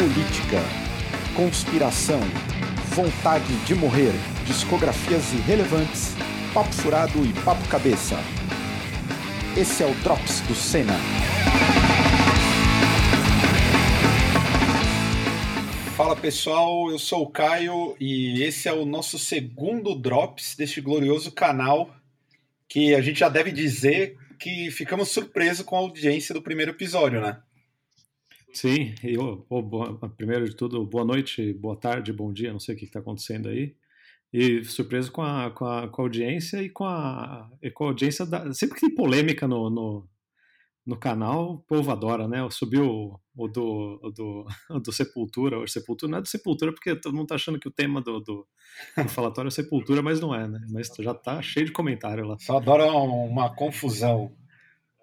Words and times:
política, 0.00 0.62
conspiração, 1.36 2.20
vontade 2.94 3.54
de 3.66 3.74
morrer, 3.74 4.14
discografias 4.46 5.30
irrelevantes, 5.34 6.14
papo 6.54 6.72
furado 6.72 7.22
e 7.22 7.34
papo 7.44 7.68
cabeça. 7.68 8.16
Esse 9.54 9.82
é 9.82 9.86
o 9.86 9.94
Drops 9.96 10.40
do 10.48 10.54
Senna. 10.54 10.94
Fala 15.94 16.16
pessoal, 16.16 16.90
eu 16.90 16.98
sou 16.98 17.24
o 17.24 17.30
Caio 17.30 17.94
e 18.00 18.42
esse 18.42 18.70
é 18.70 18.72
o 18.72 18.86
nosso 18.86 19.18
segundo 19.18 19.94
Drops 19.94 20.56
deste 20.56 20.80
glorioso 20.80 21.30
canal 21.30 21.94
que 22.66 22.94
a 22.94 23.02
gente 23.02 23.20
já 23.20 23.28
deve 23.28 23.52
dizer 23.52 24.16
que 24.38 24.70
ficamos 24.70 25.10
surpresos 25.10 25.66
com 25.66 25.76
a 25.76 25.80
audiência 25.80 26.34
do 26.34 26.40
primeiro 26.40 26.70
episódio, 26.70 27.20
né? 27.20 27.36
Sim, 28.52 28.94
e 29.04 29.16
oh, 29.16 29.36
boa, 29.62 29.96
primeiro 30.16 30.48
de 30.48 30.56
tudo, 30.56 30.84
boa 30.84 31.04
noite, 31.04 31.52
boa 31.52 31.76
tarde, 31.76 32.12
bom 32.12 32.32
dia, 32.32 32.52
não 32.52 32.58
sei 32.58 32.74
o 32.74 32.78
que 32.78 32.84
está 32.84 32.98
acontecendo 32.98 33.48
aí. 33.48 33.76
E 34.32 34.64
surpreso 34.64 35.10
com 35.10 35.22
a, 35.22 35.50
com 35.50 35.64
a, 35.64 35.88
com 35.88 36.02
a 36.02 36.04
audiência 36.04 36.62
e 36.62 36.68
com 36.68 36.84
a, 36.84 37.50
e 37.62 37.70
com 37.70 37.84
a 37.84 37.88
audiência. 37.88 38.26
Da, 38.26 38.52
sempre 38.52 38.76
que 38.76 38.86
tem 38.86 38.94
polêmica 38.94 39.46
no, 39.46 39.70
no, 39.70 40.08
no, 40.86 40.96
canal, 40.96 41.54
o 41.54 41.58
povo 41.58 41.90
adora, 41.90 42.28
né? 42.28 42.46
Subiu 42.50 43.20
o, 43.36 43.48
do, 43.48 44.00
o 44.02 44.10
do, 44.10 44.46
o 44.70 44.78
do 44.78 44.92
Sepultura, 44.92 45.58
o 45.58 45.66
Sepultura 45.66 46.10
não 46.10 46.18
é 46.18 46.22
do 46.22 46.28
Sepultura, 46.28 46.72
porque 46.72 46.94
todo 46.94 47.16
mundo 47.16 47.28
tá 47.28 47.34
achando 47.36 47.58
que 47.58 47.68
o 47.68 47.72
tema 47.72 48.00
do, 48.00 48.20
do, 48.20 48.46
do 48.96 49.08
falatório 49.08 49.48
é 49.48 49.50
Sepultura, 49.50 50.02
mas 50.02 50.20
não 50.20 50.34
é, 50.34 50.46
né? 50.46 50.60
Mas 50.70 50.92
já 50.98 51.14
tá 51.14 51.42
cheio 51.42 51.66
de 51.66 51.72
comentário 51.72 52.24
lá. 52.24 52.36
Só 52.38 52.56
adora 52.56 52.86
uma 52.92 53.52
confusão. 53.54 54.32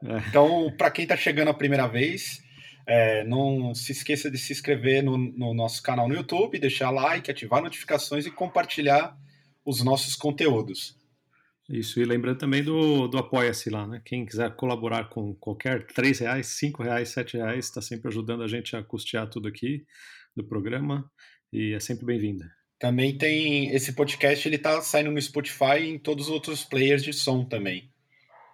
É. 0.03 0.17
Então, 0.29 0.73
para 0.77 0.91
quem 0.91 1.07
tá 1.07 1.17
chegando 1.17 1.49
a 1.49 1.53
primeira 1.53 1.87
vez, 1.87 2.41
é, 2.87 3.23
não 3.25 3.75
se 3.75 3.91
esqueça 3.91 4.31
de 4.31 4.37
se 4.37 4.53
inscrever 4.53 5.03
no, 5.03 5.17
no, 5.17 5.53
nosso 5.53 5.83
canal 5.83 6.07
no 6.07 6.15
YouTube, 6.15 6.57
deixar 6.57 6.89
like, 6.89 7.29
ativar 7.29 7.61
notificações 7.61 8.25
e 8.25 8.31
compartilhar 8.31 9.17
os 9.65 9.83
nossos 9.83 10.15
conteúdos. 10.15 10.95
Isso, 11.69 11.99
e 11.99 12.05
lembrando 12.05 12.37
também 12.37 12.63
do, 12.63 13.09
do 13.09 13.17
Apoia-se 13.17 13.69
lá, 13.69 13.85
né? 13.85 14.01
Quem 14.05 14.25
quiser 14.25 14.55
colaborar 14.55 15.09
com 15.09 15.35
qualquer 15.35 15.85
R$ 15.85 16.13
reais, 16.17 16.47
cinco 16.47 16.81
reais, 16.81 17.09
sete 17.09 17.35
reais, 17.35 17.65
está 17.65 17.81
sempre 17.81 18.07
ajudando 18.07 18.41
a 18.41 18.47
gente 18.47 18.73
a 18.73 18.81
custear 18.81 19.29
tudo 19.29 19.49
aqui 19.49 19.85
do 20.33 20.45
programa 20.45 21.11
e 21.51 21.73
é 21.73 21.79
sempre 21.81 22.05
bem-vinda. 22.05 22.49
Também 22.79 23.17
tem 23.17 23.75
esse 23.75 23.91
podcast, 23.91 24.47
ele 24.47 24.55
está 24.55 24.81
saindo 24.81 25.11
no 25.11 25.21
Spotify 25.21 25.79
e 25.81 25.89
em 25.89 25.99
todos 25.99 26.27
os 26.27 26.31
outros 26.31 26.63
players 26.63 27.03
de 27.03 27.11
som 27.11 27.43
também. 27.43 27.91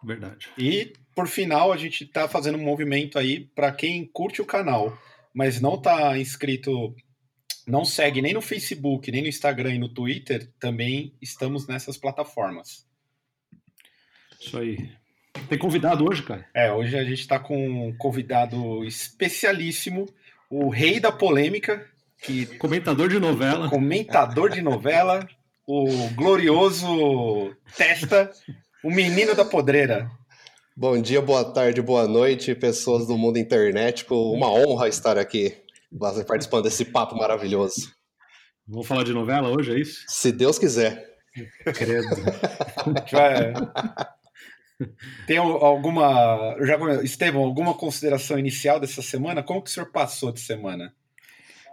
Verdade. 0.04 0.50
E 0.58 0.94
por 1.16 1.28
final, 1.28 1.72
a 1.72 1.78
gente 1.78 2.04
está 2.04 2.28
fazendo 2.28 2.58
um 2.58 2.64
movimento 2.64 3.18
aí 3.18 3.42
para 3.56 3.72
quem 3.72 4.06
curte 4.06 4.42
o 4.42 4.46
canal, 4.46 4.98
mas 5.34 5.62
não 5.62 5.76
está 5.76 6.18
inscrito, 6.18 6.96
não 7.68 7.86
segue 7.86 8.22
nem 8.22 8.34
no 8.34 8.42
Facebook, 8.42 9.12
nem 9.12 9.22
no 9.22 9.28
Instagram 9.28 9.76
e 9.76 9.80
no 9.80 9.90
Twitter, 9.90 10.50
também 10.60 11.14
estamos 11.22 11.68
nessas 11.68 11.98
plataformas. 11.98 12.86
Isso 14.40 14.58
aí. 14.58 14.92
Tem 15.48 15.58
convidado 15.58 16.08
hoje, 16.08 16.24
cara? 16.24 16.48
É, 16.54 16.72
hoje 16.72 16.98
a 16.98 17.04
gente 17.04 17.22
está 17.22 17.40
com 17.40 17.88
um 17.88 17.98
convidado 17.98 18.84
especialíssimo, 18.86 20.08
o 20.50 20.70
rei 20.70 21.00
da 21.00 21.12
polêmica. 21.12 21.88
Que... 22.22 22.46
Comentador 22.58 23.10
de 23.10 23.20
novela. 23.20 23.70
Comentador 23.70 24.50
de 24.50 24.62
novela, 24.62 25.28
o 25.66 26.10
glorioso 26.10 27.56
Testa, 27.76 28.32
o 28.84 28.92
menino 28.92 29.34
da 29.36 29.44
podreira. 29.44 30.10
Bom 30.76 31.00
dia, 31.00 31.22
boa 31.22 31.46
tarde, 31.46 31.84
boa 31.84 32.08
noite, 32.08 32.56
pessoas 32.56 33.06
do 33.06 33.16
mundo 33.16 33.38
internet. 33.38 34.08
Uma 34.10 34.52
honra 34.52 34.88
estar 34.88 35.20
aqui 35.20 35.56
participando 36.28 36.64
desse 36.64 36.84
papo 36.84 37.16
maravilhoso. 37.16 37.94
Vamos 38.68 38.88
falar 38.88 39.04
de 39.04 39.14
novela 39.14 39.50
hoje, 39.50 39.72
é 39.72 39.80
isso? 39.80 40.04
Se 40.08 40.32
Deus 40.32 40.58
quiser. 40.58 41.16
Credo. 41.76 42.08
Tem 45.28 45.38
alguma. 45.38 46.58
Já, 46.62 47.04
Estevão, 47.04 47.44
alguma 47.44 47.76
consideração 47.76 48.40
inicial 48.40 48.80
dessa 48.80 49.04
semana? 49.04 49.44
Como 49.44 49.62
que 49.62 49.70
o 49.70 49.74
senhor 49.74 49.92
passou 49.92 50.32
de 50.32 50.40
semana? 50.40 50.92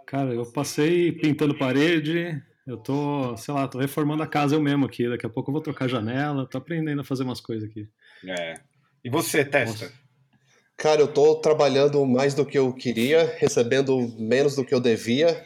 Cara, 0.06 0.34
eu 0.34 0.44
passei 0.53 1.10
pintando 1.10 1.56
parede, 1.56 2.39
eu 2.66 2.77
tô, 2.77 3.34
sei 3.39 3.55
lá, 3.55 3.66
tô 3.66 3.78
reformando 3.78 4.22
a 4.22 4.27
casa 4.27 4.56
eu 4.56 4.60
mesmo 4.60 4.84
aqui. 4.84 5.09
Daqui 5.09 5.25
a 5.25 5.31
pouco 5.31 5.50
eu 5.50 5.55
vou 5.55 5.62
trocar 5.62 5.89
janela, 5.89 6.47
tô 6.47 6.59
aprendendo 6.59 7.00
a 7.00 7.05
fazer 7.05 7.22
umas 7.22 7.41
coisas 7.41 7.66
aqui. 7.66 7.89
É. 8.28 8.60
E 9.05 9.11
você, 9.11 9.44
Testa? 9.44 9.87
Nossa. 9.87 10.00
Cara, 10.77 11.03
eu 11.03 11.09
tô 11.09 11.34
trabalhando 11.37 12.05
mais 12.06 12.33
do 12.33 12.47
que 12.47 12.59
eu 12.59 12.72
queria, 12.72 13.34
recebendo 13.38 13.99
menos 14.19 14.56
do 14.56 14.65
que 14.65 14.75
eu 14.75 14.81
devia. 14.81 15.44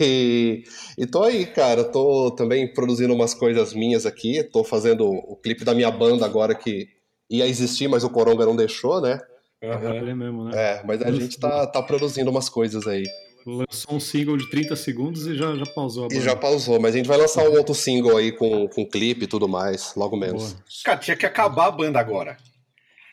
e, 0.00 0.64
e 0.96 1.06
tô 1.06 1.22
aí, 1.22 1.44
cara. 1.44 1.84
Tô 1.84 2.30
também 2.30 2.72
produzindo 2.72 3.12
umas 3.12 3.34
coisas 3.34 3.74
minhas 3.74 4.06
aqui. 4.06 4.42
Tô 4.42 4.64
fazendo 4.64 5.06
o 5.06 5.36
clipe 5.36 5.62
da 5.62 5.74
minha 5.74 5.90
banda 5.90 6.24
agora 6.24 6.54
que 6.54 6.88
ia 7.28 7.46
existir, 7.46 7.86
mas 7.86 8.02
o 8.02 8.10
Coronga 8.10 8.46
não 8.46 8.56
deixou, 8.56 9.00
né? 9.00 9.20
Uhum. 9.62 9.70
É, 9.70 10.14
mesmo, 10.14 10.44
né? 10.44 10.52
é, 10.54 10.82
mas 10.86 11.02
a 11.02 11.10
gente 11.10 11.38
tá, 11.38 11.66
tá 11.66 11.82
produzindo 11.82 12.30
umas 12.30 12.48
coisas 12.48 12.86
aí. 12.86 13.04
Lançou 13.46 13.94
um 13.94 14.00
single 14.00 14.36
de 14.36 14.50
30 14.50 14.74
segundos 14.74 15.24
e 15.24 15.36
já, 15.36 15.54
já 15.54 15.64
pausou 15.66 16.06
a 16.06 16.08
banda. 16.08 16.20
E 16.20 16.24
já 16.24 16.34
pausou, 16.34 16.80
mas 16.80 16.94
a 16.94 16.98
gente 16.98 17.06
vai 17.06 17.16
lançar 17.16 17.44
um 17.44 17.52
outro 17.52 17.76
single 17.76 18.16
aí 18.16 18.32
com, 18.32 18.66
com 18.66 18.84
clipe 18.84 19.22
e 19.22 19.28
tudo 19.28 19.48
mais, 19.48 19.94
logo 19.94 20.16
menos. 20.16 20.54
Boa. 20.54 20.64
Cara, 20.84 20.98
tinha 20.98 21.16
que 21.16 21.26
acabar 21.26 21.66
a 21.66 21.70
banda 21.70 22.00
agora. 22.00 22.36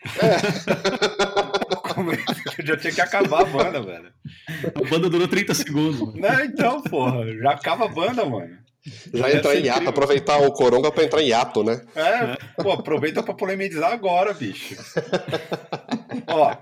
É. 0.03 0.37
já 2.65 2.77
tinha 2.77 2.93
que 2.93 3.01
acabar 3.01 3.41
a 3.41 3.45
banda, 3.45 3.79
velho. 3.79 4.11
A 4.73 4.89
banda 4.89 5.07
durou 5.07 5.27
30 5.27 5.53
segundos. 5.53 5.99
Mano. 5.99 6.13
Não, 6.15 6.43
então, 6.43 6.81
porra, 6.81 7.31
já 7.37 7.51
acaba 7.51 7.85
a 7.85 7.89
banda, 7.89 8.25
mano. 8.25 8.57
Já 9.13 9.31
entrar 9.31 9.55
em 9.55 9.63
hiato, 9.63 9.87
aproveitar 9.87 10.39
o 10.39 10.51
Coronga 10.51 10.91
pra 10.91 11.03
entrar 11.03 11.21
em 11.21 11.27
hiato, 11.27 11.63
né? 11.63 11.81
É, 11.95 12.35
pô, 12.61 12.71
aproveita 12.71 13.23
pra 13.23 13.33
polemizar 13.33 13.93
agora, 13.93 14.33
bicho. 14.33 14.75
Ó, 16.27 16.53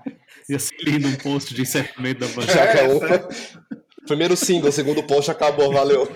Ia 0.48 0.58
ser 0.58 0.74
lindo 0.82 1.08
um 1.08 1.14
post 1.16 1.54
de 1.54 1.62
encerramento 1.62 2.20
da 2.20 2.28
banda. 2.28 2.52
Já 2.52 2.64
é, 2.64 2.84
é. 2.84 3.28
Primeiro 4.06 4.36
single, 4.36 4.72
segundo 4.72 5.02
post 5.02 5.30
acabou, 5.30 5.72
valeu. 5.72 6.08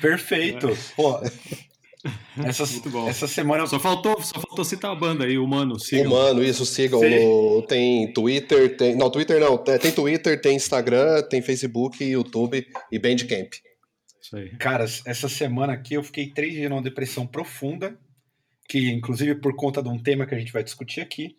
Perfeito. 0.00 0.76
Pô, 0.94 1.20
essa, 2.44 2.64
essa 3.08 3.26
semana. 3.26 3.66
Só 3.66 3.78
faltou, 3.78 4.20
só 4.22 4.40
faltou 4.40 4.64
citar 4.64 4.90
a 4.90 4.94
banda 4.94 5.24
aí, 5.24 5.38
Humano. 5.38 5.78
Sigam. 5.78 6.12
Humano, 6.12 6.42
isso, 6.42 6.64
sigam. 6.64 7.00
No, 7.00 7.62
tem 7.62 8.12
Twitter, 8.12 8.76
tem. 8.76 8.96
Não, 8.96 9.10
Twitter 9.10 9.40
não. 9.40 9.58
Tem 9.58 9.92
Twitter, 9.92 10.40
tem 10.40 10.56
Instagram, 10.56 11.22
tem 11.22 11.42
Facebook, 11.42 12.02
YouTube 12.02 12.66
e 12.90 12.98
Bandcamp. 12.98 13.52
Isso 14.22 14.36
aí. 14.36 14.50
Cara, 14.56 14.84
essa 15.06 15.28
semana 15.28 15.72
aqui 15.72 15.94
eu 15.94 16.02
fiquei 16.02 16.30
três 16.30 16.52
dias 16.52 16.70
numa 16.70 16.82
depressão 16.82 17.26
profunda, 17.26 17.98
que 18.68 18.90
inclusive 18.90 19.36
por 19.36 19.54
conta 19.54 19.82
de 19.82 19.88
um 19.88 19.98
tema 19.98 20.26
que 20.26 20.34
a 20.34 20.38
gente 20.38 20.52
vai 20.52 20.62
discutir 20.62 21.00
aqui. 21.00 21.36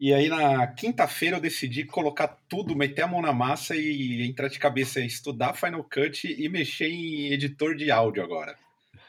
E 0.00 0.14
aí 0.14 0.28
na 0.28 0.66
quinta-feira 0.68 1.36
eu 1.36 1.40
decidi 1.40 1.84
colocar 1.84 2.38
tudo, 2.48 2.76
meter 2.76 3.02
a 3.02 3.08
mão 3.08 3.20
na 3.20 3.32
massa 3.32 3.74
e 3.74 4.22
entrar 4.22 4.48
de 4.48 4.58
cabeça, 4.58 5.00
estudar 5.00 5.54
Final 5.54 5.82
Cut 5.82 6.26
e 6.26 6.48
mexer 6.48 6.88
em 6.88 7.32
editor 7.32 7.74
de 7.74 7.90
áudio 7.90 8.22
agora. 8.22 8.56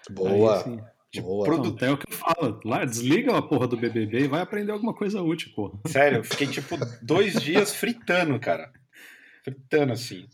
Boa. 0.09 0.65
Aí, 0.65 0.79
tipo, 1.11 1.27
Boa. 1.27 1.45
Produ... 1.45 1.85
É 1.85 1.91
o 1.91 1.97
que 1.97 2.11
eu 2.11 2.17
falo. 2.17 2.59
Lá, 2.65 2.85
desliga 2.85 3.37
a 3.37 3.41
porra 3.41 3.67
do 3.67 3.77
BBB 3.77 4.21
e 4.21 4.27
vai 4.27 4.41
aprender 4.41 4.71
alguma 4.71 4.93
coisa 4.93 5.21
útil, 5.21 5.51
porra. 5.55 5.79
Sério, 5.85 6.19
eu 6.19 6.23
fiquei 6.23 6.47
tipo 6.47 6.75
dois 7.01 7.39
dias 7.39 7.75
fritando, 7.75 8.39
cara. 8.39 8.71
Fritando 9.43 9.93
assim. 9.93 10.27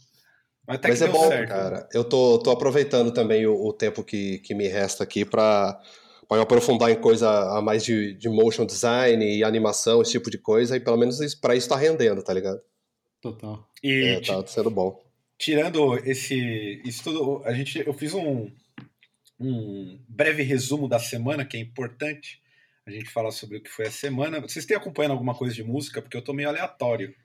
Mas, 0.68 0.80
Mas 0.82 1.02
é 1.02 1.08
bom, 1.08 1.28
certo. 1.28 1.50
cara. 1.50 1.88
Eu 1.94 2.04
tô, 2.04 2.40
tô 2.40 2.50
aproveitando 2.50 3.12
também 3.12 3.46
o, 3.46 3.54
o 3.54 3.74
tempo 3.74 4.04
que, 4.04 4.40
que 4.40 4.56
me 4.56 4.68
resta 4.68 5.04
aqui 5.04 5.24
para 5.24 5.80
pode 6.28 6.42
aprofundar 6.42 6.92
em 6.92 7.00
coisa 7.00 7.30
a 7.58 7.62
mais 7.62 7.84
de, 7.84 8.14
de 8.14 8.30
motion 8.30 8.66
design 8.66 9.26
e 9.26 9.44
animação, 9.44 10.02
esse 10.02 10.12
tipo 10.12 10.30
de 10.30 10.38
coisa, 10.38 10.76
e 10.76 10.80
pelo 10.80 10.98
menos 10.98 11.36
para 11.36 11.56
isso 11.56 11.70
tá 11.70 11.76
rendendo, 11.76 12.24
tá 12.24 12.34
ligado? 12.34 12.60
Total. 13.22 13.68
E 13.84 14.18
é, 14.18 14.22
tá 14.22 14.46
sendo 14.46 14.70
bom. 14.70 15.04
Tirando 15.38 15.98
esse 16.08 16.82
estudo, 16.86 17.42
a 17.46 17.54
gente, 17.54 17.84
eu 17.86 17.94
fiz 17.94 18.14
um, 18.14 18.50
um 19.40 20.00
breve 20.08 20.44
resumo 20.44 20.88
da 20.88 21.00
semana, 21.00 21.46
que 21.46 21.58
é 21.58 21.60
importante 21.60 22.42
a 22.86 22.92
gente 22.92 23.10
falar 23.10 23.32
sobre 23.32 23.58
o 23.58 23.62
que 23.62 23.70
foi 23.70 23.88
a 23.88 23.92
semana. 23.92 24.40
Vocês 24.40 24.66
têm 24.66 24.78
acompanhando 24.78 25.14
alguma 25.14 25.34
coisa 25.34 25.56
de 25.56 25.64
música? 25.64 26.02
Porque 26.02 26.16
eu 26.16 26.22
tô 26.22 26.34
meio 26.34 26.50
aleatório. 26.50 27.16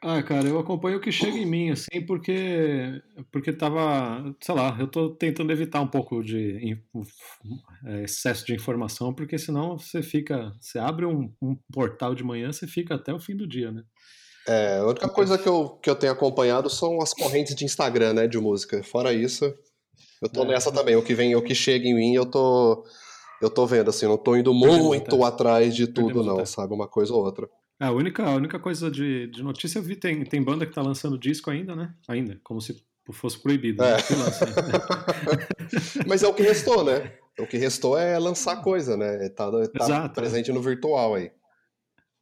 Ah, 0.00 0.22
cara, 0.22 0.46
eu 0.46 0.58
acompanho 0.58 0.98
o 0.98 1.00
que 1.00 1.10
chega 1.10 1.36
em 1.36 1.46
mim, 1.46 1.70
assim, 1.70 2.00
porque 2.06 3.02
porque 3.32 3.52
tava, 3.52 4.34
sei 4.40 4.54
lá, 4.54 4.76
eu 4.78 4.86
tô 4.86 5.10
tentando 5.10 5.50
evitar 5.50 5.80
um 5.80 5.88
pouco 5.88 6.22
de 6.22 6.78
é, 7.84 8.04
excesso 8.04 8.46
de 8.46 8.54
informação, 8.54 9.12
porque 9.12 9.36
senão 9.38 9.76
você 9.76 10.00
fica, 10.00 10.52
você 10.60 10.78
abre 10.78 11.04
um, 11.04 11.32
um, 11.42 11.56
portal 11.72 12.14
de 12.14 12.22
manhã, 12.22 12.52
você 12.52 12.66
fica 12.66 12.94
até 12.94 13.12
o 13.12 13.18
fim 13.18 13.36
do 13.36 13.46
dia, 13.46 13.72
né? 13.72 13.82
É, 14.46 14.78
a 14.78 14.86
única 14.86 15.08
coisa 15.08 15.36
que 15.36 15.48
eu, 15.48 15.70
que 15.82 15.90
eu 15.90 15.96
tenho 15.96 16.12
acompanhado 16.12 16.70
são 16.70 17.02
as 17.02 17.12
correntes 17.12 17.54
de 17.54 17.64
Instagram, 17.64 18.14
né, 18.14 18.26
de 18.26 18.38
música. 18.38 18.82
Fora 18.82 19.12
isso, 19.12 19.52
eu 20.22 20.28
tô 20.28 20.44
é. 20.44 20.46
nessa 20.46 20.72
também. 20.72 20.96
O 20.96 21.02
que 21.02 21.14
vem, 21.14 21.34
o 21.34 21.42
que 21.42 21.54
chega 21.54 21.86
em 21.86 21.94
mim, 21.94 22.14
eu 22.14 22.24
tô 22.24 22.84
eu 23.40 23.48
tô 23.48 23.66
vendo, 23.66 23.90
assim, 23.90 24.06
não 24.06 24.18
tô 24.18 24.36
indo 24.36 24.52
muito 24.52 25.24
atrás 25.24 25.74
de 25.74 25.86
tudo, 25.86 26.24
não, 26.24 26.44
sabe? 26.44 26.74
Uma 26.74 26.88
coisa 26.88 27.12
ou 27.12 27.24
outra. 27.24 27.48
É, 27.80 27.86
a 27.86 27.92
única, 27.92 28.24
a 28.24 28.34
única 28.34 28.58
coisa 28.58 28.90
de, 28.90 29.28
de 29.28 29.42
notícia 29.42 29.78
eu 29.78 29.82
vi, 29.82 29.94
tem, 29.94 30.24
tem 30.24 30.42
banda 30.42 30.66
que 30.66 30.74
tá 30.74 30.82
lançando 30.82 31.18
disco 31.18 31.50
ainda, 31.50 31.76
né? 31.76 31.94
Ainda, 32.08 32.40
como 32.42 32.60
se 32.60 32.76
fosse 33.12 33.40
proibido. 33.40 33.82
Né? 33.82 33.92
É. 33.92 33.96
Mas 36.06 36.22
é 36.22 36.28
o 36.28 36.34
que 36.34 36.42
restou, 36.42 36.84
né? 36.84 37.12
O 37.38 37.46
que 37.46 37.56
restou 37.56 37.96
é 37.96 38.18
lançar 38.18 38.62
coisa, 38.62 38.96
né? 38.96 39.28
Tá, 39.28 39.50
tá 39.50 40.04
é. 40.04 40.08
presente 40.08 40.52
no 40.52 40.60
virtual 40.60 41.14
aí. 41.14 41.30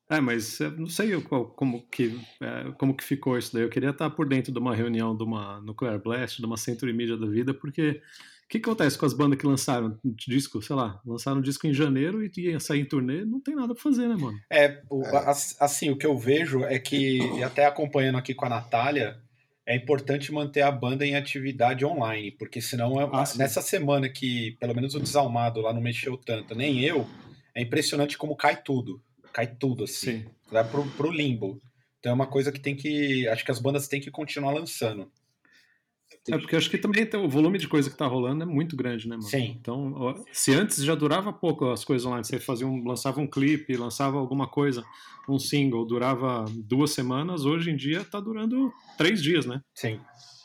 É, 0.09 0.21
mas 0.21 0.61
não 0.79 0.87
sei 0.87 1.21
como 1.21 1.85
que, 1.89 2.17
é, 2.41 2.71
como 2.79 2.97
que 2.97 3.03
ficou 3.03 3.37
isso 3.37 3.53
daí. 3.53 3.65
Eu 3.65 3.69
queria 3.69 3.91
estar 3.91 4.09
por 4.11 4.29
dentro 4.29 4.53
de 4.53 4.59
uma 4.59 4.73
reunião 4.73 5.17
de 5.17 5.25
uma 5.25 5.61
Nuclear 5.63 5.99
Blast, 5.99 6.39
de 6.39 6.47
uma 6.47 6.57
Century 6.57 6.93
Media 6.93 7.17
da 7.17 7.27
vida, 7.27 7.53
porque 7.53 8.01
o 8.47 8.49
que, 8.49 8.61
que 8.61 8.69
acontece 8.71 8.97
com 8.97 9.05
as 9.05 9.13
bandas 9.13 9.39
que 9.39 9.47
lançaram 9.47 9.99
disco, 10.05 10.63
sei 10.63 10.77
lá, 10.77 11.01
lançaram 11.05 11.41
disco 11.41 11.67
em 11.67 11.75
janeiro 11.75 12.25
e 12.25 12.31
ia 12.37 12.61
sair 12.61 12.81
em 12.81 12.85
turnê, 12.85 13.25
não 13.25 13.41
tem 13.41 13.55
nada 13.55 13.75
pra 13.75 13.83
fazer, 13.83 14.09
né, 14.09 14.15
mano? 14.15 14.39
É, 14.51 14.81
o, 14.89 15.03
é. 15.03 15.25
assim, 15.59 15.91
o 15.91 15.97
que 15.97 16.07
eu 16.07 16.17
vejo 16.17 16.65
é 16.65 16.79
que, 16.79 17.19
e 17.19 17.43
até 17.43 17.67
acompanhando 17.67 18.19
aqui 18.19 18.35
com 18.35 18.47
a 18.47 18.51
Natália, 18.51 19.19
é 19.67 19.75
importante 19.75 20.33
manter 20.33 20.63
a 20.63 20.71
banda 20.71 21.05
em 21.05 21.17
atividade 21.17 21.85
online, 21.85 22.31
porque 22.31 22.61
senão, 22.61 23.01
é, 23.01 23.11
ah, 23.13 23.25
nessa 23.37 23.61
semana 23.61 24.09
que 24.09 24.57
pelo 24.61 24.75
menos 24.75 24.95
o 24.95 25.01
Desalmado 25.01 25.61
lá 25.61 25.73
não 25.73 25.81
mexeu 25.81 26.17
tanto, 26.17 26.55
nem 26.55 26.81
eu, 26.81 27.05
é 27.53 27.61
impressionante 27.63 28.17
como 28.17 28.37
cai 28.37 28.63
tudo 28.63 29.03
cai 29.37 29.47
tudo 29.47 29.85
assim. 29.85 30.23
Sim. 30.23 30.27
Vai 30.51 30.65
pro, 30.65 30.87
pro 30.93 31.11
limbo. 31.11 31.61
Então 31.99 32.13
é 32.13 32.15
uma 32.15 32.27
coisa 32.27 32.51
que 32.51 32.59
tem 32.59 32.75
que. 32.75 33.29
Acho 33.29 33.45
que 33.45 33.51
as 33.51 33.59
bandas 33.59 33.87
têm 33.87 34.01
que 34.01 34.11
continuar 34.11 34.53
lançando. 34.53 35.13
É 36.29 36.39
porque 36.39 36.57
acho 36.57 36.71
que 36.71 36.79
também 36.79 37.09
o 37.15 37.29
volume 37.29 37.59
de 37.59 37.69
coisa 37.69 37.89
que 37.89 37.97
tá 37.97 38.07
rolando 38.07 38.43
é 38.43 38.47
muito 38.47 38.77
grande, 38.77 39.09
né, 39.09 39.17
mano? 39.17 39.29
Sim. 39.29 39.57
Então, 39.61 40.25
se 40.33 40.53
antes 40.53 40.83
já 40.83 40.95
durava 40.95 41.33
pouco 41.33 41.71
as 41.71 41.85
coisas 41.85 42.07
online, 42.07 42.25
você 42.25 42.39
fazia 42.39 42.67
um, 42.67 42.85
lançava 42.85 43.21
um 43.21 43.27
clipe, 43.27 43.77
lançava 43.77 44.19
alguma 44.19 44.47
coisa, 44.49 44.85
um 45.29 45.39
single, 45.39 45.85
durava 45.87 46.45
duas 46.55 46.91
semanas, 46.93 47.45
hoje 47.45 47.71
em 47.71 47.77
dia 47.77 48.05
tá 48.05 48.21
durando 48.21 48.73
três 48.97 49.23
dias, 49.23 49.47
né? 49.47 49.61
Sim. 49.75 50.01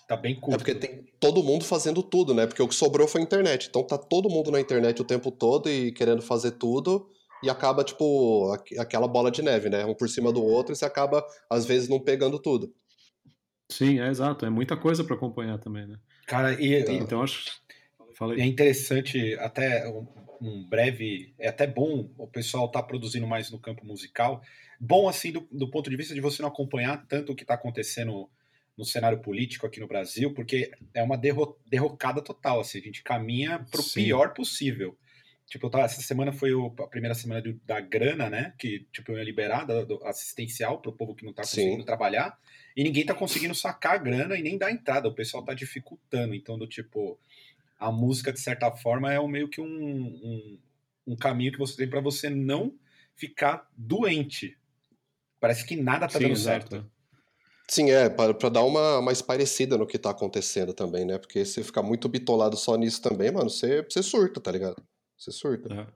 Tá 0.07 0.17
bem 0.17 0.35
curto. 0.35 0.55
É 0.55 0.57
porque 0.57 0.75
tem 0.75 1.05
todo 1.19 1.41
mundo 1.41 1.63
fazendo 1.63 2.03
tudo, 2.03 2.33
né? 2.33 2.45
Porque 2.45 2.61
o 2.61 2.67
que 2.67 2.75
sobrou 2.75 3.07
foi 3.07 3.21
a 3.21 3.23
internet. 3.23 3.67
Então 3.69 3.81
tá 3.81 3.97
todo 3.97 4.29
mundo 4.29 4.51
na 4.51 4.59
internet 4.59 5.01
o 5.01 5.05
tempo 5.05 5.31
todo 5.31 5.69
e 5.69 5.93
querendo 5.93 6.21
fazer 6.21 6.51
tudo 6.51 7.07
e 7.41 7.49
acaba, 7.49 7.83
tipo, 7.83 8.53
aquela 8.77 9.07
bola 9.07 9.31
de 9.31 9.41
neve, 9.41 9.69
né? 9.69 9.85
Um 9.85 9.95
por 9.95 10.07
cima 10.09 10.31
do 10.31 10.43
outro 10.43 10.73
e 10.73 10.75
você 10.75 10.85
acaba, 10.85 11.25
às 11.49 11.65
vezes, 11.65 11.89
não 11.89 11.99
pegando 11.99 12.37
tudo. 12.37 12.71
Sim, 13.71 13.99
é 13.99 14.07
exato. 14.09 14.45
É 14.45 14.49
muita 14.49 14.75
coisa 14.75 15.03
para 15.03 15.15
acompanhar 15.15 15.57
também, 15.57 15.87
né? 15.87 15.97
Cara, 16.27 16.53
e. 16.61 16.81
Então, 16.81 16.95
então 16.95 17.23
acho. 17.23 17.61
É 18.37 18.45
interessante, 18.45 19.35
até 19.39 19.87
um, 19.89 20.05
um, 20.41 20.69
breve. 20.69 21.33
É 21.39 21.47
até 21.47 21.65
bom 21.65 22.09
o 22.17 22.27
pessoal 22.27 22.65
estar 22.65 22.81
tá 22.81 22.87
produzindo 22.87 23.25
mais 23.25 23.49
no 23.49 23.57
campo 23.57 23.85
musical. 23.85 24.41
Bom, 24.79 25.07
assim, 25.07 25.31
do, 25.31 25.47
do 25.51 25.71
ponto 25.71 25.89
de 25.89 25.95
vista 25.95 26.13
de 26.13 26.21
você 26.21 26.41
não 26.41 26.49
acompanhar 26.49 27.05
tanto 27.07 27.31
o 27.31 27.35
que 27.35 27.43
está 27.43 27.55
acontecendo 27.55 28.29
no 28.77 28.85
cenário 28.85 29.19
político 29.19 29.65
aqui 29.65 29.79
no 29.79 29.87
Brasil, 29.87 30.33
porque 30.33 30.71
é 30.93 31.01
uma 31.01 31.17
derro 31.17 31.57
derrocada 31.65 32.21
total. 32.21 32.59
Assim, 32.59 32.79
a 32.79 32.81
gente 32.81 33.01
caminha 33.01 33.65
para 33.71 33.81
o 33.81 33.89
pior 33.89 34.33
possível. 34.33 34.95
Tipo, 35.51 35.69
tava, 35.69 35.83
essa 35.83 36.01
semana 36.01 36.31
foi 36.31 36.53
o, 36.53 36.67
a 36.79 36.87
primeira 36.87 37.13
semana 37.13 37.41
do, 37.41 37.59
da 37.65 37.81
grana, 37.81 38.29
né? 38.29 38.53
Que, 38.57 38.87
tipo, 38.89 39.11
ia 39.11 39.21
liberar 39.21 39.65
da, 39.65 39.83
do, 39.83 40.01
assistencial 40.05 40.79
pro 40.79 40.93
povo 40.93 41.13
que 41.13 41.25
não 41.25 41.33
tá 41.33 41.41
conseguindo 41.41 41.81
Sim. 41.81 41.85
trabalhar. 41.85 42.39
E 42.73 42.81
ninguém 42.81 43.05
tá 43.05 43.13
conseguindo 43.13 43.53
sacar 43.53 43.95
a 43.95 43.97
grana 43.97 44.37
e 44.37 44.41
nem 44.41 44.57
dar 44.57 44.71
entrada. 44.71 45.09
O 45.09 45.13
pessoal 45.13 45.43
tá 45.43 45.53
dificultando. 45.53 46.33
Então, 46.33 46.57
do 46.57 46.65
tipo, 46.65 47.19
a 47.77 47.91
música, 47.91 48.31
de 48.31 48.39
certa 48.39 48.71
forma, 48.71 49.11
é 49.11 49.19
um, 49.19 49.27
meio 49.27 49.49
que 49.49 49.59
um, 49.59 49.65
um, 49.65 50.59
um 51.07 51.15
caminho 51.17 51.51
que 51.51 51.59
você 51.59 51.75
tem 51.75 51.89
para 51.89 51.99
você 51.99 52.29
não 52.29 52.73
ficar 53.17 53.69
doente. 53.75 54.57
Parece 55.37 55.65
que 55.65 55.75
nada 55.75 56.07
tá 56.07 56.17
Sim, 56.17 56.23
dando 56.23 56.31
exato. 56.31 56.69
certo. 56.69 56.91
Sim, 57.67 57.91
é, 57.91 58.09
para 58.09 58.49
dar 58.49 58.63
uma 58.63 59.01
mais 59.01 59.21
parecida 59.21 59.77
no 59.77 59.85
que 59.85 59.99
tá 59.99 60.11
acontecendo 60.11 60.73
também, 60.73 61.03
né? 61.03 61.17
Porque 61.17 61.43
se 61.43 61.61
ficar 61.61 61.83
muito 61.83 62.07
bitolado 62.07 62.55
só 62.55 62.77
nisso 62.77 63.01
também, 63.01 63.31
mano, 63.31 63.49
você, 63.49 63.83
você 63.83 64.01
surta, 64.01 64.39
tá 64.39 64.49
ligado? 64.49 64.81
Você 65.21 65.31
surta. 65.31 65.71
É. 65.71 65.87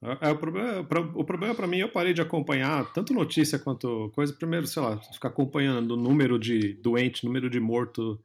É, 0.00 0.28
é, 0.28 0.30
o 0.30 0.38
problema, 0.38 0.86
o 1.16 1.24
problema 1.24 1.54
para 1.56 1.66
mim, 1.66 1.78
eu 1.78 1.88
parei 1.88 2.14
de 2.14 2.22
acompanhar 2.22 2.92
tanto 2.92 3.12
notícia 3.12 3.58
quanto 3.58 4.12
coisa. 4.14 4.32
Primeiro, 4.32 4.64
sei 4.64 4.80
lá, 4.80 4.96
ficar 4.96 5.28
acompanhando 5.28 5.92
o 5.92 5.96
número 5.96 6.38
de 6.38 6.74
doente, 6.74 7.24
número 7.24 7.50
de 7.50 7.58
morto, 7.58 8.22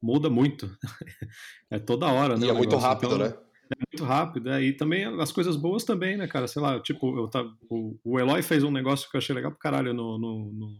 muda 0.00 0.30
muito. 0.30 0.70
é 1.68 1.80
toda 1.80 2.06
hora, 2.06 2.36
né? 2.36 2.46
E 2.46 2.48
é 2.48 2.52
muito 2.52 2.76
rápido, 2.76 3.16
então, 3.16 3.26
né? 3.26 3.34
É 3.68 3.76
muito 3.90 4.04
rápido, 4.04 4.50
é, 4.50 4.62
e 4.62 4.72
também 4.72 5.04
as 5.20 5.32
coisas 5.32 5.56
boas 5.56 5.82
também, 5.82 6.16
né, 6.16 6.28
cara? 6.28 6.46
Sei 6.46 6.62
lá, 6.62 6.78
tipo, 6.78 7.18
eu 7.18 7.26
tava, 7.26 7.52
o, 7.68 7.98
o 8.04 8.20
Eloy 8.20 8.40
fez 8.40 8.62
um 8.62 8.70
negócio 8.70 9.10
que 9.10 9.16
eu 9.16 9.18
achei 9.18 9.34
legal 9.34 9.50
pro 9.50 9.58
caralho 9.58 9.92
no, 9.92 10.16
no, 10.16 10.52
no, 10.52 10.78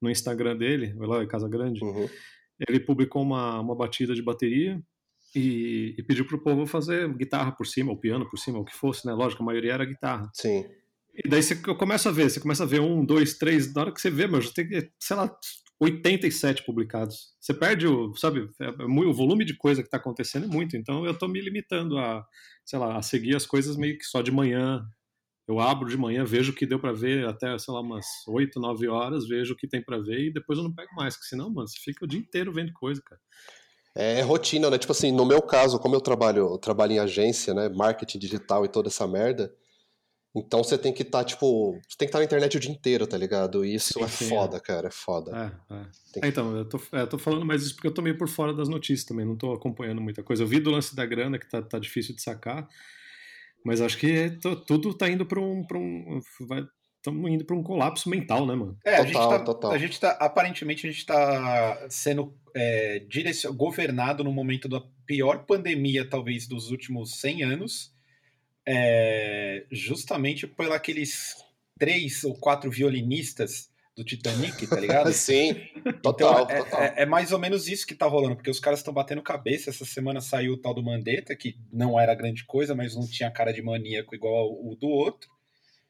no 0.00 0.08
Instagram 0.08 0.56
dele, 0.56 0.94
o 0.96 1.02
Eloy 1.02 1.26
Casa 1.26 1.48
Grande. 1.48 1.82
Uhum. 1.82 2.08
Ele 2.68 2.78
publicou 2.78 3.22
uma, 3.22 3.58
uma 3.58 3.74
batida 3.74 4.14
de 4.14 4.22
bateria 4.22 4.80
e, 5.34 5.94
e 5.96 6.02
pediu 6.02 6.24
pro 6.24 6.42
povo 6.42 6.66
fazer 6.66 7.08
guitarra 7.14 7.52
por 7.52 7.66
cima, 7.66 7.90
ou 7.90 7.96
piano 7.96 8.28
por 8.28 8.38
cima, 8.38 8.58
o 8.58 8.64
que 8.64 8.74
fosse, 8.74 9.06
né? 9.06 9.12
Lógico, 9.12 9.42
a 9.42 9.46
maioria 9.46 9.74
era 9.74 9.84
guitarra. 9.84 10.30
Sim. 10.34 10.64
E 11.14 11.28
daí 11.28 11.42
você 11.42 11.56
começa 11.56 12.08
a 12.08 12.12
ver, 12.12 12.30
você 12.30 12.40
começa 12.40 12.62
a 12.62 12.66
ver 12.66 12.80
um, 12.80 13.04
dois, 13.04 13.36
três, 13.36 13.72
na 13.74 13.82
hora 13.82 13.92
que 13.92 14.00
você 14.00 14.10
vê, 14.10 14.26
meu, 14.26 14.40
já 14.40 14.52
tem, 14.52 14.68
sei 14.98 15.16
lá, 15.16 15.30
87 15.80 16.64
publicados. 16.64 17.34
Você 17.40 17.54
perde 17.54 17.86
o, 17.86 18.14
sabe, 18.14 18.48
é, 18.60 18.66
é 18.66 18.84
o 18.84 19.12
volume 19.12 19.44
de 19.44 19.56
coisa 19.56 19.82
que 19.82 19.88
está 19.88 19.96
acontecendo 19.96 20.44
é 20.44 20.48
muito, 20.48 20.76
então 20.76 21.04
eu 21.04 21.12
estou 21.12 21.28
me 21.28 21.40
limitando 21.40 21.98
a, 21.98 22.24
sei 22.64 22.78
lá, 22.78 22.96
a 22.96 23.02
seguir 23.02 23.34
as 23.34 23.46
coisas 23.46 23.76
meio 23.76 23.98
que 23.98 24.04
só 24.04 24.22
de 24.22 24.30
manhã. 24.30 24.86
Eu 25.48 25.58
abro 25.58 25.88
de 25.88 25.96
manhã, 25.96 26.24
vejo 26.24 26.52
o 26.52 26.54
que 26.54 26.64
deu 26.64 26.78
para 26.78 26.92
ver 26.92 27.26
até, 27.26 27.58
sei 27.58 27.74
lá, 27.74 27.80
umas 27.80 28.06
8, 28.28 28.60
9 28.60 28.86
horas, 28.86 29.26
vejo 29.26 29.54
o 29.54 29.56
que 29.56 29.66
tem 29.66 29.82
para 29.82 29.98
ver 29.98 30.26
e 30.26 30.32
depois 30.32 30.58
eu 30.58 30.62
não 30.62 30.72
pego 30.72 30.94
mais, 30.94 31.14
porque 31.14 31.28
senão, 31.28 31.50
mano, 31.50 31.66
você 31.66 31.78
fica 31.80 32.04
o 32.04 32.08
dia 32.08 32.20
inteiro 32.20 32.52
vendo 32.52 32.72
coisa, 32.72 33.02
cara. 33.04 33.20
É, 33.94 34.20
é 34.20 34.22
rotina, 34.22 34.70
né? 34.70 34.78
Tipo 34.78 34.92
assim, 34.92 35.12
no 35.12 35.24
meu 35.24 35.42
caso, 35.42 35.78
como 35.78 35.94
eu 35.94 36.00
trabalho, 36.00 36.52
eu 36.52 36.58
trabalho 36.58 36.92
em 36.92 36.98
agência, 36.98 37.52
né? 37.54 37.68
Marketing 37.68 38.18
digital 38.18 38.64
e 38.64 38.68
toda 38.68 38.88
essa 38.88 39.06
merda. 39.06 39.52
Então 40.34 40.62
você 40.62 40.78
tem 40.78 40.92
que 40.92 41.02
estar, 41.02 41.18
tá, 41.18 41.24
tipo, 41.24 41.72
você 41.72 41.96
tem 41.98 42.06
que 42.06 42.10
estar 42.10 42.18
tá 42.18 42.20
na 42.20 42.24
internet 42.24 42.56
o 42.56 42.60
dia 42.60 42.70
inteiro, 42.70 43.04
tá 43.04 43.18
ligado? 43.18 43.64
E 43.64 43.74
isso 43.74 43.94
sim, 43.94 44.02
é 44.02 44.08
sim, 44.08 44.28
foda, 44.28 44.58
é. 44.58 44.60
cara, 44.60 44.86
é 44.86 44.90
foda. 44.90 45.36
É, 45.68 45.74
é. 45.74 45.86
Que... 46.12 46.24
é 46.24 46.28
então, 46.28 46.56
eu 46.56 46.64
tô, 46.64 46.80
é, 46.92 47.00
eu 47.00 47.06
tô 47.08 47.18
falando 47.18 47.44
mais 47.44 47.62
isso 47.62 47.74
porque 47.74 47.88
eu 47.88 47.94
tô 47.94 48.00
meio 48.00 48.16
por 48.16 48.28
fora 48.28 48.54
das 48.54 48.68
notícias 48.68 49.04
também, 49.04 49.26
não 49.26 49.36
tô 49.36 49.52
acompanhando 49.52 50.00
muita 50.00 50.22
coisa. 50.22 50.44
Eu 50.44 50.46
vi 50.46 50.60
do 50.60 50.70
lance 50.70 50.94
da 50.94 51.04
grana, 51.04 51.36
que 51.36 51.48
tá, 51.48 51.60
tá 51.60 51.80
difícil 51.80 52.14
de 52.14 52.22
sacar, 52.22 52.68
mas 53.64 53.80
acho 53.80 53.98
que 53.98 54.38
tudo 54.68 54.94
tá 54.94 55.08
indo 55.10 55.26
pra 55.26 55.40
um. 55.40 55.64
Pra 55.64 55.78
um 55.78 56.20
vai, 56.46 56.64
estamos 57.00 57.30
indo 57.30 57.44
para 57.44 57.56
um 57.56 57.62
colapso 57.62 58.08
mental, 58.08 58.46
né, 58.46 58.54
mano? 58.54 58.78
É, 58.84 58.96
total, 58.96 59.02
a 59.02 59.06
gente 59.06 59.28
tá, 59.28 59.44
total. 59.44 59.72
A 59.72 59.78
gente 59.78 60.00
tá, 60.00 60.10
aparentemente, 60.20 60.86
a 60.86 60.90
gente 60.90 61.00
está 61.00 61.86
sendo 61.88 62.34
é, 62.54 63.00
direcion... 63.08 63.52
governado 63.54 64.22
no 64.22 64.32
momento 64.32 64.68
da 64.68 64.82
pior 65.06 65.44
pandemia, 65.44 66.08
talvez, 66.08 66.46
dos 66.46 66.70
últimos 66.70 67.18
100 67.20 67.42
anos, 67.42 67.92
é, 68.68 69.64
justamente 69.70 70.46
por 70.46 70.70
aqueles 70.72 71.34
três 71.78 72.22
ou 72.22 72.34
quatro 72.34 72.70
violinistas 72.70 73.70
do 73.96 74.04
Titanic, 74.04 74.66
tá 74.66 74.78
ligado? 74.78 75.10
Sim, 75.12 75.54
total, 76.02 76.44
então, 76.44 76.50
é, 76.50 76.58
total. 76.58 76.82
É, 76.82 76.94
é, 76.98 77.06
mais 77.06 77.32
ou 77.32 77.38
menos 77.38 77.66
isso 77.66 77.86
que 77.86 77.94
tá 77.94 78.06
rolando, 78.06 78.36
porque 78.36 78.50
os 78.50 78.60
caras 78.60 78.80
estão 78.80 78.92
batendo 78.92 79.22
cabeça. 79.22 79.70
Essa 79.70 79.86
semana 79.86 80.20
saiu 80.20 80.52
o 80.52 80.58
tal 80.58 80.74
do 80.74 80.82
Mandetta, 80.82 81.34
que 81.34 81.56
não 81.72 81.98
era 81.98 82.14
grande 82.14 82.44
coisa, 82.44 82.74
mas 82.74 82.94
não 82.94 83.08
tinha 83.08 83.30
cara 83.30 83.52
de 83.52 83.62
maníaco 83.62 84.14
igual 84.14 84.52
o 84.52 84.76
do 84.76 84.88
outro. 84.88 85.39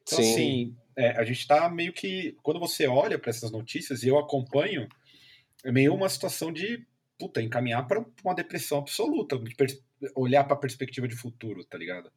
Então, 0.03 0.19
Sim. 0.19 0.31
assim, 0.31 0.75
é, 0.95 1.11
a 1.11 1.23
gente 1.23 1.39
está 1.39 1.69
meio 1.69 1.93
que. 1.93 2.35
Quando 2.43 2.59
você 2.59 2.87
olha 2.87 3.17
para 3.17 3.29
essas 3.29 3.51
notícias, 3.51 4.03
e 4.03 4.07
eu 4.07 4.17
acompanho, 4.17 4.87
é 5.63 5.71
meio 5.71 5.93
uma 5.93 6.09
situação 6.09 6.51
de 6.51 6.85
puta, 7.21 7.39
encaminhar 7.39 7.85
para 7.87 8.03
uma 8.23 8.33
depressão 8.33 8.79
absoluta, 8.79 9.37
de 9.37 9.55
olhar 10.15 10.43
para 10.43 10.55
a 10.55 10.59
perspectiva 10.59 11.07
de 11.07 11.15
futuro, 11.15 11.63
tá 11.63 11.77
ligado? 11.77 12.11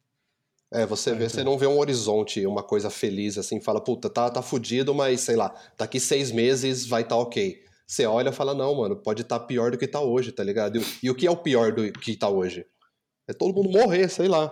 É, 0.73 0.83
você 0.83 1.13
vê, 1.13 1.29
você 1.29 1.43
não 1.43 1.59
vê 1.59 1.67
um 1.67 1.77
horizonte, 1.77 2.43
uma 2.45 2.63
coisa 2.63 2.89
feliz 2.89 3.37
assim, 3.37 3.61
fala, 3.61 3.79
puta, 3.79 4.09
tá, 4.09 4.31
tá 4.31 4.41
fudido, 4.41 4.95
mas 4.95 5.21
sei 5.21 5.35
lá, 5.35 5.53
daqui 5.77 5.99
seis 5.99 6.31
meses 6.31 6.87
vai 6.87 7.03
estar 7.03 7.15
tá 7.15 7.21
ok. 7.21 7.63
Você 7.85 8.07
olha 8.07 8.29
e 8.29 8.33
fala, 8.33 8.55
não, 8.55 8.73
mano, 8.73 8.95
pode 8.95 9.21
estar 9.21 9.37
tá 9.39 9.45
pior 9.45 9.69
do 9.69 9.77
que 9.77 9.87
tá 9.87 10.01
hoje, 10.01 10.31
tá 10.31 10.43
ligado? 10.43 10.79
E, 10.79 10.83
e, 11.03 11.09
o 11.09 11.13
que 11.13 11.27
é 11.27 11.31
o 11.31 11.37
pior 11.37 11.71
do 11.71 11.91
que 11.93 12.17
tá 12.17 12.27
hoje? 12.27 12.65
É 13.27 13.33
todo 13.33 13.53
mundo 13.53 13.69
morrer, 13.69 14.09
sei 14.09 14.27
lá. 14.27 14.51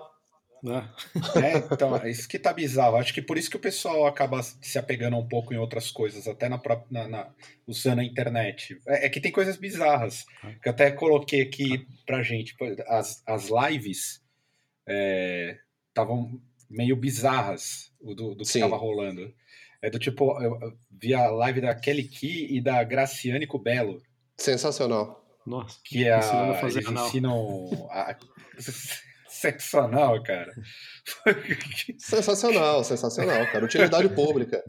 Né? 0.63 0.89
É, 1.35 1.57
então, 1.57 1.97
é 1.97 2.09
isso 2.09 2.25
que 2.25 2.39
tá 2.39 2.53
bizarro. 2.53 2.95
Acho 2.95 3.13
que 3.13 3.21
por 3.21 3.37
isso 3.37 3.49
que 3.49 3.57
o 3.57 3.59
pessoal 3.59 4.07
acaba 4.07 4.41
se 4.41 4.79
apegando 4.79 5.17
um 5.17 5.27
pouco 5.27 5.53
em 5.53 5.57
outras 5.57 5.91
coisas, 5.91 6.25
até 6.25 6.47
na, 6.47 6.61
na, 6.89 7.07
na 7.09 7.29
usando 7.67 7.99
a 7.99 8.03
internet. 8.03 8.79
É, 8.87 9.05
é, 9.05 9.09
que 9.09 9.19
tem 9.19 9.31
coisas 9.31 9.57
bizarras. 9.57 10.25
Que 10.61 10.69
eu 10.69 10.71
até 10.71 10.89
coloquei 10.91 11.41
aqui 11.41 11.85
pra 12.05 12.23
gente. 12.23 12.55
As, 12.87 13.21
as 13.27 13.49
lives 13.49 14.23
estavam 15.89 16.31
é, 16.33 16.37
meio 16.69 16.95
bizarras 16.95 17.91
do, 18.01 18.33
do 18.33 18.37
que 18.37 18.43
estava 18.43 18.77
rolando. 18.77 19.33
É 19.81 19.89
do 19.89 19.99
tipo, 19.99 20.41
eu 20.41 20.77
vi 20.89 21.13
a 21.13 21.29
live 21.29 21.59
da 21.59 21.75
Kelly 21.75 22.07
Key 22.07 22.55
e 22.55 22.61
da 22.61 22.81
Graciane 22.85 23.45
Cubelo. 23.45 24.01
Sensacional. 24.37 25.21
Nossa. 25.45 25.77
Que 25.83 26.05
é 26.05 26.13
a, 26.13 26.61
eles 26.63 26.87
ensinam 26.87 27.67
a, 27.91 28.15
sensacional, 29.33 30.21
cara. 30.23 30.53
sensacional, 31.97 32.83
sensacional, 32.83 33.45
cara. 33.51 33.65
Utilidade 33.65 34.09
pública. 34.09 34.63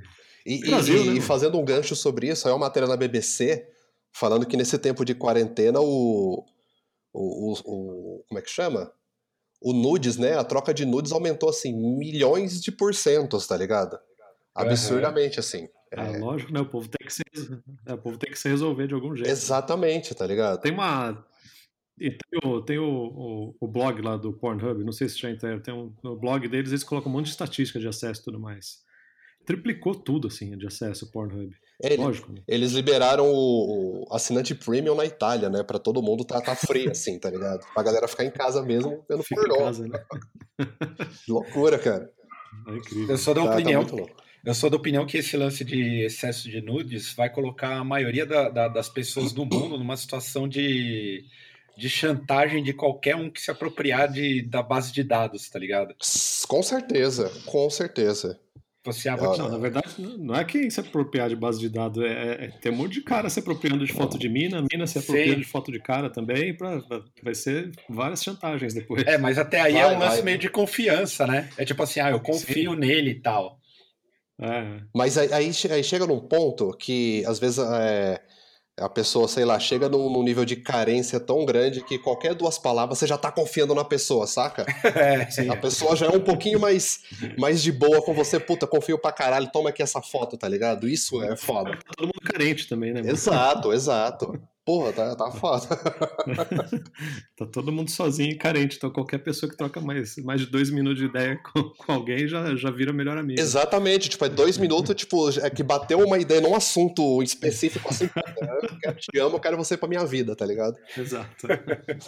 E, 0.47 0.61
Brasil, 0.69 1.05
e, 1.05 1.11
né, 1.11 1.15
e 1.15 1.21
fazendo 1.21 1.59
um 1.59 1.65
gancho 1.65 1.97
sobre 1.97 2.29
isso, 2.29 2.47
aí 2.47 2.53
uma 2.53 2.61
matéria 2.61 2.89
na 2.89 2.97
BBC 2.97 3.67
falando 4.13 4.47
que 4.47 4.57
nesse 4.57 4.79
tempo 4.79 5.05
de 5.05 5.15
quarentena 5.15 5.81
o, 5.81 6.45
o, 7.13 7.53
o, 7.53 7.53
o 7.65 8.25
como 8.29 8.39
é 8.39 8.43
que 8.43 8.51
chama? 8.51 8.93
O 9.61 9.73
nudes, 9.73 10.17
né? 10.17 10.39
A 10.39 10.45
troca 10.45 10.73
de 10.73 10.85
nudes 10.85 11.13
aumentou 11.13 11.49
assim 11.49 11.73
milhões 11.73 12.63
de 12.63 12.71
porcentos, 12.71 13.47
tá 13.47 13.57
ligado? 13.57 13.99
Absurdamente, 14.55 15.39
uhum. 15.39 15.41
assim. 15.41 15.69
Ah, 15.97 16.13
é... 16.13 16.19
lógico, 16.19 16.53
né? 16.53 16.61
O 16.61 16.67
povo 16.67 16.89
tem 16.89 17.07
que 17.07 17.13
se, 17.13 17.23
é, 17.87 17.95
o 17.95 17.99
povo 17.99 18.19
tem 18.19 18.31
que 18.31 18.39
se 18.39 18.49
resolver 18.49 18.87
de 18.87 18.95
algum 18.95 19.15
jeito. 19.17 19.31
Exatamente, 19.31 20.15
tá 20.15 20.27
ligado? 20.27 20.61
Tem 20.61 20.73
uma 20.73 21.25
e 21.99 22.11
tem, 22.11 22.41
o, 22.45 22.61
tem 22.61 22.79
o, 22.79 22.85
o, 22.85 23.57
o, 23.61 23.69
blog 23.69 24.01
lá 24.03 24.17
do 24.17 24.33
Pornhub, 24.33 24.83
não 24.83 24.93
sei 24.93 25.09
se 25.09 25.19
já 25.19 25.31
entenderam, 25.31 25.61
tem 25.61 25.73
um, 25.73 25.93
no 26.03 26.17
blog 26.17 26.49
deles 26.49 26.71
eles 26.71 26.83
colocam 26.83 27.11
um 27.11 27.15
monte 27.15 27.27
de 27.27 27.31
estatística 27.31 27.79
de 27.79 27.87
acesso 27.87 28.21
e 28.21 28.25
tudo 28.25 28.41
mais. 28.41 28.83
Triplicou 29.47 29.95
tudo, 29.95 30.29
assim, 30.29 30.57
de 30.57 30.67
acesso 30.67 31.05
ao 31.05 31.11
Pornhub. 31.11 31.55
É, 31.83 31.97
Lógico. 31.97 32.33
Né? 32.33 32.41
Eles 32.49 32.73
liberaram 32.73 33.27
o, 33.27 34.05
o, 34.05 34.15
assinante 34.15 34.55
premium 34.55 34.95
na 34.95 35.05
Itália, 35.05 35.51
né? 35.51 35.63
Pra 35.63 35.79
todo 35.79 36.03
mundo 36.03 36.25
tá, 36.25 36.41
tá 36.41 36.57
free, 36.57 36.89
assim, 36.89 37.19
tá 37.19 37.31
ligado? 37.31 37.65
Pra 37.75 37.83
galera 37.83 38.09
ficar 38.09 38.25
em 38.25 38.31
casa 38.31 38.63
mesmo, 38.63 39.05
vendo 39.09 39.23
Fica 39.23 39.43
pornô. 39.43 39.57
Em 39.57 39.59
casa, 39.59 39.87
né? 39.87 40.05
Loucura, 41.29 41.79
cara. 41.79 42.11
É 42.69 42.77
incrível. 42.77 43.11
Eu 43.11 43.19
sou 43.19 43.35
da 43.35 43.43
tá, 43.43 43.49
tá 43.49 43.55
opinião. 43.55 43.85
Tá 43.85 43.97
eu 44.45 44.55
sou 44.55 44.71
da 44.71 44.77
opinião 44.77 45.07
que 45.07 45.19
esse 45.19 45.37
lance 45.37 45.65
de 45.65 46.05
excesso 46.05 46.51
de 46.51 46.61
nudes 46.61 47.13
vai 47.15 47.31
colocar 47.31 47.77
a 47.77 47.85
maioria 47.85 48.27
da, 48.27 48.49
da, 48.49 48.69
das 48.69 48.89
pessoas 48.89 49.33
do 49.33 49.45
mundo 49.45 49.79
numa 49.79 49.97
situação 49.97 50.49
de 50.49 51.25
de 51.77 51.89
chantagem 51.89 52.63
de 52.63 52.73
qualquer 52.73 53.17
um 53.17 53.31
que 53.31 53.41
se 53.41 53.51
apropriar 53.51 54.11
de, 54.11 54.43
da 54.43 54.63
base 54.63 54.93
de 54.93 55.03
dados, 55.03 55.49
tá 55.49 55.59
ligado? 55.59 55.95
Com 56.47 56.63
certeza, 56.63 57.31
com 57.47 57.69
certeza. 57.71 58.39
Você 58.87 59.09
ah, 59.09 59.17
não, 59.17 59.49
na 59.49 59.57
verdade, 59.57 59.95
não 59.99 60.35
é 60.35 60.45
quem 60.45 60.69
se 60.69 60.79
apropriar 60.79 61.31
de 61.31 61.37
base 61.37 61.59
de 61.59 61.71
dados, 61.71 62.05
é, 62.05 62.07
é, 62.07 62.45
é 62.45 62.49
tem 62.49 62.71
um 62.71 62.77
monte 62.77 62.93
de 62.93 63.01
cara 63.01 63.31
se 63.31 63.41
apropriando 63.41 63.87
de 63.87 63.91
foto 63.91 64.19
de 64.19 64.29
mina, 64.29 64.63
mina 64.71 64.87
se 64.87 64.99
apropriando 64.99 65.33
Sim. 65.33 65.41
de 65.41 65.47
foto 65.47 65.73
de 65.73 65.81
cara 65.81 66.11
também, 66.11 66.55
pra, 66.55 66.83
pra, 66.83 67.03
vai 67.23 67.35
ser 67.35 67.73
várias 67.89 68.23
chantagens 68.23 68.75
depois. 68.75 69.03
É, 69.07 69.17
mas 69.17 69.39
até 69.39 69.59
aí 69.59 69.73
vai, 69.73 69.83
é 69.83 69.87
um 69.87 69.99
lance 69.99 70.17
vai. 70.17 70.25
meio 70.25 70.39
de 70.39 70.51
confiança, 70.51 71.27
né? 71.27 71.49
É 71.57 71.65
tipo 71.65 71.83
assim, 71.83 72.01
ah, 72.01 72.11
eu 72.11 72.21
confio 72.21 72.73
Sim. 72.73 72.79
nele 72.79 73.13
e 73.13 73.21
tal. 73.23 73.59
É. 74.39 74.81
Mas 74.95 75.17
aí, 75.17 75.33
aí, 75.33 75.53
chega 75.83 76.07
num 76.07 76.21
ponto 76.21 76.77
que, 76.77 77.25
às 77.25 77.39
vezes, 77.39 77.59
é, 77.59 78.21
a 78.77 78.89
pessoa, 78.89 79.29
sei 79.29 79.45
lá, 79.45 79.59
chega 79.59 79.89
num, 79.89 80.11
num, 80.11 80.23
nível 80.23 80.45
de 80.45 80.57
carência 80.57 81.21
tão 81.21 81.45
grande 81.45 81.81
que 81.85 81.99
qualquer 81.99 82.35
duas 82.35 82.59
palavras 82.59 82.99
você 82.99 83.07
já 83.07 83.17
tá 83.17 83.31
confiando 83.31 83.75
na 83.75 83.85
pessoa, 83.85 84.27
saca? 84.27 84.65
É, 84.95 85.29
sim. 85.31 85.51
A 85.51 85.57
pessoa 85.57 85.97
já 85.97 86.07
é 86.07 86.09
um 86.09 86.21
pouquinho 86.21 86.59
mais, 86.59 87.01
mais 87.37 87.63
de 87.63 87.73
boa 87.73 88.01
com 88.03 88.15
você, 88.15 88.39
puta, 88.39 88.67
confio 88.67 88.99
pra 88.99 89.13
caralho, 89.13 89.51
toma 89.51 89.71
aqui 89.71 89.83
essa 89.83 90.01
foto, 90.01 90.37
tá 90.37 90.49
ligado? 90.49 90.89
Isso 90.89 91.23
é 91.23 91.37
foda. 91.37 91.79
Todo 91.97 92.07
mundo 92.07 92.21
carente 92.25 92.69
também, 92.69 92.93
né? 92.93 93.01
Exato, 93.05 93.73
exato. 93.73 94.41
Porra, 94.65 94.95
tá, 94.95 95.15
tá 95.15 95.31
foda. 95.31 95.67
tá 97.37 97.47
todo 97.53 97.71
mundo 97.71 97.91
sozinho 97.91 98.31
e 98.31 98.37
carente, 98.37 98.79
então 98.79 98.91
qualquer 98.91 99.19
pessoa 99.19 99.51
que 99.51 99.59
troca 99.59 99.79
mais, 99.79 100.17
mais 100.17 100.41
de 100.41 100.47
dois 100.47 100.71
minutos 100.71 101.01
de 101.01 101.05
ideia 101.05 101.39
com, 101.45 101.65
com 101.65 101.93
alguém 101.93 102.27
já, 102.27 102.57
já 102.57 102.71
vira 102.71 102.91
melhor 102.91 103.19
amigo. 103.19 103.39
Exatamente, 103.39 104.09
tipo, 104.09 104.25
é 104.25 104.29
dois 104.31 104.57
minutos, 104.57 104.95
tipo, 104.95 105.29
é 105.39 105.51
que 105.51 105.63
bateu 105.63 105.99
uma 105.99 106.19
ideia 106.19 106.41
num 106.41 106.55
assunto 106.55 107.23
específico 107.23 107.91
assim, 107.91 108.09
eu 108.83 108.95
te 108.95 109.19
amo, 109.19 109.37
eu 109.37 109.41
quero 109.41 109.57
você 109.59 109.77
pra 109.77 109.87
minha 109.87 110.07
vida, 110.07 110.35
tá 110.35 110.47
ligado? 110.47 110.77
Exato. 110.97 111.47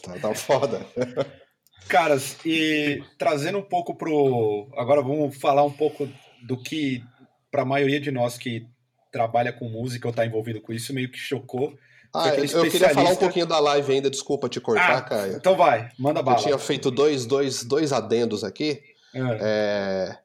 Tá, 0.03 0.19
tá 0.19 0.35
foda. 0.35 0.85
Caras, 1.89 2.37
e 2.45 3.03
trazendo 3.19 3.59
um 3.59 3.63
pouco 3.63 3.95
pro. 3.95 4.69
Agora 4.77 5.03
vamos 5.03 5.37
falar 5.37 5.65
um 5.65 5.73
pouco 5.73 6.09
do 6.43 6.61
que, 6.61 7.03
para 7.51 7.63
a 7.63 7.67
maioria 7.67 8.01
de 8.01 8.11
nós 8.11 8.39
que 8.39 8.67
trabalha 9.13 9.53
com 9.53 9.69
música 9.69 10.07
ou 10.07 10.15
tá 10.15 10.25
envolvido 10.25 10.61
com 10.61 10.73
isso, 10.73 10.93
meio 10.95 11.11
que 11.11 11.19
chocou 11.19 11.77
ah, 12.15 12.29
eu 12.29 12.71
queria 12.71 12.91
falar 12.91 13.11
um 13.11 13.17
pouquinho 13.17 13.47
da 13.47 13.59
live 13.59 13.93
ainda, 13.93 14.11
desculpa 14.11 14.49
te 14.49 14.61
cortar, 14.61 14.99
ah, 14.99 15.03
Caio. 15.03 15.37
Então 15.37 15.57
vai, 15.57 15.91
manda 15.99 16.23
bala. 16.23 16.39
Eu 16.39 16.43
tinha 16.43 16.59
feito 16.59 16.91
dois, 16.91 17.27
dois, 17.27 17.63
dois 17.63 17.93
adendos 17.93 18.45
aqui. 18.45 18.83
É. 19.15 19.39
É... 19.41 20.19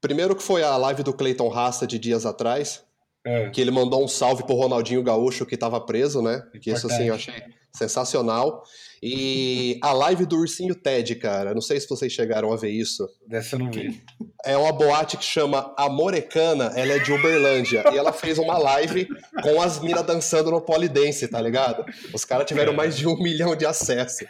Primeiro 0.00 0.34
que 0.34 0.42
foi 0.42 0.62
a 0.62 0.76
live 0.76 1.02
do 1.02 1.12
Clayton 1.12 1.48
Rasta 1.48 1.86
de 1.86 1.98
dias 1.98 2.24
atrás, 2.24 2.84
é. 3.24 3.50
que 3.50 3.60
ele 3.60 3.70
mandou 3.70 4.02
um 4.02 4.08
salve 4.08 4.44
pro 4.44 4.54
Ronaldinho 4.54 5.02
Gaúcho 5.02 5.44
que 5.44 5.54
estava 5.54 5.80
preso, 5.80 6.22
né? 6.22 6.42
Que 6.60 6.70
isso 6.70 6.86
assim 6.86 7.08
eu 7.08 7.14
achei 7.14 7.34
sensacional. 7.72 8.64
E 9.02 9.78
a 9.82 9.92
live 9.92 10.26
do 10.26 10.36
Ursinho 10.36 10.74
Ted, 10.74 11.14
cara, 11.14 11.54
não 11.54 11.62
sei 11.62 11.80
se 11.80 11.88
vocês 11.88 12.12
chegaram 12.12 12.52
a 12.52 12.56
ver 12.56 12.68
isso. 12.68 13.08
Dessa 13.26 13.56
eu 13.56 13.60
não 13.60 13.70
vi. 13.70 14.02
É 14.44 14.56
uma 14.56 14.72
boate 14.72 15.16
que 15.16 15.24
chama 15.24 15.72
Amorecana, 15.76 16.72
ela 16.76 16.92
é 16.92 16.98
de 16.98 17.10
Uberlândia. 17.10 17.82
e 17.92 17.96
ela 17.96 18.12
fez 18.12 18.38
uma 18.38 18.58
live 18.58 19.08
com 19.42 19.62
as 19.62 19.80
minas 19.80 20.04
dançando 20.04 20.50
no 20.50 20.60
polidense, 20.60 21.28
tá 21.28 21.40
ligado? 21.40 21.84
Os 22.12 22.26
caras 22.26 22.46
tiveram 22.46 22.74
mais 22.74 22.96
de 22.96 23.08
um 23.08 23.16
milhão 23.16 23.56
de 23.56 23.64
acessos. 23.64 24.28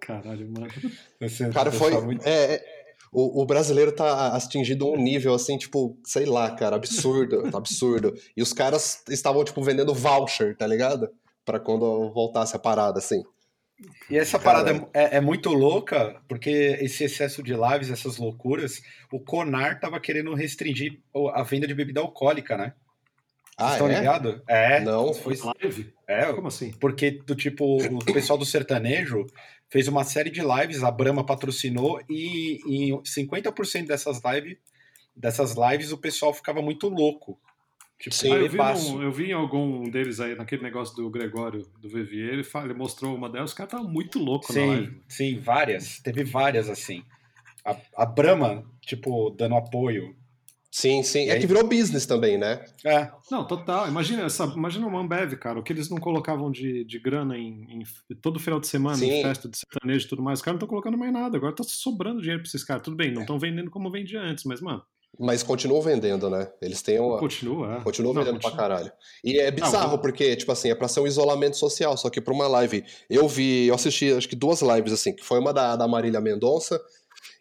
Caralho, 0.00 0.48
mano. 0.48 0.68
Cara, 1.52 1.72
foi. 1.72 1.92
É, 2.24 2.54
é, 2.54 2.64
o, 3.10 3.42
o, 3.42 3.46
brasileiro 3.46 3.90
tá 3.90 4.28
atingindo 4.28 4.88
um 4.88 4.96
nível 4.96 5.34
assim, 5.34 5.56
tipo, 5.56 5.96
sei 6.04 6.26
lá, 6.26 6.50
cara, 6.50 6.76
absurdo, 6.76 7.48
absurdo. 7.56 8.14
E 8.36 8.42
os 8.42 8.52
caras 8.52 9.02
estavam, 9.08 9.42
tipo, 9.44 9.62
vendendo 9.62 9.94
voucher, 9.94 10.56
tá 10.56 10.66
ligado? 10.66 11.08
Pra 11.44 11.60
quando 11.60 12.10
voltasse 12.12 12.56
a 12.56 12.58
parada, 12.58 12.98
assim. 12.98 13.22
E 14.08 14.16
essa 14.16 14.38
parada 14.38 14.88
é, 14.94 15.16
é, 15.16 15.20
muito 15.20 15.50
louca, 15.50 16.20
porque 16.28 16.78
esse 16.80 17.04
excesso 17.04 17.42
de 17.42 17.52
lives, 17.52 17.90
essas 17.90 18.16
loucuras, 18.16 18.80
o 19.12 19.18
Conar 19.18 19.80
tava 19.80 19.98
querendo 19.98 20.32
restringir 20.32 21.00
a 21.34 21.42
venda 21.42 21.66
de 21.66 21.74
bebida 21.74 22.00
alcoólica, 22.00 22.56
né? 22.56 22.72
Ah, 23.56 23.72
estão 23.72 23.88
é? 23.88 23.98
ligados? 23.98 24.40
É. 24.48 24.80
Não. 24.80 25.12
Foi 25.14 25.36
live? 25.36 25.92
É. 26.06 26.32
Como 26.32 26.48
assim? 26.48 26.72
Porque, 26.72 27.10
do 27.10 27.34
tipo, 27.34 27.76
o 27.76 28.04
pessoal 28.04 28.38
do 28.38 28.44
sertanejo 28.44 29.26
fez 29.68 29.88
uma 29.88 30.04
série 30.04 30.30
de 30.30 30.40
lives, 30.40 30.82
a 30.82 30.90
Brahma 30.90 31.24
patrocinou, 31.24 32.00
e 32.08 32.60
em 32.66 33.00
50% 33.02 33.86
dessas 33.86 34.20
lives, 34.24 34.56
dessas 35.16 35.54
lives 35.56 35.92
o 35.92 35.98
pessoal 35.98 36.32
ficava 36.32 36.60
muito 36.60 36.88
louco. 36.88 37.38
Tipo, 38.04 38.16
Sim, 38.16 38.32
ah, 38.34 38.36
eu, 38.36 38.50
vi 38.50 38.60
um, 38.60 39.02
eu 39.02 39.10
vi 39.10 39.30
em 39.30 39.32
algum 39.32 39.88
deles 39.88 40.20
aí, 40.20 40.34
naquele 40.34 40.62
negócio 40.62 40.94
do 40.94 41.08
Gregório, 41.08 41.66
do 41.80 41.88
Vivier, 41.88 42.34
ele, 42.34 42.44
fala, 42.44 42.66
ele 42.66 42.74
mostrou 42.74 43.14
uma 43.14 43.30
delas, 43.30 43.52
os 43.52 43.56
caras 43.56 43.72
estavam 43.72 43.90
muito 43.90 44.18
loucos 44.18 44.48
sim, 44.48 44.60
na 44.60 44.66
live. 44.66 45.00
Sim, 45.08 45.38
várias. 45.38 46.00
Teve 46.00 46.22
várias, 46.22 46.68
assim. 46.68 47.02
A, 47.64 47.74
a 47.96 48.04
Brahma, 48.04 48.62
tipo, 48.82 49.30
dando 49.30 49.54
apoio. 49.54 50.14
Sim, 50.70 51.02
sim. 51.02 51.30
é 51.30 51.38
que 51.38 51.46
virou 51.46 51.66
business 51.66 52.04
também, 52.04 52.36
né? 52.36 52.62
É. 52.84 53.10
Não, 53.30 53.46
total. 53.46 53.88
Imagina 53.88 54.24
essa, 54.24 54.44
imagina 54.44 54.86
o 54.86 54.98
Ambev, 54.98 55.32
cara. 55.36 55.58
O 55.58 55.62
que 55.62 55.72
eles 55.72 55.88
não 55.88 55.96
colocavam 55.96 56.50
de, 56.50 56.84
de 56.84 56.98
grana 56.98 57.38
em, 57.38 57.66
em 57.70 58.14
todo 58.16 58.38
final 58.38 58.60
de 58.60 58.66
semana, 58.66 58.96
sim. 58.96 59.10
em 59.10 59.22
festa 59.22 59.48
de 59.48 59.56
sertanejo 59.56 60.04
e 60.04 60.08
tudo 60.10 60.22
mais. 60.22 60.40
Os 60.40 60.44
caras 60.44 60.56
não 60.56 60.58
estão 60.58 60.68
colocando 60.68 60.98
mais 60.98 61.10
nada. 61.10 61.38
Agora 61.38 61.54
tá 61.54 61.64
sobrando 61.64 62.20
dinheiro 62.20 62.42
pra 62.42 62.48
esses 62.48 62.64
caras. 62.64 62.82
Tudo 62.82 62.98
bem, 62.98 63.10
não 63.14 63.22
estão 63.22 63.38
vendendo 63.38 63.70
como 63.70 63.90
vendia 63.90 64.20
antes, 64.20 64.44
mas, 64.44 64.60
mano. 64.60 64.82
Mas 65.18 65.42
continuam 65.42 65.80
vendendo, 65.80 66.28
né? 66.28 66.50
Eles 66.60 66.82
têm 66.82 66.98
uma. 66.98 67.18
Continua, 67.18 67.76
é. 67.76 67.80
Continuam 67.80 68.14
vendendo 68.14 68.34
continua. 68.34 68.52
pra 68.52 68.62
caralho. 68.62 68.92
E 69.22 69.38
é 69.38 69.50
bizarro, 69.50 69.92
não, 69.92 69.98
porque, 69.98 70.34
tipo 70.36 70.50
assim, 70.50 70.70
é 70.70 70.74
pra 70.74 70.88
ser 70.88 71.00
um 71.00 71.06
isolamento 71.06 71.56
social, 71.56 71.96
só 71.96 72.10
que 72.10 72.20
pra 72.20 72.34
uma 72.34 72.48
live. 72.48 72.84
Eu 73.08 73.28
vi, 73.28 73.66
eu 73.66 73.74
assisti 73.74 74.12
acho 74.12 74.28
que 74.28 74.36
duas 74.36 74.60
lives, 74.60 74.92
assim, 74.92 75.14
que 75.14 75.24
foi 75.24 75.38
uma 75.38 75.52
da, 75.52 75.76
da 75.76 75.86
Marília 75.86 76.20
Mendonça 76.20 76.80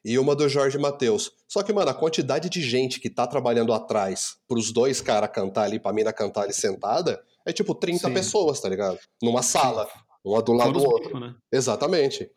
e 0.06 0.20
uma 0.20 0.36
do 0.36 0.48
Jorge 0.48 0.78
Matheus. 0.78 1.32
Só 1.48 1.64
que, 1.64 1.74
mano, 1.74 1.90
a 1.90 1.94
quantidade 1.94 2.50
de 2.50 2.62
gente 2.62 3.00
que 3.00 3.10
tá 3.10 3.26
trabalhando 3.26 3.74
atrás 3.74 4.38
pros 4.48 4.72
dois 4.72 5.02
caras 5.02 5.32
cantar 5.32 5.64
ali, 5.64 5.80
pra 5.80 5.94
mina 5.94 6.14
cantar 6.14 6.44
ali 6.44 6.54
sentada, 6.54 7.24
é 7.46 7.52
tipo 7.52 7.74
30 7.74 8.08
Sim. 8.08 8.14
pessoas, 8.14 8.60
tá 8.60 8.70
ligado? 8.70 9.00
Numa 9.22 9.42
sala. 9.42 9.86
Sim. 9.86 10.00
Uma 10.26 10.42
do 10.42 10.54
lado 10.54 10.72
do 10.74 10.84
outro. 10.84 11.20
né? 11.20 11.36
Exatamente. 11.52 12.30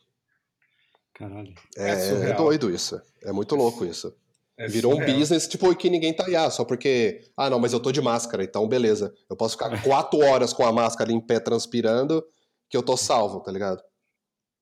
Caralho. 1.14 1.54
É, 1.76 1.90
é, 1.90 2.30
é 2.30 2.34
doido 2.34 2.70
isso. 2.70 3.00
É 3.22 3.32
muito 3.32 3.54
louco 3.54 3.84
isso. 3.84 4.14
É 4.58 4.66
Virou 4.66 4.94
um 4.94 5.04
business, 5.04 5.46
tipo, 5.46 5.74
que 5.76 5.90
ninguém 5.90 6.14
tá 6.14 6.24
aí, 6.26 6.34
ah, 6.34 6.48
só 6.48 6.64
porque, 6.64 7.20
ah, 7.36 7.50
não, 7.50 7.58
mas 7.58 7.74
eu 7.74 7.80
tô 7.80 7.92
de 7.92 8.00
máscara, 8.00 8.42
então 8.42 8.66
beleza. 8.66 9.14
Eu 9.28 9.36
posso 9.36 9.52
ficar 9.54 9.70
quatro 9.84 10.18
horas 10.20 10.52
com 10.52 10.64
a 10.64 10.72
máscara 10.72 11.12
em 11.12 11.20
pé 11.20 11.38
transpirando, 11.38 12.24
que 12.70 12.76
eu 12.76 12.82
tô 12.82 12.96
salvo, 12.96 13.40
tá 13.40 13.52
ligado? 13.52 13.82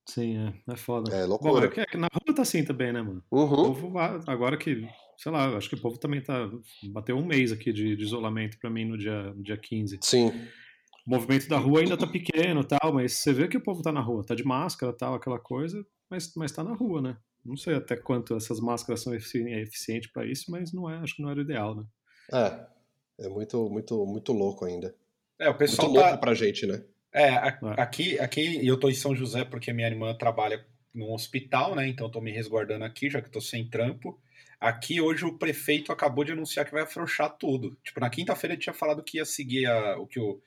Sim, 0.09 0.37
é, 0.37 0.73
é 0.73 0.77
foda. 0.77 1.15
É 1.15 1.25
loucura. 1.25 1.69
Bom, 1.69 1.81
é 1.81 1.87
que 1.87 1.97
na 1.97 2.09
rua 2.13 2.35
tá 2.35 2.43
assim 2.43 2.65
também, 2.65 2.93
né, 2.93 3.01
mano? 3.01 3.23
Uhum. 3.31 3.71
O 3.71 3.75
povo, 3.75 3.99
agora 4.27 4.57
que, 4.57 4.87
sei 5.17 5.33
lá, 5.33 5.57
acho 5.57 5.69
que 5.69 5.77
o 5.77 5.81
povo 5.81 5.97
também 5.99 6.21
tá, 6.21 6.51
bateu 6.91 7.17
um 7.17 7.25
mês 7.25 7.53
aqui 7.53 7.73
de, 7.73 7.97
de 7.97 8.03
isolamento 8.03 8.59
pra 8.59 8.69
mim 8.69 8.85
no 8.85 8.99
dia, 8.99 9.33
no 9.33 9.43
dia 9.43 9.57
15. 9.57 10.01
Sim. 10.03 10.29
O 11.07 11.11
movimento 11.11 11.49
da 11.49 11.59
rua 11.59 11.81
ainda 11.81 11.97
tá 11.97 12.07
pequeno 12.07 12.65
tal, 12.65 12.93
mas 12.93 13.15
você 13.15 13.33
vê 13.33 13.47
que 13.47 13.57
o 13.57 13.63
povo 13.63 13.83
tá 13.83 13.93
na 13.93 14.01
rua, 14.01 14.25
tá 14.25 14.35
de 14.35 14.45
máscara 14.45 14.93
tal, 14.93 15.15
aquela 15.15 15.39
coisa, 15.39 15.85
mas, 16.11 16.33
mas 16.37 16.53
tá 16.53 16.65
na 16.65 16.75
rua, 16.75 17.01
né? 17.01 17.17
Não 17.45 17.57
sei 17.57 17.75
até 17.75 17.97
quanto 17.97 18.37
essas 18.37 18.59
máscaras 18.59 19.03
são 19.03 19.15
eficientes 19.15 20.11
para 20.11 20.27
isso, 20.27 20.51
mas 20.51 20.73
não 20.73 20.89
é, 20.89 20.97
acho 20.99 21.17
que 21.17 21.23
não 21.23 21.31
era 21.31 21.39
o 21.39 21.43
ideal, 21.43 21.75
né? 21.75 21.85
É, 22.33 23.27
é 23.27 23.29
muito, 23.29 23.69
muito, 23.69 24.07
muito 24.07 24.33
louco 24.33 24.65
ainda. 24.65 24.95
É, 25.39 25.49
o 25.49 25.55
pessoal 25.55 25.89
muito 25.89 26.01
louco 26.01 26.15
tá... 26.15 26.19
pra 26.19 26.35
gente, 26.35 26.67
né? 26.67 26.83
É, 27.13 27.29
a, 27.29 27.49
é. 27.49 27.81
aqui, 27.81 28.19
aqui 28.19 28.67
eu 28.67 28.79
tô 28.79 28.89
em 28.89 28.95
São 28.95 29.15
José 29.15 29.45
porque 29.45 29.73
minha 29.73 29.89
irmã 29.89 30.15
trabalha 30.15 30.65
num 30.93 31.13
hospital, 31.13 31.75
né? 31.75 31.87
Então 31.87 32.11
tô 32.11 32.21
me 32.21 32.33
resguardando 32.33 32.85
aqui, 32.85 33.11
já 33.11 33.21
que 33.21 33.31
tô 33.31 33.41
sem 33.41 33.69
trampo. 33.69 34.19
Aqui 34.61 35.01
hoje 35.01 35.25
o 35.25 35.37
prefeito 35.37 35.93
acabou 35.93 36.25
de 36.25 36.33
anunciar 36.33 36.65
que 36.65 36.73
vai 36.73 36.83
afrouxar 36.83 37.37
tudo. 37.37 37.77
Tipo, 37.85 38.01
na 38.01 38.09
quinta-feira 38.09 38.55
ele 38.55 38.63
tinha 38.63 38.73
falado 38.73 39.03
que 39.03 39.19
ia 39.19 39.25
seguir 39.25 39.67
a, 39.67 39.99
o 39.99 40.07
que 40.07 40.19
o, 40.19 40.41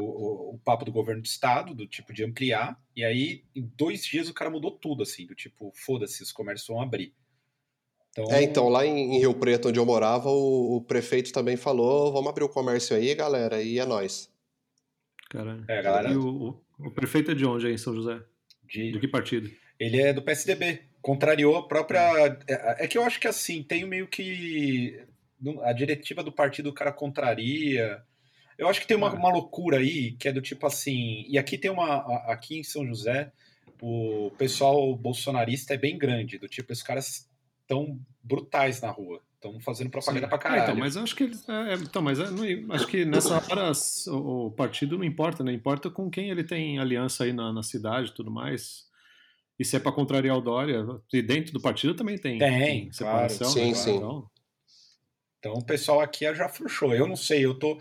o, 0.00 0.54
o, 0.54 0.60
papo 0.64 0.84
do 0.84 0.92
governo 0.92 1.22
do 1.22 1.26
estado, 1.26 1.74
do 1.74 1.86
tipo 1.86 2.12
de 2.12 2.24
ampliar, 2.24 2.80
e 2.96 3.04
aí 3.04 3.44
em 3.54 3.70
dois 3.76 4.04
dias 4.04 4.28
o 4.28 4.34
cara 4.34 4.50
mudou 4.50 4.70
tudo, 4.70 5.02
assim, 5.02 5.26
do 5.26 5.34
tipo, 5.34 5.72
foda-se, 5.74 6.22
os 6.22 6.32
comércios 6.32 6.68
vão 6.68 6.80
abrir. 6.80 7.14
Então... 8.10 8.24
É, 8.32 8.42
então, 8.42 8.68
lá 8.68 8.84
em, 8.84 9.16
em, 9.16 9.18
Rio 9.18 9.34
Preto, 9.34 9.68
onde 9.68 9.78
eu 9.78 9.86
morava, 9.86 10.28
o, 10.28 10.76
o, 10.76 10.80
prefeito 10.82 11.32
também 11.32 11.56
falou, 11.56 12.12
vamos 12.12 12.28
abrir 12.28 12.44
o 12.44 12.48
comércio 12.48 12.96
aí, 12.96 13.14
galera, 13.14 13.62
e 13.62 13.78
é 13.78 13.86
nós. 13.86 14.28
Caralho. 15.28 15.64
É, 15.68 15.82
galera... 15.82 16.10
E 16.10 16.16
o, 16.16 16.60
o, 16.78 16.90
prefeito 16.90 17.30
é 17.30 17.34
de 17.34 17.46
onde 17.46 17.66
aí 17.66 17.74
em 17.74 17.78
São 17.78 17.94
José? 17.94 18.20
De... 18.64 18.92
de 18.92 18.98
que 18.98 19.06
partido? 19.06 19.48
Ele 19.78 20.00
é 20.00 20.12
do 20.12 20.22
PSDB. 20.22 20.82
Contrariou 21.00 21.56
a 21.56 21.66
própria. 21.66 22.38
É, 22.46 22.84
é 22.84 22.88
que 22.88 22.98
eu 22.98 23.02
acho 23.02 23.18
que 23.18 23.26
assim, 23.26 23.62
tem 23.62 23.86
meio 23.86 24.06
que. 24.06 25.02
A 25.62 25.72
diretiva 25.72 26.22
do 26.22 26.30
partido 26.30 26.68
o 26.68 26.74
cara 26.74 26.92
contraria. 26.92 28.04
Eu 28.60 28.68
acho 28.68 28.78
que 28.78 28.86
tem 28.86 28.96
uma, 28.96 29.08
é. 29.08 29.12
uma 29.12 29.32
loucura 29.32 29.78
aí, 29.78 30.12
que 30.12 30.28
é 30.28 30.32
do 30.32 30.42
tipo 30.42 30.66
assim. 30.66 31.24
E 31.26 31.38
aqui 31.38 31.56
tem 31.56 31.70
uma. 31.70 31.96
Aqui 32.30 32.58
em 32.58 32.62
São 32.62 32.86
José, 32.86 33.32
o 33.80 34.30
pessoal 34.36 34.94
bolsonarista 34.94 35.72
é 35.72 35.78
bem 35.78 35.96
grande, 35.96 36.36
do 36.36 36.46
tipo, 36.46 36.70
os 36.70 36.82
caras 36.82 37.26
estão 37.62 37.98
brutais 38.22 38.82
na 38.82 38.90
rua. 38.90 39.22
Estão 39.36 39.58
fazendo 39.60 39.88
propaganda 39.88 40.26
Sim. 40.26 40.28
pra 40.28 40.38
caralho. 40.38 40.60
É, 40.60 40.64
então, 40.64 40.76
mas 40.76 40.94
acho 40.98 41.16
que 41.16 41.24
é, 41.24 41.74
então, 41.80 42.02
mas 42.02 42.20
é, 42.20 42.30
não, 42.30 42.74
acho 42.74 42.86
que 42.86 43.06
nessa 43.06 43.36
hora 43.36 43.72
o 44.08 44.50
partido 44.50 44.98
não 44.98 45.04
importa, 45.04 45.42
né? 45.42 45.54
Importa 45.54 45.88
com 45.88 46.10
quem 46.10 46.28
ele 46.28 46.44
tem 46.44 46.78
aliança 46.78 47.24
aí 47.24 47.32
na, 47.32 47.50
na 47.50 47.62
cidade 47.62 48.10
e 48.10 48.14
tudo 48.14 48.30
mais. 48.30 48.84
E 49.58 49.64
se 49.64 49.74
é 49.74 49.80
para 49.80 49.92
contrariar 49.92 50.36
o 50.36 50.42
Dória, 50.42 50.84
e 51.10 51.22
dentro 51.22 51.54
do 51.54 51.60
partido 51.62 51.94
também 51.94 52.18
tem, 52.18 52.38
tem, 52.38 52.58
tem 52.58 52.92
separação. 52.92 53.50
Claro. 53.50 53.52
Sim, 53.52 53.68
né? 53.68 53.74
sim. 53.74 53.96
Então... 53.96 54.30
então 55.38 55.52
o 55.54 55.64
pessoal 55.64 56.00
aqui 56.00 56.26
já 56.34 56.48
frouxou. 56.50 56.94
Eu 56.94 57.06
não 57.06 57.16
sei, 57.16 57.46
eu 57.46 57.58
tô 57.58 57.78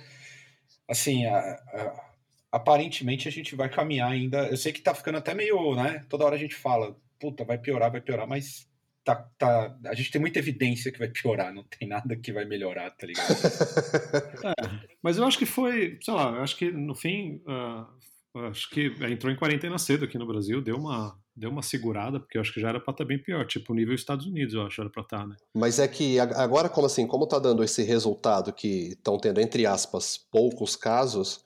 assim, 0.90 1.26
a, 1.26 1.38
a, 1.38 2.10
aparentemente 2.52 3.28
a 3.28 3.32
gente 3.32 3.56
vai 3.56 3.70
caminhar 3.70 4.12
ainda. 4.12 4.48
Eu 4.48 4.58
sei 4.58 4.74
que 4.74 4.82
tá 4.82 4.94
ficando 4.94 5.20
até 5.20 5.34
meio, 5.34 5.76
né? 5.76 6.06
Toda 6.10 6.26
hora 6.26 6.36
a 6.36 6.40
gente 6.40 6.56
fala, 6.56 6.96
puta, 7.20 7.46
vai 7.46 7.58
piorar, 7.58 7.92
vai 7.92 8.02
piorar, 8.02 8.28
mas 8.28 8.68
tá, 9.04 9.16
tá, 9.38 9.78
a 9.86 9.94
gente 9.94 10.12
tem 10.12 10.20
muita 10.20 10.40
evidência 10.40 10.92
que 10.92 11.00
vai 11.00 11.10
piorar, 11.10 11.54
não 11.54 11.64
tem 11.64 11.88
nada 11.88 12.16
que 12.16 12.34
vai 12.34 12.46
melhorar, 12.46 12.90
tá 12.92 13.06
ligado? 13.06 13.30
é, 14.46 14.80
mas 15.02 15.18
eu 15.18 15.26
acho 15.26 15.38
que 15.38 15.46
foi, 15.46 16.00
sei 16.02 16.14
lá, 16.14 16.32
eu 16.32 16.42
acho 16.42 16.58
que 16.58 16.72
no 16.72 16.96
fim, 16.96 17.42
uh, 17.48 18.48
acho 18.50 18.70
que 18.70 18.88
entrou 19.10 19.32
em 19.32 19.38
quarentena 19.38 19.78
cedo 19.78 20.06
aqui 20.06 20.18
no 20.18 20.28
Brasil, 20.28 20.62
deu 20.62 20.78
uma 20.78 21.19
deu 21.36 21.50
uma 21.50 21.62
segurada, 21.62 22.20
porque 22.20 22.38
eu 22.38 22.42
acho 22.42 22.54
que 22.54 22.60
já 22.60 22.70
era 22.70 22.80
para 22.80 22.92
estar 22.92 23.04
tá 23.04 23.08
bem 23.08 23.22
pior, 23.22 23.46
tipo 23.46 23.74
nível 23.74 23.96
Estados 23.96 24.26
Unidos, 24.26 24.54
eu 24.54 24.62
acho, 24.62 24.82
era 24.82 24.90
para 24.90 25.04
estar, 25.04 25.20
tá, 25.20 25.28
né? 25.28 25.36
Mas 25.56 25.80
é 25.80 25.88
que 25.88 26.20
agora, 26.20 26.70
como 26.70 26.88
assim, 26.88 27.08
como 27.08 27.28
tá 27.28 27.40
dando 27.40 27.64
esse 27.64 27.84
resultado 27.84 28.52
que 28.54 28.90
estão 28.90 29.18
tendo, 29.18 29.40
entre 29.40 29.66
aspas, 29.66 30.18
poucos 30.18 30.76
casos, 30.76 31.44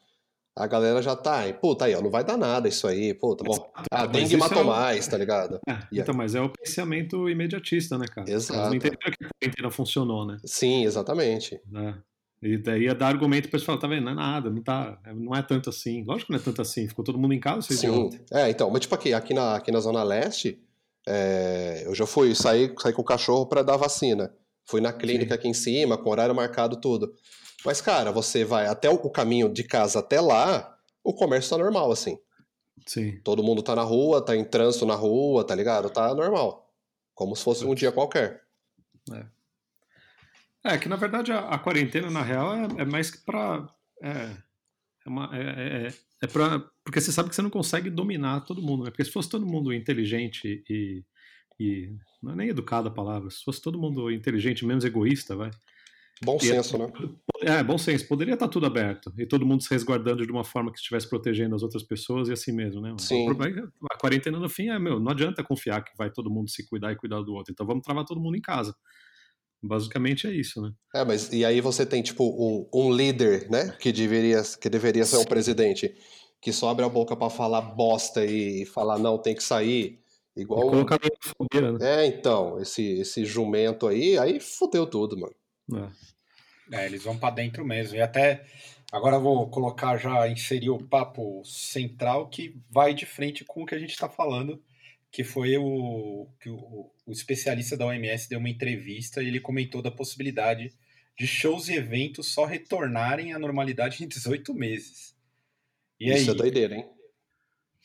a 0.55 0.67
galera 0.67 1.01
já 1.01 1.15
tá, 1.15 1.41
puta 1.53 1.85
aí, 1.85 1.95
ó, 1.95 2.01
não 2.01 2.11
vai 2.11 2.23
dar 2.23 2.37
nada 2.37 2.67
isso 2.67 2.87
aí, 2.87 3.13
puta, 3.13 3.43
bom, 3.43 3.71
a 3.91 4.05
dengue 4.05 4.37
matou 4.37 4.61
é 4.61 4.63
mais, 4.63 5.07
tá 5.07 5.17
ligado? 5.17 5.59
É, 5.67 5.79
então, 5.91 6.13
mas 6.13 6.35
é 6.35 6.41
o 6.41 6.49
pensamento 6.49 7.29
imediatista, 7.29 7.97
né, 7.97 8.05
cara? 8.07 8.29
Exato. 8.29 8.59
Eles 8.59 8.69
não 8.69 8.75
entenderam 8.75 9.11
que 9.17 9.25
a 9.25 9.29
quarentena 9.29 9.71
funcionou, 9.71 10.25
né? 10.25 10.37
Sim, 10.45 10.85
exatamente. 10.85 11.59
É. 11.75 11.93
E 12.43 12.57
daí 12.57 12.83
ia 12.83 12.93
dar 12.93 13.07
argumento 13.07 13.49
para 13.49 13.57
falar, 13.59 13.77
tá 13.77 13.87
vendo? 13.87 14.03
Não 14.03 14.11
é 14.11 14.15
nada, 14.15 14.49
não, 14.49 14.61
tá, 14.61 14.99
não 15.15 15.33
é 15.33 15.41
tanto 15.41 15.69
assim. 15.69 16.03
Lógico 16.03 16.27
que 16.27 16.33
não 16.33 16.39
é 16.39 16.43
tanto 16.43 16.61
assim, 16.61 16.87
ficou 16.87 17.05
todo 17.05 17.17
mundo 17.17 17.33
em 17.33 17.39
casa, 17.39 17.61
vocês 17.61 17.79
Sim, 17.79 18.09
é, 18.31 18.49
então, 18.49 18.69
mas 18.69 18.81
tipo 18.81 18.93
aqui, 18.93 19.13
aqui, 19.13 19.33
na, 19.33 19.55
aqui 19.55 19.71
na 19.71 19.79
Zona 19.79 20.03
Leste, 20.03 20.61
é, 21.07 21.83
eu 21.85 21.95
já 21.95 22.05
fui, 22.05 22.35
saí, 22.35 22.73
saí 22.77 22.91
com 22.91 23.01
o 23.01 23.05
cachorro 23.05 23.45
para 23.45 23.63
dar 23.63 23.77
vacina. 23.77 24.33
Fui 24.65 24.81
na 24.81 24.91
clínica 24.91 25.35
Sim. 25.35 25.39
aqui 25.39 25.47
em 25.47 25.53
cima, 25.53 25.97
com 25.97 26.09
horário 26.09 26.35
marcado, 26.35 26.75
tudo. 26.75 27.13
Mas, 27.65 27.79
cara, 27.79 28.11
você 28.11 28.43
vai 28.43 28.67
até 28.67 28.89
o 28.89 28.97
caminho 29.09 29.47
de 29.47 29.63
casa 29.63 29.99
até 29.99 30.19
lá, 30.19 30.77
o 31.01 31.13
comércio 31.13 31.51
tá 31.51 31.57
normal, 31.57 31.91
assim. 31.91 32.17
Sim. 32.85 33.19
Todo 33.23 33.43
mundo 33.43 33.61
tá 33.61 33.75
na 33.75 33.83
rua, 33.83 34.23
tá 34.23 34.35
em 34.35 34.43
trânsito 34.43 34.85
na 34.85 34.95
rua, 34.95 35.45
tá 35.45 35.55
ligado? 35.55 35.89
Tá 35.89 36.13
normal. 36.13 36.69
Como 37.13 37.35
se 37.35 37.43
fosse 37.43 37.65
um 37.65 37.73
dia 37.73 37.91
qualquer. 37.91 38.41
É. 39.13 39.25
É, 40.65 40.77
que 40.77 40.87
na 40.87 40.95
verdade 40.95 41.31
a, 41.31 41.39
a 41.49 41.59
quarentena, 41.59 42.09
na 42.09 42.21
real, 42.21 42.55
é, 42.55 42.81
é 42.81 42.85
mais 42.85 43.11
que 43.11 43.23
pra. 43.25 43.67
É, 44.01 44.37
é, 45.05 45.09
uma, 45.09 45.29
é, 45.35 45.41
é, 45.41 45.87
é, 45.87 45.93
é 46.21 46.27
pra, 46.27 46.59
porque 46.83 47.01
você 47.01 47.11
sabe 47.11 47.29
que 47.29 47.35
você 47.35 47.41
não 47.41 47.49
consegue 47.49 47.89
dominar 47.89 48.41
todo 48.41 48.61
mundo, 48.61 48.83
né? 48.83 48.89
Porque 48.89 49.03
se 49.03 49.11
fosse 49.11 49.29
todo 49.29 49.45
mundo 49.45 49.73
inteligente 49.73 50.63
e, 50.69 51.03
e. 51.59 51.95
Não 52.21 52.31
é 52.31 52.35
nem 52.35 52.49
educada 52.49 52.87
a 52.87 52.91
palavra, 52.91 53.29
se 53.29 53.43
fosse 53.43 53.61
todo 53.61 53.77
mundo 53.77 54.09
inteligente, 54.09 54.65
menos 54.65 54.85
egoísta, 54.85 55.35
vai. 55.35 55.51
Bom 56.23 56.39
senso, 56.39 56.77
né? 56.77 56.87
É, 57.41 57.61
bom 57.63 57.77
senso. 57.77 58.07
Poderia 58.07 58.35
estar 58.35 58.47
tudo 58.47 58.65
aberto 58.65 59.13
e 59.17 59.25
todo 59.25 59.45
mundo 59.45 59.61
se 59.61 59.69
resguardando 59.69 60.25
de 60.25 60.31
uma 60.31 60.43
forma 60.43 60.71
que 60.71 60.77
estivesse 60.77 61.09
protegendo 61.09 61.55
as 61.55 61.63
outras 61.63 61.83
pessoas 61.83 62.29
e 62.29 62.31
assim 62.31 62.53
mesmo, 62.53 62.79
né? 62.79 62.95
Sim. 62.97 63.27
A 63.91 63.97
quarentena, 63.97 64.39
no 64.39 64.47
fim, 64.47 64.69
é, 64.69 64.79
meu, 64.79 64.99
não 64.99 65.11
adianta 65.11 65.43
confiar 65.43 65.83
que 65.83 65.91
vai 65.97 66.09
todo 66.09 66.29
mundo 66.29 66.49
se 66.49 66.65
cuidar 66.65 66.91
e 66.91 66.95
cuidar 66.95 67.21
do 67.21 67.33
outro. 67.33 67.51
Então 67.51 67.65
vamos 67.65 67.83
travar 67.83 68.05
todo 68.05 68.21
mundo 68.21 68.37
em 68.37 68.41
casa. 68.41 68.73
Basicamente 69.63 70.27
é 70.27 70.31
isso, 70.31 70.61
né? 70.61 70.71
É, 70.93 71.05
mas 71.05 71.31
e 71.31 71.45
aí 71.45 71.61
você 71.61 71.85
tem, 71.85 72.03
tipo, 72.03 72.25
um, 72.25 72.67
um 72.73 72.93
líder, 72.93 73.49
né? 73.49 73.73
Que 73.79 73.93
deveria, 73.93 74.41
que 74.59 74.69
deveria 74.69 75.05
ser 75.05 75.15
o 75.15 75.21
um 75.21 75.25
presidente, 75.25 75.95
que 76.41 76.51
só 76.51 76.69
abre 76.69 76.83
a 76.83 76.89
boca 76.89 77.15
para 77.15 77.29
falar 77.29 77.61
bosta 77.61 78.25
e 78.25 78.65
falar, 78.65 78.99
não, 78.99 79.17
tem 79.17 79.33
que 79.33 79.41
sair. 79.41 80.01
Igual. 80.35 80.67
E 80.67 80.69
colocar 80.69 80.99
fogueira, 81.21 81.71
né? 81.71 81.79
É, 81.81 82.05
então, 82.05 82.59
esse, 82.59 82.99
esse 82.99 83.23
jumento 83.23 83.87
aí, 83.87 84.17
aí 84.17 84.37
fodeu 84.41 84.85
tudo, 84.85 85.17
mano. 85.17 85.35
É. 86.73 86.81
é 86.81 86.85
eles 86.85 87.01
vão 87.01 87.17
para 87.17 87.33
dentro 87.33 87.65
mesmo. 87.65 87.95
E 87.95 88.01
até. 88.01 88.45
Agora 88.91 89.15
eu 89.15 89.21
vou 89.21 89.49
colocar 89.49 89.97
já, 89.97 90.27
inserir 90.27 90.69
o 90.69 90.77
papo 90.77 91.41
central 91.45 92.29
que 92.29 92.55
vai 92.69 92.93
de 92.93 93.05
frente 93.05 93.43
com 93.45 93.63
o 93.63 93.65
que 93.65 93.73
a 93.73 93.79
gente 93.79 93.91
está 93.91 94.07
falando 94.07 94.61
que 95.13 95.23
foi 95.23 95.55
o 95.57 96.27
que 96.41 96.49
o, 96.49 96.91
o, 97.05 97.11
especialista 97.11 97.77
da 97.77 97.85
OMS 97.85 98.27
deu 98.27 98.39
uma 98.39 98.49
entrevista 98.49 99.21
e 99.21 99.27
ele 99.27 99.39
comentou 99.39 99.79
da 99.79 99.91
possibilidade 99.91 100.73
de 101.15 101.27
shows 101.27 101.69
e 101.69 101.75
eventos 101.75 102.33
só 102.33 102.45
retornarem 102.45 103.31
à 103.31 103.37
normalidade 103.37 104.03
em 104.03 104.07
18 104.07 104.51
meses. 104.55 105.15
E 105.99 106.09
isso 106.11 106.31
aí? 106.31 106.35
é 106.35 106.37
doideira, 106.39 106.75
hein? 106.75 106.89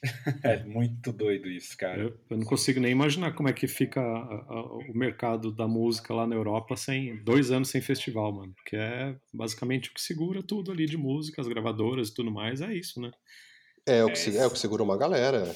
é 0.42 0.64
muito 0.64 1.12
doido 1.12 1.50
isso, 1.50 1.76
cara. 1.76 2.00
Eu, 2.00 2.18
eu, 2.30 2.38
não 2.38 2.46
consigo 2.46 2.80
nem 2.80 2.92
imaginar 2.92 3.34
como 3.34 3.50
é 3.50 3.52
que 3.52 3.68
fica 3.68 4.00
a, 4.00 4.44
a, 4.48 4.62
o 4.62 4.94
mercado 4.96 5.52
da 5.52 5.68
música 5.68 6.14
lá 6.14 6.26
na 6.26 6.34
Europa 6.34 6.76
sem 6.76 7.22
dois 7.22 7.50
anos 7.50 7.68
sem 7.68 7.82
festival, 7.82 8.32
mano. 8.32 8.54
Porque 8.54 8.76
é 8.76 9.14
basicamente 9.34 9.90
o 9.90 9.92
que 9.92 10.00
segura 10.00 10.42
tudo 10.42 10.72
ali 10.72 10.86
de 10.86 10.96
música, 10.96 11.42
as 11.42 11.48
gravadoras 11.48 12.08
e 12.08 12.14
tudo 12.14 12.30
mais, 12.30 12.62
é 12.62 12.72
isso, 12.72 12.98
né? 13.02 13.10
É, 13.86 14.02
o 14.02 14.10
que, 14.10 14.30
é, 14.30 14.36
é 14.36 14.46
o 14.46 14.50
que 14.50 14.58
segura 14.58 14.82
uma 14.82 14.96
galera. 14.96 15.54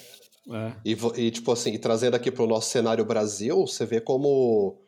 É. 0.50 0.72
E, 0.85 0.96
e, 1.16 1.31
tipo 1.31 1.52
assim, 1.52 1.72
e 1.72 1.78
trazendo 1.78 2.14
aqui 2.14 2.31
para 2.31 2.42
o 2.42 2.48
nosso 2.48 2.70
cenário 2.70 3.05
Brasil, 3.05 3.66
você 3.66 3.87
vê 3.87 4.00
como, 4.00 4.81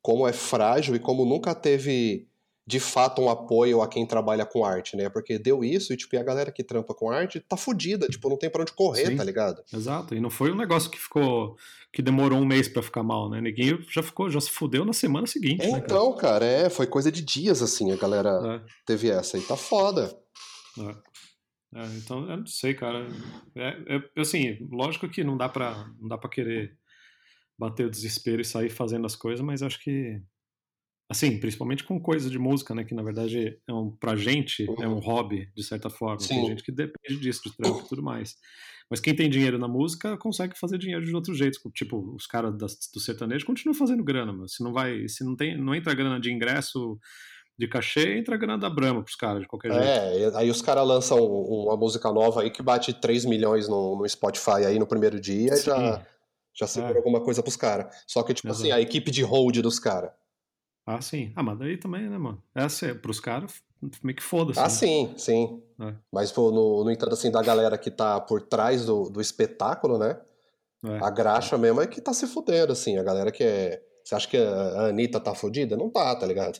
como 0.00 0.26
é 0.26 0.32
frágil 0.32 0.94
e 0.94 1.00
como 1.00 1.24
nunca 1.24 1.54
teve 1.54 2.28
de 2.66 2.78
fato 2.78 3.20
um 3.20 3.28
apoio 3.28 3.82
a 3.82 3.88
quem 3.88 4.06
trabalha 4.06 4.46
com 4.46 4.64
arte, 4.64 4.96
né? 4.96 5.08
Porque 5.08 5.40
deu 5.40 5.64
isso 5.64 5.92
e, 5.92 5.96
tipo, 5.96 6.14
e 6.14 6.18
a 6.18 6.22
galera 6.22 6.52
que 6.52 6.62
trampa 6.62 6.94
com 6.94 7.10
arte 7.10 7.40
tá 7.40 7.56
fudida, 7.56 8.06
tipo, 8.06 8.28
não 8.28 8.36
tem 8.36 8.48
pra 8.48 8.62
onde 8.62 8.72
correr, 8.72 9.06
Sim, 9.06 9.16
tá 9.16 9.24
ligado? 9.24 9.60
Exato, 9.72 10.14
e 10.14 10.20
não 10.20 10.30
foi 10.30 10.52
um 10.52 10.56
negócio 10.56 10.88
que 10.88 10.98
ficou. 10.98 11.56
que 11.92 12.00
demorou 12.00 12.38
um 12.38 12.46
mês 12.46 12.68
para 12.68 12.80
ficar 12.80 13.02
mal, 13.02 13.28
né? 13.28 13.40
Ninguém 13.40 13.76
já 13.90 14.04
ficou, 14.04 14.30
já 14.30 14.40
se 14.40 14.50
fudeu 14.50 14.84
na 14.84 14.92
semana 14.92 15.26
seguinte. 15.26 15.66
É, 15.66 15.72
né, 15.72 15.82
então, 15.84 16.12
cara? 16.12 16.38
cara? 16.38 16.46
é, 16.46 16.70
foi 16.70 16.86
coisa 16.86 17.10
de 17.10 17.22
dias, 17.22 17.60
assim, 17.60 17.90
a 17.90 17.96
galera 17.96 18.62
é. 18.64 18.70
teve 18.86 19.10
essa 19.10 19.36
e 19.36 19.42
tá 19.42 19.56
foda. 19.56 20.16
É. 20.78 20.94
É, 21.74 21.84
então, 21.96 22.28
eu 22.28 22.36
não 22.38 22.46
sei, 22.46 22.74
cara. 22.74 23.06
É, 23.54 23.96
é, 23.96 24.20
assim, 24.20 24.66
lógico 24.70 25.08
que 25.08 25.22
não 25.22 25.36
dá 25.36 25.48
para 25.48 25.86
não 26.00 26.08
dá 26.08 26.18
para 26.18 26.30
querer 26.30 26.76
bater 27.58 27.86
o 27.86 27.90
desespero 27.90 28.40
e 28.40 28.44
sair 28.44 28.70
fazendo 28.70 29.06
as 29.06 29.14
coisas, 29.14 29.44
mas 29.44 29.62
acho 29.62 29.82
que 29.82 30.20
assim, 31.08 31.38
principalmente 31.38 31.84
com 31.84 32.00
coisa 32.00 32.30
de 32.30 32.38
música, 32.38 32.74
né, 32.74 32.84
que 32.84 32.94
na 32.94 33.02
verdade 33.02 33.60
é 33.68 33.72
um 33.72 33.90
pra 33.90 34.16
gente 34.16 34.64
é 34.80 34.88
um 34.88 34.98
hobby 35.00 35.50
de 35.54 35.62
certa 35.62 35.90
forma. 35.90 36.20
Sim. 36.20 36.36
Tem 36.36 36.46
gente 36.46 36.62
que 36.62 36.72
depende 36.72 37.20
disso 37.20 37.42
de 37.44 37.56
trampo 37.56 37.84
e 37.84 37.88
tudo 37.88 38.02
mais. 38.02 38.36
Mas 38.88 39.00
quem 39.00 39.14
tem 39.14 39.30
dinheiro 39.30 39.58
na 39.58 39.68
música 39.68 40.16
consegue 40.16 40.58
fazer 40.58 40.76
dinheiro 40.78 41.04
de 41.04 41.14
outros 41.14 41.38
jeitos. 41.38 41.60
Tipo, 41.74 42.14
os 42.14 42.26
caras 42.26 42.56
do 42.56 43.00
sertanejo 43.00 43.46
continuam 43.46 43.78
fazendo 43.78 44.02
grana, 44.02 44.32
mas 44.32 44.54
se 44.54 44.64
não 44.64 44.72
vai, 44.72 45.06
se 45.08 45.22
não 45.22 45.36
tem, 45.36 45.56
não 45.56 45.74
entra 45.74 45.94
grana 45.94 46.18
de 46.18 46.32
ingresso 46.32 46.98
de 47.60 47.68
cachê, 47.68 48.16
entra 48.16 48.36
a 48.36 48.38
grana 48.38 48.56
da 48.56 48.70
Brahma 48.70 49.02
pros 49.02 49.14
caras, 49.14 49.42
de 49.42 49.46
qualquer 49.46 49.70
jeito. 49.70 49.84
É, 49.84 50.32
aí 50.34 50.50
os 50.50 50.62
caras 50.62 50.86
lançam 50.86 51.22
uma 51.22 51.76
música 51.76 52.10
nova 52.10 52.40
aí 52.40 52.50
que 52.50 52.62
bate 52.62 52.94
3 52.94 53.26
milhões 53.26 53.68
no, 53.68 53.96
no 53.96 54.08
Spotify 54.08 54.64
aí 54.66 54.78
no 54.78 54.86
primeiro 54.86 55.20
dia 55.20 55.54
Sim. 55.54 55.62
e 55.62 55.66
já, 55.66 56.06
já 56.54 56.66
segura 56.66 56.94
é. 56.94 56.96
alguma 56.96 57.20
coisa 57.20 57.42
pros 57.42 57.56
caras. 57.56 57.94
Só 58.06 58.22
que, 58.22 58.32
tipo 58.32 58.48
Exato. 58.48 58.62
assim, 58.62 58.72
a 58.72 58.80
equipe 58.80 59.10
de 59.10 59.22
hold 59.22 59.58
dos 59.58 59.78
caras. 59.78 60.10
Ah, 60.86 61.02
sim. 61.02 61.32
Ah, 61.36 61.42
mas 61.42 61.58
daí 61.58 61.76
também, 61.76 62.08
né, 62.08 62.16
mano? 62.16 62.42
Essa 62.54 62.86
é 62.86 62.94
pros 62.94 63.20
caras, 63.20 63.62
meio 64.02 64.16
que 64.16 64.22
foda-se. 64.22 64.58
Ah, 64.58 64.62
né? 64.62 64.68
sim, 64.70 65.14
sim. 65.18 65.62
É. 65.78 65.92
Mas, 66.10 66.32
pô, 66.32 66.50
no, 66.50 66.82
no 66.82 66.90
entanto, 66.90 67.12
assim, 67.12 67.30
da 67.30 67.42
galera 67.42 67.76
que 67.76 67.90
tá 67.90 68.18
por 68.22 68.40
trás 68.40 68.86
do, 68.86 69.10
do 69.10 69.20
espetáculo, 69.20 69.98
né? 69.98 70.18
É. 70.82 71.04
A 71.04 71.10
graxa 71.10 71.58
mesmo 71.58 71.82
é 71.82 71.86
que 71.86 72.00
tá 72.00 72.14
se 72.14 72.26
fudendo, 72.26 72.72
assim. 72.72 72.96
A 72.96 73.02
galera 73.02 73.30
que 73.30 73.44
é. 73.44 73.82
Você 74.02 74.14
acha 74.14 74.26
que 74.26 74.38
a 74.38 74.86
Anitta 74.86 75.20
tá 75.20 75.34
fudida? 75.34 75.76
Não 75.76 75.90
tá, 75.90 76.16
tá 76.16 76.26
ligado? 76.26 76.58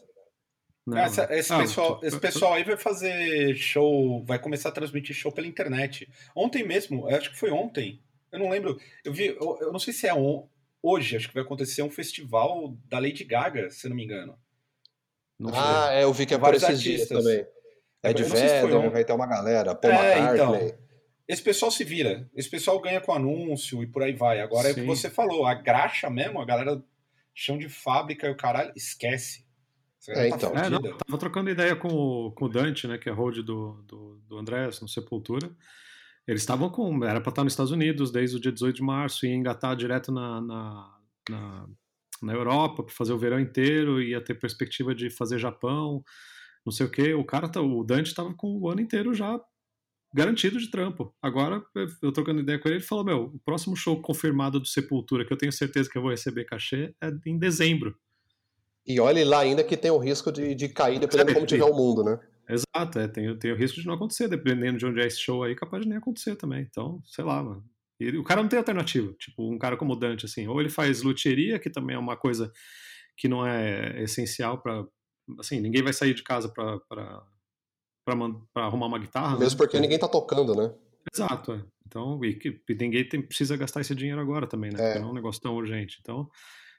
Não, 0.87 0.99
essa, 0.99 1.29
esse, 1.31 1.55
pessoal, 1.57 2.01
esse 2.03 2.19
pessoal 2.19 2.55
aí 2.55 2.64
vai 2.64 2.77
fazer 2.77 3.55
show, 3.55 4.25
vai 4.25 4.38
começar 4.38 4.71
a 4.71 4.73
transmitir 4.73 5.14
show 5.14 5.31
pela 5.31 5.47
internet. 5.47 6.09
Ontem 6.35 6.66
mesmo, 6.66 7.07
acho 7.09 7.31
que 7.31 7.38
foi 7.38 7.51
ontem, 7.51 8.01
eu 8.33 8.38
não 8.38 8.49
lembro, 8.49 8.81
eu 9.05 9.12
vi, 9.12 9.27
eu, 9.27 9.59
eu 9.61 9.73
não 9.73 9.79
sei 9.79 9.93
se 9.93 10.07
é 10.07 10.14
on, 10.14 10.49
hoje, 10.83 11.16
acho 11.16 11.29
que 11.29 11.35
vai 11.35 11.43
acontecer 11.43 11.83
um 11.83 11.90
festival 11.90 12.75
da 12.88 12.99
Lady 12.99 13.25
Gaga, 13.25 13.71
se 13.71 13.88
não 13.88 13.97
me 13.97 14.05
engano. 14.05 14.38
Não 15.38 15.51
ah, 15.55 15.88
é, 15.93 16.05
eu 16.05 16.12
vi 16.12 16.27
que 16.27 16.35
é 16.35 16.37
esses 16.37 16.64
artistas. 16.64 16.83
dias 16.83 17.09
também. 17.09 17.47
É 18.03 18.12
de 18.12 18.23
Vedder, 18.23 18.90
vai 18.90 19.05
ter 19.05 19.12
uma 19.12 19.27
galera, 19.27 19.75
Paul 19.75 19.93
é, 19.93 20.19
McCartney. 20.19 20.69
Então, 20.69 20.79
esse 21.29 21.43
pessoal 21.43 21.71
se 21.71 21.85
vira, 21.85 22.29
esse 22.35 22.49
pessoal 22.49 22.81
ganha 22.81 23.01
com 23.01 23.12
anúncio 23.12 23.83
e 23.83 23.87
por 23.87 24.03
aí 24.03 24.12
vai. 24.12 24.40
Agora 24.40 24.64
Sim. 24.64 24.69
é 24.69 24.73
o 24.73 24.75
que 24.75 24.83
você 24.83 25.09
falou, 25.09 25.47
a 25.47 25.55
graxa 25.55 26.11
mesmo, 26.11 26.40
a 26.40 26.45
galera 26.45 26.83
chão 27.35 27.57
de 27.57 27.69
fábrica 27.69 28.27
e 28.27 28.31
o 28.31 28.37
caralho, 28.37 28.73
esquece. 28.75 29.45
É, 30.08 30.28
tá 30.28 30.36
então. 30.36 30.56
É, 30.56 30.70
não, 30.70 30.80
tava 30.80 31.18
trocando 31.18 31.50
ideia 31.50 31.76
com 31.76 31.88
o, 31.88 32.32
com 32.32 32.46
o 32.46 32.48
Dante, 32.48 32.86
né, 32.86 32.96
que 32.96 33.08
é 33.08 33.12
hold 33.12 33.38
do, 33.38 33.82
do, 33.86 34.22
do 34.26 34.38
Andrés, 34.38 34.80
no 34.80 34.88
Sepultura. 34.88 35.50
Eles 36.26 36.42
estavam 36.42 36.70
com. 36.70 37.04
Era 37.04 37.20
para 37.20 37.30
estar 37.30 37.44
nos 37.44 37.52
Estados 37.52 37.72
Unidos 37.72 38.10
desde 38.10 38.36
o 38.36 38.40
dia 38.40 38.52
18 38.52 38.76
de 38.76 38.82
março, 38.82 39.26
ia 39.26 39.34
engatar 39.34 39.76
direto 39.76 40.12
na, 40.12 40.40
na, 40.40 40.98
na, 41.28 41.68
na 42.22 42.32
Europa 42.32 42.84
para 42.84 42.94
fazer 42.94 43.12
o 43.12 43.18
verão 43.18 43.40
inteiro, 43.40 44.00
ia 44.00 44.20
ter 44.20 44.34
perspectiva 44.34 44.94
de 44.94 45.10
fazer 45.10 45.38
Japão, 45.38 46.04
não 46.64 46.72
sei 46.72 46.86
o 46.86 46.90
quê. 46.90 47.14
O 47.14 47.24
cara, 47.24 47.48
tá, 47.48 47.60
o 47.60 47.82
Dante 47.84 48.08
estava 48.08 48.32
com 48.34 48.58
o 48.58 48.68
ano 48.68 48.80
inteiro 48.80 49.12
já 49.12 49.40
garantido 50.14 50.58
de 50.58 50.70
trampo. 50.70 51.14
Agora, 51.22 51.62
eu 52.02 52.12
trocando 52.12 52.40
ideia 52.40 52.58
com 52.58 52.68
ele, 52.68 52.78
ele 52.78 52.84
falou: 52.84 53.04
Meu, 53.04 53.24
o 53.24 53.38
próximo 53.40 53.76
show 53.76 54.00
confirmado 54.00 54.60
do 54.60 54.66
Sepultura, 54.66 55.24
que 55.24 55.32
eu 55.32 55.38
tenho 55.38 55.52
certeza 55.52 55.88
que 55.90 55.96
eu 55.96 56.02
vou 56.02 56.10
receber 56.10 56.44
cachê, 56.44 56.94
é 57.00 57.10
em 57.26 57.38
dezembro. 57.38 57.96
E 58.94 59.00
olhe 59.00 59.24
lá 59.24 59.40
ainda 59.40 59.62
que 59.62 59.76
tem 59.76 59.90
o 59.90 59.98
risco 59.98 60.33
de, 60.33 60.55
de 60.55 60.68
cair 60.68 60.98
dependendo 60.98 61.29
de 61.29 61.35
como 61.35 61.46
tiver 61.46 61.64
o 61.64 61.74
mundo, 61.74 62.03
né? 62.03 62.18
Exato, 62.48 62.98
é, 62.98 63.07
tem, 63.07 63.38
tem 63.38 63.53
o 63.53 63.57
risco 63.57 63.81
de 63.81 63.87
não 63.87 63.94
acontecer, 63.94 64.29
dependendo 64.29 64.79
de 64.79 64.87
onde 64.87 65.00
é 65.00 65.07
esse 65.07 65.20
show 65.20 65.44
aí, 65.44 65.55
capaz 65.55 65.85
de 65.85 65.88
nem 65.88 65.98
acontecer 65.98 66.35
também. 66.35 66.66
Então, 66.68 67.00
sei 67.05 67.24
lá, 67.24 67.42
mano. 67.42 67.64
E 68.00 68.16
o 68.16 68.24
cara 68.24 68.42
não 68.42 68.48
tem 68.48 68.59
alternativa. 68.59 69.12
Tipo, 69.18 69.48
um 69.48 69.59
cara 69.59 69.76
como 69.76 69.92
o 69.92 69.96
Dante, 69.96 70.26
assim, 70.26 70.48
ou 70.48 70.61
ele 70.61 70.70
faz 70.70 71.03
luthieria, 71.03 71.59
que 71.59 71.70
também 71.70 71.94
é 71.94 71.98
uma 71.98 72.16
coisa 72.16 72.50
que 73.16 73.29
não 73.29 73.46
é 73.46 74.03
essencial 74.03 74.59
para 74.61 74.85
Assim, 75.38 75.61
ninguém 75.61 75.83
vai 75.83 75.92
sair 75.92 76.14
de 76.14 76.22
casa 76.22 76.48
pra, 76.48 76.79
pra, 76.81 77.22
pra, 78.05 78.16
pra 78.53 78.64
arrumar 78.64 78.87
uma 78.87 78.98
guitarra. 78.98 79.38
Mesmo 79.38 79.53
né? 79.53 79.57
porque 79.59 79.79
ninguém 79.79 79.98
tá 79.98 80.09
tocando, 80.09 80.55
né? 80.55 80.74
Exato, 81.14 81.53
é. 81.53 81.64
Então, 81.87 82.24
e, 82.24 82.38
e 82.68 82.74
ninguém 82.74 83.09
tem, 83.09 83.22
precisa 83.22 83.57
gastar 83.57 83.81
esse 83.81 83.94
dinheiro 83.94 84.20
agora 84.20 84.46
também, 84.46 84.70
né? 84.72 84.81
É. 84.81 84.87
Porque 84.87 84.98
não 85.00 85.09
é 85.09 85.11
um 85.11 85.14
negócio 85.14 85.40
tão 85.40 85.55
urgente. 85.55 85.98
Então, 86.00 86.29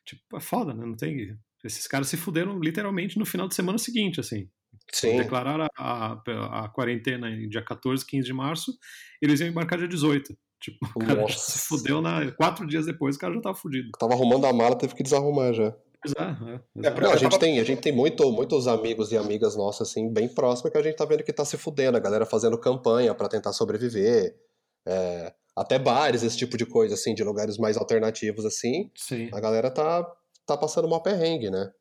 tipo, 0.05 0.21
é 0.35 0.39
foda, 0.39 0.73
né? 0.73 0.85
Não 0.85 0.95
tem 0.95 1.37
esses 1.63 1.87
caras 1.87 2.07
se 2.07 2.17
fuderam 2.17 2.59
literalmente 2.59 3.17
no 3.17 3.25
final 3.25 3.47
de 3.47 3.55
semana 3.55 3.77
seguinte, 3.77 4.19
assim. 4.19 4.49
Sim. 4.91 5.17
Declararam 5.17 5.67
a, 5.77 6.13
a, 6.13 6.65
a, 6.65 6.69
quarentena 6.69 7.29
em 7.29 7.47
dia 7.47 7.63
14, 7.63 8.05
15 8.05 8.25
de 8.25 8.33
março, 8.33 8.73
eles 9.21 9.39
iam 9.39 9.49
embarcar 9.49 9.79
dia 9.79 9.87
18. 9.87 10.35
Tipo, 10.59 10.77
o 10.95 10.99
cara 10.99 11.27
se 11.29 11.59
fudeu 11.67 12.01
na, 12.01 12.31
quatro 12.33 12.67
dias 12.67 12.85
depois, 12.85 13.15
o 13.15 13.19
cara 13.19 13.33
já 13.33 13.41
tava 13.41 13.55
fudido. 13.55 13.89
Tava 13.97 14.13
arrumando 14.13 14.45
a 14.45 14.53
mala, 14.53 14.77
teve 14.77 14.93
que 14.93 15.03
desarrumar 15.03 15.53
já. 15.53 15.73
É, 16.17 16.21
é, 16.83 16.87
é, 16.87 17.01
Não, 17.01 17.11
a 17.11 17.15
gente 17.15 17.37
tem, 17.37 17.59
a 17.59 17.63
gente 17.63 17.81
tem 17.81 17.91
muito, 17.91 18.31
muitos 18.31 18.67
amigos 18.67 19.11
e 19.11 19.17
amigas 19.17 19.55
nossas, 19.55 19.89
assim, 19.89 20.11
bem 20.11 20.27
próximos, 20.27 20.71
que 20.71 20.77
a 20.77 20.83
gente 20.83 20.95
tá 20.95 21.05
vendo 21.05 21.23
que 21.23 21.31
tá 21.31 21.45
se 21.45 21.57
fudendo, 21.57 21.95
a 21.95 21.99
galera 21.99 22.25
fazendo 22.25 22.57
campanha 22.57 23.13
para 23.13 23.29
tentar 23.29 23.53
sobreviver. 23.53 24.35
É, 24.87 25.33
até 25.55 25.77
bares, 25.77 26.23
esse 26.23 26.37
tipo 26.37 26.57
de 26.57 26.65
coisa, 26.65 26.95
assim, 26.95 27.13
de 27.13 27.23
lugares 27.23 27.57
mais 27.57 27.77
alternativos, 27.77 28.45
assim. 28.45 28.89
Sim. 28.95 29.29
A 29.31 29.39
galera 29.39 29.69
tá 29.69 30.03
tá 30.55 30.57
passando 30.57 30.87
uma 30.87 31.01
perrengue, 31.01 31.49
né? 31.49 31.71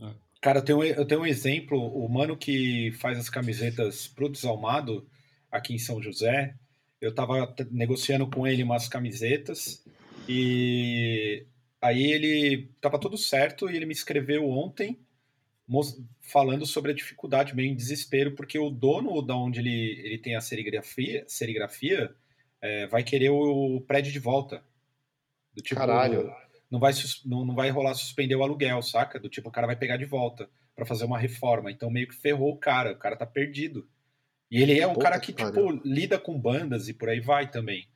É. 0.00 0.14
Cara, 0.44 0.58
eu 0.58 0.62
tenho, 0.62 0.84
eu 0.84 1.06
tenho 1.06 1.22
um 1.22 1.26
exemplo, 1.26 1.78
o 1.78 2.06
mano 2.06 2.36
que 2.36 2.92
faz 3.00 3.18
as 3.18 3.30
camisetas 3.30 4.06
pro 4.06 4.28
Desalmado, 4.28 5.08
aqui 5.50 5.72
em 5.74 5.78
São 5.78 6.02
José, 6.02 6.54
eu 7.00 7.14
tava 7.14 7.54
negociando 7.70 8.28
com 8.28 8.46
ele 8.46 8.62
umas 8.62 8.86
camisetas 8.86 9.82
e 10.28 11.46
aí 11.80 12.12
ele 12.12 12.70
tava 12.80 12.98
tudo 12.98 13.16
certo 13.16 13.70
e 13.70 13.76
ele 13.76 13.86
me 13.86 13.94
escreveu 13.94 14.46
ontem 14.48 14.98
falando 16.20 16.66
sobre 16.66 16.92
a 16.92 16.94
dificuldade, 16.94 17.56
meio 17.56 17.70
em 17.70 17.74
desespero, 17.74 18.34
porque 18.34 18.58
o 18.58 18.68
dono 18.68 19.22
da 19.22 19.34
onde 19.34 19.60
ele, 19.60 20.00
ele 20.04 20.18
tem 20.18 20.36
a 20.36 20.42
serigrafia, 20.42 21.24
serigrafia 21.26 22.14
é, 22.60 22.86
vai 22.86 23.02
querer 23.02 23.30
o 23.30 23.80
prédio 23.86 24.12
de 24.12 24.18
volta. 24.18 24.62
Do 25.54 25.62
tipo, 25.62 25.80
Caralho 25.80 26.30
não 26.74 26.80
vai, 26.80 26.92
não, 27.24 27.46
não 27.46 27.54
vai 27.54 27.70
rolar 27.70 27.94
suspender 27.94 28.34
o 28.34 28.42
aluguel, 28.42 28.82
saca? 28.82 29.20
Do 29.20 29.28
tipo, 29.28 29.48
o 29.48 29.52
cara 29.52 29.66
vai 29.68 29.76
pegar 29.76 29.96
de 29.96 30.04
volta 30.04 30.50
para 30.74 30.84
fazer 30.84 31.04
uma 31.04 31.18
reforma. 31.18 31.70
Então 31.70 31.88
meio 31.88 32.08
que 32.08 32.16
ferrou 32.16 32.52
o 32.52 32.58
cara, 32.58 32.92
o 32.92 32.98
cara 32.98 33.16
tá 33.16 33.24
perdido. 33.24 33.88
E 34.50 34.60
ele 34.60 34.78
é 34.78 34.86
um 34.86 34.94
Puta 34.94 35.04
cara 35.04 35.20
que, 35.20 35.32
que 35.32 35.44
tipo, 35.44 35.70
lida 35.84 36.18
com 36.18 36.38
bandas 36.38 36.88
e 36.88 36.94
por 36.94 37.08
aí 37.08 37.20
vai 37.20 37.48
também. 37.48 37.86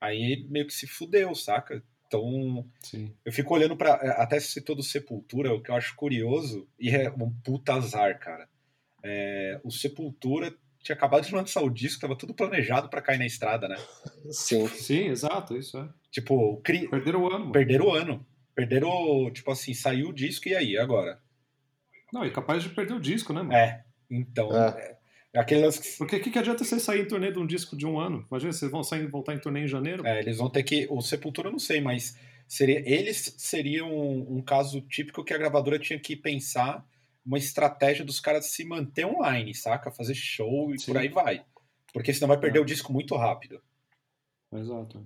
Aí 0.00 0.46
meio 0.48 0.66
que 0.66 0.72
se 0.72 0.86
fudeu, 0.86 1.34
saca? 1.34 1.82
Então, 2.06 2.64
Sim. 2.80 3.12
eu 3.24 3.32
fico 3.32 3.52
olhando 3.52 3.76
para 3.76 3.94
Até 4.22 4.38
se 4.38 4.62
todo 4.62 4.82
Sepultura, 4.82 5.52
o 5.52 5.60
que 5.60 5.70
eu 5.70 5.74
acho 5.74 5.96
curioso, 5.96 6.66
e 6.78 6.90
é 6.90 7.10
um 7.10 7.30
puta 7.44 7.74
azar, 7.74 8.18
cara. 8.20 8.48
É, 9.02 9.60
o 9.64 9.70
Sepultura 9.70 10.54
tinha 10.88 10.96
acabado 10.96 11.26
de 11.26 11.34
lançar 11.34 11.62
o 11.62 11.68
disco, 11.68 12.00
tava 12.00 12.16
tudo 12.16 12.32
planejado 12.32 12.88
para 12.88 13.02
cair 13.02 13.18
na 13.18 13.26
estrada, 13.26 13.68
né? 13.68 13.76
Sim. 14.30 14.66
Sim, 14.68 15.08
exato, 15.08 15.54
isso 15.54 15.76
é. 15.76 15.88
Tipo, 16.10 16.56
cri... 16.62 16.88
perderam 16.88 17.24
o 17.24 17.30
ano. 17.30 17.52
Perderam 17.52 17.86
o 17.88 17.94
ano. 17.94 18.26
Perderam, 18.54 19.30
tipo 19.30 19.50
assim, 19.50 19.74
saiu 19.74 20.08
o 20.08 20.12
disco 20.14 20.48
e 20.48 20.56
aí, 20.56 20.78
agora? 20.78 21.20
Não, 22.10 22.24
e 22.24 22.30
capaz 22.30 22.62
de 22.62 22.70
perder 22.70 22.94
o 22.94 23.00
disco, 23.00 23.34
né, 23.34 23.42
mano? 23.42 23.52
É, 23.52 23.84
então. 24.10 24.50
É. 24.56 24.96
é 25.34 25.40
aquele 25.40 25.60
lance 25.60 25.82
que... 25.82 25.98
Porque 25.98 26.16
o 26.16 26.20
que, 26.22 26.30
que 26.30 26.38
adianta 26.38 26.64
você 26.64 26.80
sair 26.80 27.02
em 27.02 27.06
turnê 27.06 27.30
de 27.30 27.38
um 27.38 27.46
disco 27.46 27.76
de 27.76 27.86
um 27.86 28.00
ano? 28.00 28.26
Imagina, 28.30 28.52
vocês 28.52 28.70
vão 28.70 28.82
sair 28.82 29.06
voltar 29.08 29.34
em 29.34 29.38
turnê 29.38 29.64
em 29.64 29.68
janeiro? 29.68 30.06
É, 30.06 30.20
eles 30.20 30.38
vão 30.38 30.48
ter 30.48 30.62
que. 30.62 30.86
O 30.88 31.02
Sepultura 31.02 31.48
eu 31.48 31.52
não 31.52 31.58
sei, 31.58 31.82
mas 31.82 32.18
seria, 32.46 32.82
eles 32.86 33.34
seriam 33.36 33.92
um, 33.92 34.38
um 34.38 34.42
caso 34.42 34.80
típico 34.80 35.22
que 35.22 35.34
a 35.34 35.38
gravadora 35.38 35.78
tinha 35.78 35.98
que 35.98 36.16
pensar 36.16 36.82
uma 37.28 37.36
estratégia 37.36 38.06
dos 38.06 38.18
caras 38.18 38.46
se 38.46 38.64
manter 38.64 39.04
online, 39.04 39.54
saca? 39.54 39.90
Fazer 39.90 40.14
show 40.14 40.74
e 40.74 40.78
Sim. 40.78 40.86
por 40.86 40.96
aí 40.96 41.08
vai. 41.10 41.44
Porque 41.92 42.14
senão 42.14 42.28
vai 42.28 42.40
perder 42.40 42.58
é. 42.58 42.62
o 42.62 42.64
disco 42.64 42.90
muito 42.90 43.14
rápido. 43.14 43.60
Exato. 44.50 45.04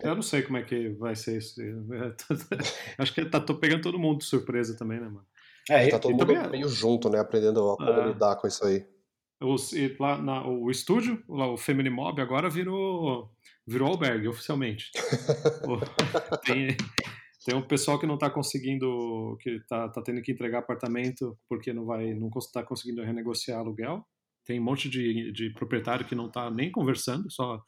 Eu 0.00 0.14
não 0.14 0.22
sei 0.22 0.42
como 0.42 0.56
é 0.56 0.62
que 0.62 0.90
vai 0.90 1.16
ser 1.16 1.38
isso. 1.38 1.60
Acho 2.96 3.12
que 3.12 3.24
tá, 3.24 3.40
tô 3.40 3.56
pegando 3.56 3.82
todo 3.82 3.98
mundo 3.98 4.18
de 4.18 4.24
surpresa 4.24 4.76
também, 4.76 5.00
né, 5.00 5.06
mano? 5.06 5.26
É, 5.68 5.88
tá 5.88 5.98
todo 5.98 6.12
mundo 6.12 6.26
também... 6.26 6.50
meio 6.50 6.68
junto, 6.68 7.10
né? 7.10 7.18
Aprendendo 7.18 7.72
a 7.72 7.76
como 7.76 7.90
é. 7.90 8.06
lidar 8.08 8.36
com 8.36 8.46
isso 8.46 8.64
aí. 8.64 8.86
O, 9.40 9.56
lá 9.98 10.22
na, 10.22 10.46
o 10.46 10.70
estúdio, 10.70 11.24
lá, 11.28 11.48
o 11.48 11.56
Family 11.56 11.90
Mob, 11.90 12.22
agora 12.22 12.48
virou, 12.48 13.28
virou 13.66 13.88
albergue, 13.88 14.28
oficialmente. 14.28 14.92
tem, 16.46 16.76
tem 17.44 17.56
um 17.56 17.62
pessoal 17.62 17.98
que 17.98 18.06
não 18.06 18.14
está 18.14 18.30
conseguindo, 18.30 19.36
que 19.40 19.50
está 19.50 19.88
tá 19.88 20.02
tendo 20.02 20.22
que 20.22 20.32
entregar 20.32 20.60
apartamento 20.60 21.36
porque 21.48 21.72
não 21.72 21.84
vai, 21.84 22.14
não 22.14 22.30
está 22.36 22.62
conseguindo 22.62 23.02
renegociar 23.02 23.58
aluguel. 23.58 24.04
Tem 24.44 24.60
um 24.60 24.64
monte 24.64 24.88
de, 24.88 25.32
de 25.32 25.50
proprietário 25.50 26.06
que 26.06 26.14
não 26.14 26.26
está 26.26 26.50
nem 26.50 26.70
conversando, 26.70 27.30
só 27.30 27.62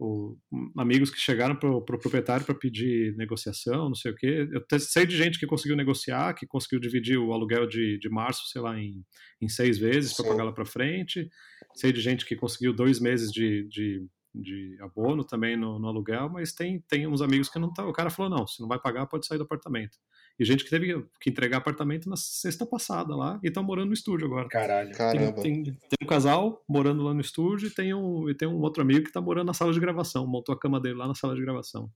o, 0.00 0.36
amigos 0.78 1.10
que 1.10 1.18
chegaram 1.18 1.54
para 1.54 1.70
o 1.70 1.82
pro 1.82 1.98
proprietário 1.98 2.44
para 2.44 2.54
pedir 2.54 3.14
negociação, 3.16 3.88
não 3.88 3.94
sei 3.94 4.12
o 4.12 4.14
quê. 4.16 4.48
Eu 4.50 4.80
sei 4.80 5.04
de 5.04 5.16
gente 5.16 5.38
que 5.38 5.46
conseguiu 5.46 5.76
negociar, 5.76 6.34
que 6.34 6.46
conseguiu 6.46 6.80
dividir 6.80 7.18
o 7.18 7.32
aluguel 7.32 7.66
de, 7.66 7.98
de 7.98 8.08
março, 8.08 8.48
sei 8.48 8.62
lá, 8.62 8.78
em, 8.78 9.04
em 9.40 9.48
seis 9.48 9.78
vezes 9.78 10.14
para 10.14 10.26
pagar 10.26 10.44
lá 10.44 10.52
para 10.52 10.64
frente. 10.64 11.28
Sei 11.74 11.92
de 11.92 12.00
gente 12.00 12.24
que 12.24 12.34
conseguiu 12.34 12.72
dois 12.72 12.98
meses 12.98 13.30
de, 13.30 13.68
de, 13.68 14.06
de 14.34 14.76
abono 14.80 15.24
também 15.24 15.56
no, 15.56 15.78
no, 15.78 15.88
aluguel, 15.88 16.28
mas 16.28 16.52
tem, 16.52 16.80
tem 16.88 17.06
uns 17.06 17.20
amigos 17.20 17.48
que 17.48 17.58
não 17.58 17.72
tá. 17.72 17.86
O 17.86 17.92
cara 17.92 18.10
falou: 18.10 18.30
não, 18.30 18.46
se 18.46 18.60
não 18.60 18.68
vai 18.68 18.78
pagar, 18.78 19.06
pode 19.06 19.26
sair 19.26 19.38
do 19.38 19.44
apartamento. 19.44 19.98
E 20.38 20.44
gente 20.44 20.64
que 20.64 20.70
teve 20.70 21.04
que 21.20 21.28
entregar 21.28 21.58
apartamento 21.58 22.08
na 22.08 22.16
sexta 22.16 22.64
passada 22.64 23.14
lá 23.14 23.38
e 23.42 23.50
tá 23.50 23.62
morando 23.62 23.88
no 23.88 23.94
estúdio 23.94 24.26
agora. 24.26 24.48
Caralho. 24.48 24.92
Caramba. 24.92 25.42
Tem, 25.42 25.62
tem, 25.62 25.74
tem, 25.74 25.98
um 26.02 26.06
casal 26.06 26.64
morando 26.66 27.02
lá 27.02 27.12
no 27.12 27.20
estúdio 27.20 27.68
e 27.68 27.70
tem, 27.70 27.92
um, 27.92 28.28
e 28.30 28.34
tem 28.34 28.48
um 28.48 28.60
outro 28.60 28.82
amigo 28.82 29.04
que 29.04 29.12
tá 29.12 29.20
morando 29.20 29.48
na 29.48 29.54
sala 29.54 29.72
de 29.72 29.80
gravação. 29.80 30.26
Montou 30.26 30.54
a 30.54 30.58
cama 30.58 30.80
dele 30.80 30.94
lá 30.94 31.06
na 31.06 31.14
sala 31.14 31.34
de 31.34 31.42
gravação. 31.42 31.90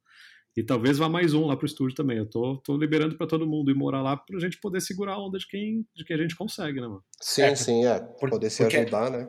E 0.56 0.62
talvez 0.62 0.98
vá 0.98 1.08
mais 1.08 1.34
um 1.34 1.46
lá 1.46 1.56
pro 1.56 1.66
estúdio 1.66 1.96
também. 1.96 2.18
Eu 2.18 2.26
tô, 2.26 2.58
tô 2.58 2.76
liberando 2.76 3.16
para 3.16 3.26
todo 3.26 3.46
mundo 3.46 3.70
ir 3.70 3.74
morar 3.74 4.02
lá 4.02 4.16
pra 4.16 4.38
gente 4.38 4.60
poder 4.60 4.80
segurar 4.80 5.14
a 5.14 5.18
onda 5.18 5.38
de 5.38 5.48
quem, 5.48 5.84
de 5.94 6.04
quem 6.04 6.14
a 6.14 6.20
gente 6.20 6.36
consegue, 6.36 6.80
né, 6.80 6.86
mano? 6.86 7.02
Sim, 7.20 7.42
é, 7.42 7.56
sim, 7.56 7.86
é. 7.86 7.98
Poder 7.98 8.50
se 8.50 8.62
ajudar, 8.62 9.10
né? 9.10 9.28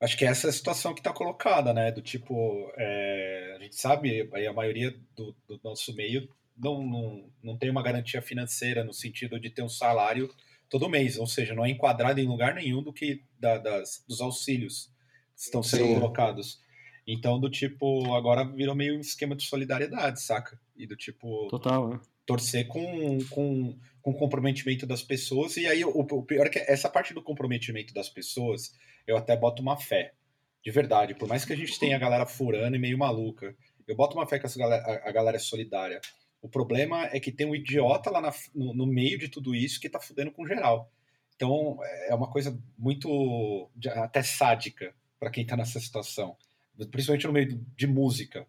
Acho 0.00 0.16
que 0.16 0.24
essa 0.24 0.46
é 0.46 0.50
a 0.50 0.52
situação 0.52 0.94
que 0.94 1.00
está 1.00 1.12
colocada, 1.12 1.72
né? 1.72 1.90
Do 1.90 2.00
tipo, 2.00 2.70
é, 2.76 3.56
a 3.58 3.62
gente 3.62 3.74
sabe, 3.74 4.28
a 4.46 4.52
maioria 4.52 4.94
do, 5.16 5.34
do 5.46 5.60
nosso 5.62 5.94
meio 5.94 6.28
não, 6.56 6.82
não, 6.82 7.30
não 7.42 7.56
tem 7.56 7.70
uma 7.70 7.82
garantia 7.82 8.20
financeira 8.22 8.84
no 8.84 8.92
sentido 8.92 9.38
de 9.40 9.50
ter 9.50 9.62
um 9.62 9.68
salário 9.68 10.32
todo 10.68 10.88
mês, 10.88 11.18
ou 11.18 11.26
seja, 11.26 11.54
não 11.54 11.64
é 11.64 11.70
enquadrado 11.70 12.20
em 12.20 12.26
lugar 12.26 12.54
nenhum 12.54 12.82
do 12.82 12.92
que 12.92 13.22
da, 13.38 13.58
das, 13.58 14.04
dos 14.06 14.20
auxílios 14.20 14.90
que 15.34 15.42
estão 15.42 15.62
sendo 15.62 15.86
Sim. 15.86 15.94
colocados. 15.94 16.60
Então, 17.06 17.40
do 17.40 17.48
tipo, 17.48 18.14
agora 18.14 18.44
virou 18.44 18.74
meio 18.74 18.96
um 18.96 19.00
esquema 19.00 19.34
de 19.34 19.44
solidariedade, 19.44 20.20
saca? 20.20 20.60
E 20.76 20.86
do 20.86 20.94
tipo. 20.94 21.48
Total, 21.48 21.88
né? 21.88 22.00
Torcer 22.26 22.68
com, 22.68 23.18
com, 23.30 23.78
com 24.02 24.10
o 24.10 24.14
comprometimento 24.14 24.86
das 24.86 25.02
pessoas. 25.02 25.56
E 25.56 25.66
aí, 25.66 25.82
o, 25.82 25.88
o 25.88 26.22
pior 26.22 26.46
é 26.46 26.50
que 26.50 26.58
essa 26.58 26.90
parte 26.90 27.14
do 27.14 27.22
comprometimento 27.22 27.94
das 27.94 28.10
pessoas, 28.10 28.74
eu 29.08 29.16
até 29.16 29.34
boto 29.34 29.62
uma 29.62 29.76
fé. 29.76 30.12
De 30.62 30.70
verdade. 30.70 31.14
Por 31.14 31.26
mais 31.26 31.44
que 31.44 31.52
a 31.52 31.56
gente 31.56 31.78
tenha 31.78 31.96
a 31.96 31.98
galera 31.98 32.26
furando 32.26 32.76
e 32.76 32.78
meio 32.78 32.98
maluca, 32.98 33.56
eu 33.86 33.96
boto 33.96 34.16
uma 34.16 34.26
fé 34.26 34.38
que 34.38 34.44
essa 34.44 34.58
galera, 34.58 35.02
a, 35.02 35.10
galera 35.10 35.36
é 35.38 35.40
solidária. 35.40 36.00
O 36.42 36.48
problema 36.48 37.06
é 37.06 37.18
que 37.18 37.32
tem 37.32 37.46
um 37.46 37.54
idiota 37.54 38.10
lá 38.10 38.20
na, 38.20 38.32
no, 38.54 38.74
no, 38.74 38.86
meio 38.86 39.18
de 39.18 39.28
tudo 39.28 39.54
isso 39.54 39.80
que 39.80 39.88
tá 39.88 39.98
fudendo 39.98 40.30
com 40.30 40.46
geral. 40.46 40.92
Então, 41.34 41.78
é 42.08 42.14
uma 42.14 42.30
coisa 42.30 42.56
muito 42.76 43.70
até 43.94 44.22
sádica 44.22 44.94
para 45.18 45.30
quem 45.30 45.46
tá 45.46 45.56
nessa 45.56 45.80
situação. 45.80 46.36
Principalmente 46.90 47.26
no 47.26 47.32
meio 47.32 47.66
de 47.76 47.86
música. 47.86 48.46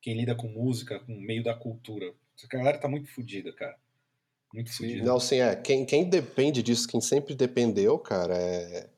Quem 0.00 0.16
lida 0.16 0.34
com 0.34 0.46
música, 0.48 1.00
com 1.00 1.12
o 1.12 1.20
meio 1.20 1.42
da 1.42 1.54
cultura. 1.54 2.14
Essa 2.38 2.46
galera 2.46 2.78
tá 2.78 2.88
muito 2.88 3.12
fodida, 3.12 3.52
cara. 3.52 3.76
Muito 4.54 4.72
fodida. 4.74 5.04
Não, 5.04 5.18
sim, 5.18 5.40
é. 5.40 5.56
Quem, 5.56 5.84
quem 5.84 6.08
depende 6.08 6.62
disso, 6.62 6.86
quem 6.86 7.00
sempre 7.00 7.34
dependeu, 7.34 7.98
cara, 7.98 8.36
é. 8.36 8.88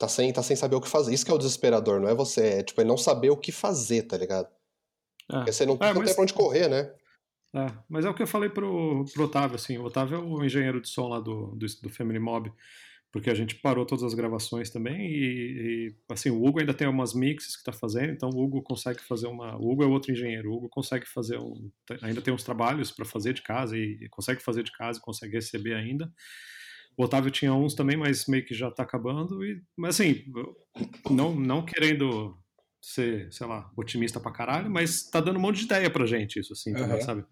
Tá 0.00 0.08
sem, 0.08 0.32
tá 0.32 0.42
sem 0.42 0.56
saber 0.56 0.76
o 0.76 0.80
que 0.80 0.88
fazer. 0.88 1.12
Isso 1.12 1.26
que 1.26 1.30
é 1.30 1.34
o 1.34 1.38
desesperador, 1.38 2.00
não 2.00 2.08
é 2.08 2.14
você. 2.14 2.60
É 2.60 2.62
tipo, 2.62 2.80
é 2.80 2.84
não 2.84 2.96
saber 2.96 3.28
o 3.28 3.36
que 3.36 3.52
fazer, 3.52 4.04
tá 4.04 4.16
ligado? 4.16 4.48
É. 5.30 5.36
Porque 5.36 5.52
você 5.52 5.66
não, 5.66 5.74
é, 5.74 5.92
não 5.92 6.00
mas... 6.00 6.06
tem 6.06 6.14
pra 6.14 6.22
onde 6.22 6.32
correr, 6.32 6.68
né? 6.68 6.90
É, 7.54 7.66
mas 7.86 8.04
é 8.06 8.08
o 8.08 8.14
que 8.14 8.22
eu 8.22 8.26
falei 8.26 8.48
pro, 8.48 9.04
pro 9.12 9.24
Otávio, 9.24 9.56
assim, 9.56 9.76
o 9.76 9.84
Otávio 9.84 10.16
é 10.16 10.20
o 10.20 10.44
engenheiro 10.44 10.80
de 10.80 10.88
som 10.88 11.08
lá 11.08 11.18
do, 11.18 11.48
do, 11.56 11.66
do 11.82 11.90
Family 11.90 12.20
Mob, 12.20 12.50
porque 13.10 13.28
a 13.28 13.34
gente 13.34 13.56
parou 13.56 13.84
todas 13.84 14.04
as 14.04 14.14
gravações 14.14 14.70
também 14.70 15.10
e, 15.10 15.88
e 15.88 15.96
assim, 16.08 16.30
o 16.30 16.44
Hugo 16.44 16.60
ainda 16.60 16.72
tem 16.72 16.86
umas 16.86 17.12
mixes 17.12 17.56
que 17.56 17.64
tá 17.64 17.72
fazendo, 17.72 18.12
então 18.12 18.30
o 18.30 18.40
Hugo 18.40 18.62
consegue 18.62 19.02
fazer 19.02 19.26
uma, 19.26 19.56
o 19.56 19.68
Hugo 19.68 19.82
é 19.82 19.86
outro 19.86 20.12
engenheiro, 20.12 20.48
o 20.48 20.54
Hugo 20.54 20.68
consegue 20.68 21.08
fazer 21.08 21.38
um, 21.38 21.68
ainda 22.00 22.22
tem 22.22 22.32
uns 22.32 22.44
trabalhos 22.44 22.92
para 22.92 23.04
fazer 23.04 23.32
de 23.32 23.42
casa 23.42 23.76
e, 23.76 23.98
e, 24.00 24.08
consegue 24.08 24.40
fazer 24.40 24.62
de 24.62 24.70
casa, 24.70 25.00
consegue 25.00 25.34
receber 25.34 25.74
ainda. 25.74 26.10
O 27.00 27.04
Otávio 27.04 27.30
tinha 27.30 27.54
uns 27.54 27.74
também, 27.74 27.96
mas 27.96 28.26
meio 28.26 28.44
que 28.44 28.54
já 28.54 28.70
tá 28.70 28.82
acabando 28.82 29.42
e, 29.42 29.62
mas 29.74 29.98
assim, 29.98 30.22
não, 31.10 31.34
não 31.34 31.64
querendo 31.64 32.38
ser, 32.78 33.32
sei 33.32 33.46
lá, 33.46 33.72
otimista 33.74 34.20
pra 34.20 34.30
caralho, 34.30 34.70
mas 34.70 35.08
tá 35.08 35.18
dando 35.18 35.38
um 35.38 35.40
monte 35.40 35.60
de 35.60 35.64
ideia 35.64 35.88
pra 35.88 36.04
gente 36.04 36.38
isso, 36.38 36.52
assim, 36.52 36.74
também, 36.74 37.00
sabe? 37.00 37.24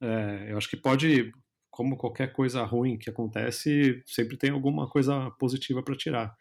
É, 0.00 0.48
eu 0.50 0.58
acho 0.58 0.68
que 0.68 0.76
pode, 0.76 1.30
como 1.70 1.96
qualquer 1.96 2.32
coisa 2.32 2.64
ruim 2.64 2.98
que 2.98 3.08
acontece, 3.08 4.02
sempre 4.04 4.36
tem 4.36 4.50
alguma 4.50 4.90
coisa 4.90 5.30
positiva 5.38 5.84
para 5.84 5.96
tirar. 5.96 6.34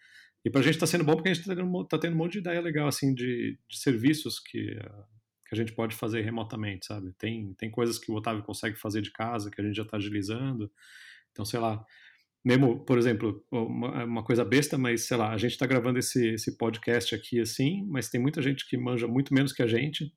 E 0.43 0.49
pra 0.49 0.63
gente 0.63 0.80
tá 0.80 0.88
sendo 0.88 1.04
bom 1.04 1.13
porque 1.13 1.30
a 1.30 1.34
gente 1.36 1.45
tá 1.45 1.56
tendo, 1.56 1.86
tá 1.86 1.99
tendo 1.99 2.15
um 2.15 2.17
monte 2.17 2.34
de 2.34 2.39
ideia 2.39 2.62
legal, 2.62 2.88
assim, 2.88 3.13
de, 3.13 3.60
de 3.69 3.78
serviços 3.78 4.39
que, 4.39 4.75
que 5.47 5.54
a 5.54 5.56
gente 5.56 5.71
pode 5.71 5.95
fazer 5.95 6.21
remotamente, 6.21 6.88
sabe? 6.88 7.13
Tem, 7.19 7.54
tem 7.54 7.69
coisas 7.69 7.99
que 7.99 8.12
o 8.12 8.15
Otávio 8.15 8.41
consegue 8.41 8.75
fazer 8.75 9.04
de 9.04 9.12
casa, 9.12 9.51
que 9.51 9.62
a 9.62 9.63
gente 9.63 9.75
já 9.75 9.86
tá 9.86 9.97
agilizando. 9.97 10.71
Então, 11.32 11.45
sei 11.45 11.60
lá, 11.60 11.86
mesmo, 12.46 12.86
por 12.86 13.00
exemplo, 13.00 13.44
uma, 13.52 14.06
uma, 14.06 14.24
coisa 14.24 14.46
besta, 14.46 14.78
mas 14.78 15.08
sei 15.08 15.18
lá, 15.18 15.34
a 15.34 15.38
gente 15.38 15.54
está 15.54 15.66
gravando 15.66 15.98
esse, 15.98 16.36
esse 16.36 16.56
podcast 16.56 17.16
aqui 17.16 17.40
assim, 17.40 17.84
mas 17.90 18.08
tem 18.08 18.22
muita 18.22 18.40
gente 18.40 18.70
que 18.70 18.78
manja 18.78 19.08
muito 19.08 19.34
menos 19.34 19.52
que 19.52 19.64
a 19.64 19.68
gente. 19.68 20.14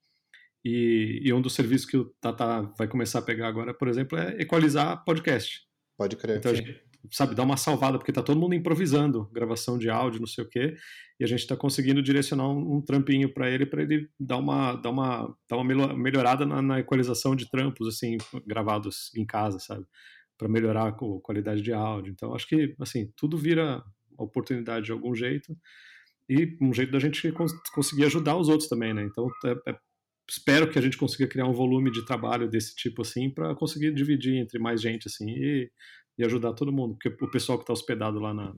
E, 0.62 1.22
e 1.24 1.32
um 1.32 1.40
dos 1.40 1.54
serviços 1.54 1.86
que 1.88 1.96
o 1.96 2.04
Tata 2.20 2.70
vai 2.76 2.86
começar 2.86 3.20
a 3.20 3.22
pegar 3.22 3.48
agora, 3.48 3.72
por 3.72 3.88
exemplo, 3.88 4.18
é 4.18 4.42
equalizar 4.42 5.02
podcast. 5.04 5.62
Pode 5.96 6.16
crer. 6.16 6.36
Então, 6.36 6.52
a 6.52 6.54
gente, 6.54 6.78
sabe, 7.10 7.34
dá 7.34 7.42
uma 7.42 7.56
salvada, 7.56 7.96
porque 7.96 8.12
tá 8.12 8.22
todo 8.22 8.38
mundo 8.38 8.54
improvisando, 8.54 9.30
gravação 9.32 9.78
de 9.78 9.88
áudio, 9.88 10.20
não 10.20 10.26
sei 10.26 10.44
o 10.44 10.48
quê, 10.48 10.76
e 11.18 11.24
a 11.24 11.26
gente 11.26 11.40
está 11.40 11.56
conseguindo 11.56 12.02
direcionar 12.02 12.46
um, 12.46 12.76
um 12.76 12.82
trampinho 12.82 13.32
para 13.32 13.48
ele, 13.48 13.64
para 13.64 13.82
ele 13.82 14.06
dar 14.20 14.36
uma, 14.36 14.74
dar 14.74 14.90
uma, 14.90 15.34
dar 15.48 15.56
uma 15.56 15.94
melhorada 15.94 16.44
na, 16.44 16.60
na 16.60 16.80
equalização 16.80 17.34
de 17.34 17.48
trampos, 17.48 17.88
assim, 17.88 18.18
gravados 18.46 19.10
em 19.16 19.24
casa, 19.24 19.58
sabe? 19.58 19.86
Para 20.38 20.48
melhorar 20.48 20.88
a 20.88 20.92
qualidade 20.92 21.60
de 21.60 21.72
áudio. 21.72 22.12
Então, 22.12 22.34
acho 22.34 22.46
que 22.46 22.74
assim 22.80 23.12
tudo 23.16 23.36
vira 23.36 23.82
oportunidade 24.16 24.86
de 24.86 24.92
algum 24.92 25.14
jeito 25.14 25.56
e 26.28 26.56
um 26.60 26.72
jeito 26.72 26.92
da 26.92 26.98
gente 26.98 27.30
cons 27.32 27.52
conseguir 27.74 28.04
ajudar 28.04 28.36
os 28.36 28.48
outros 28.48 28.68
também, 28.68 28.94
né? 28.94 29.02
Então, 29.02 29.28
é, 29.44 29.70
é, 29.70 29.78
espero 30.28 30.70
que 30.70 30.78
a 30.78 30.82
gente 30.82 30.96
consiga 30.96 31.28
criar 31.28 31.46
um 31.46 31.52
volume 31.52 31.90
de 31.90 32.04
trabalho 32.04 32.48
desse 32.48 32.74
tipo 32.76 33.02
assim 33.02 33.30
para 33.30 33.54
conseguir 33.54 33.92
dividir 33.92 34.36
entre 34.36 34.58
mais 34.58 34.80
gente 34.80 35.08
assim 35.08 35.30
e, 35.30 35.70
e, 36.18 36.24
ajudar 36.24 36.52
todo 36.52 36.72
mundo, 36.72 36.94
porque 36.94 37.24
o 37.24 37.30
pessoal 37.30 37.58
que 37.58 37.62
está 37.62 37.72
hospedado 37.72 38.18
lá 38.18 38.34
na 38.34 38.54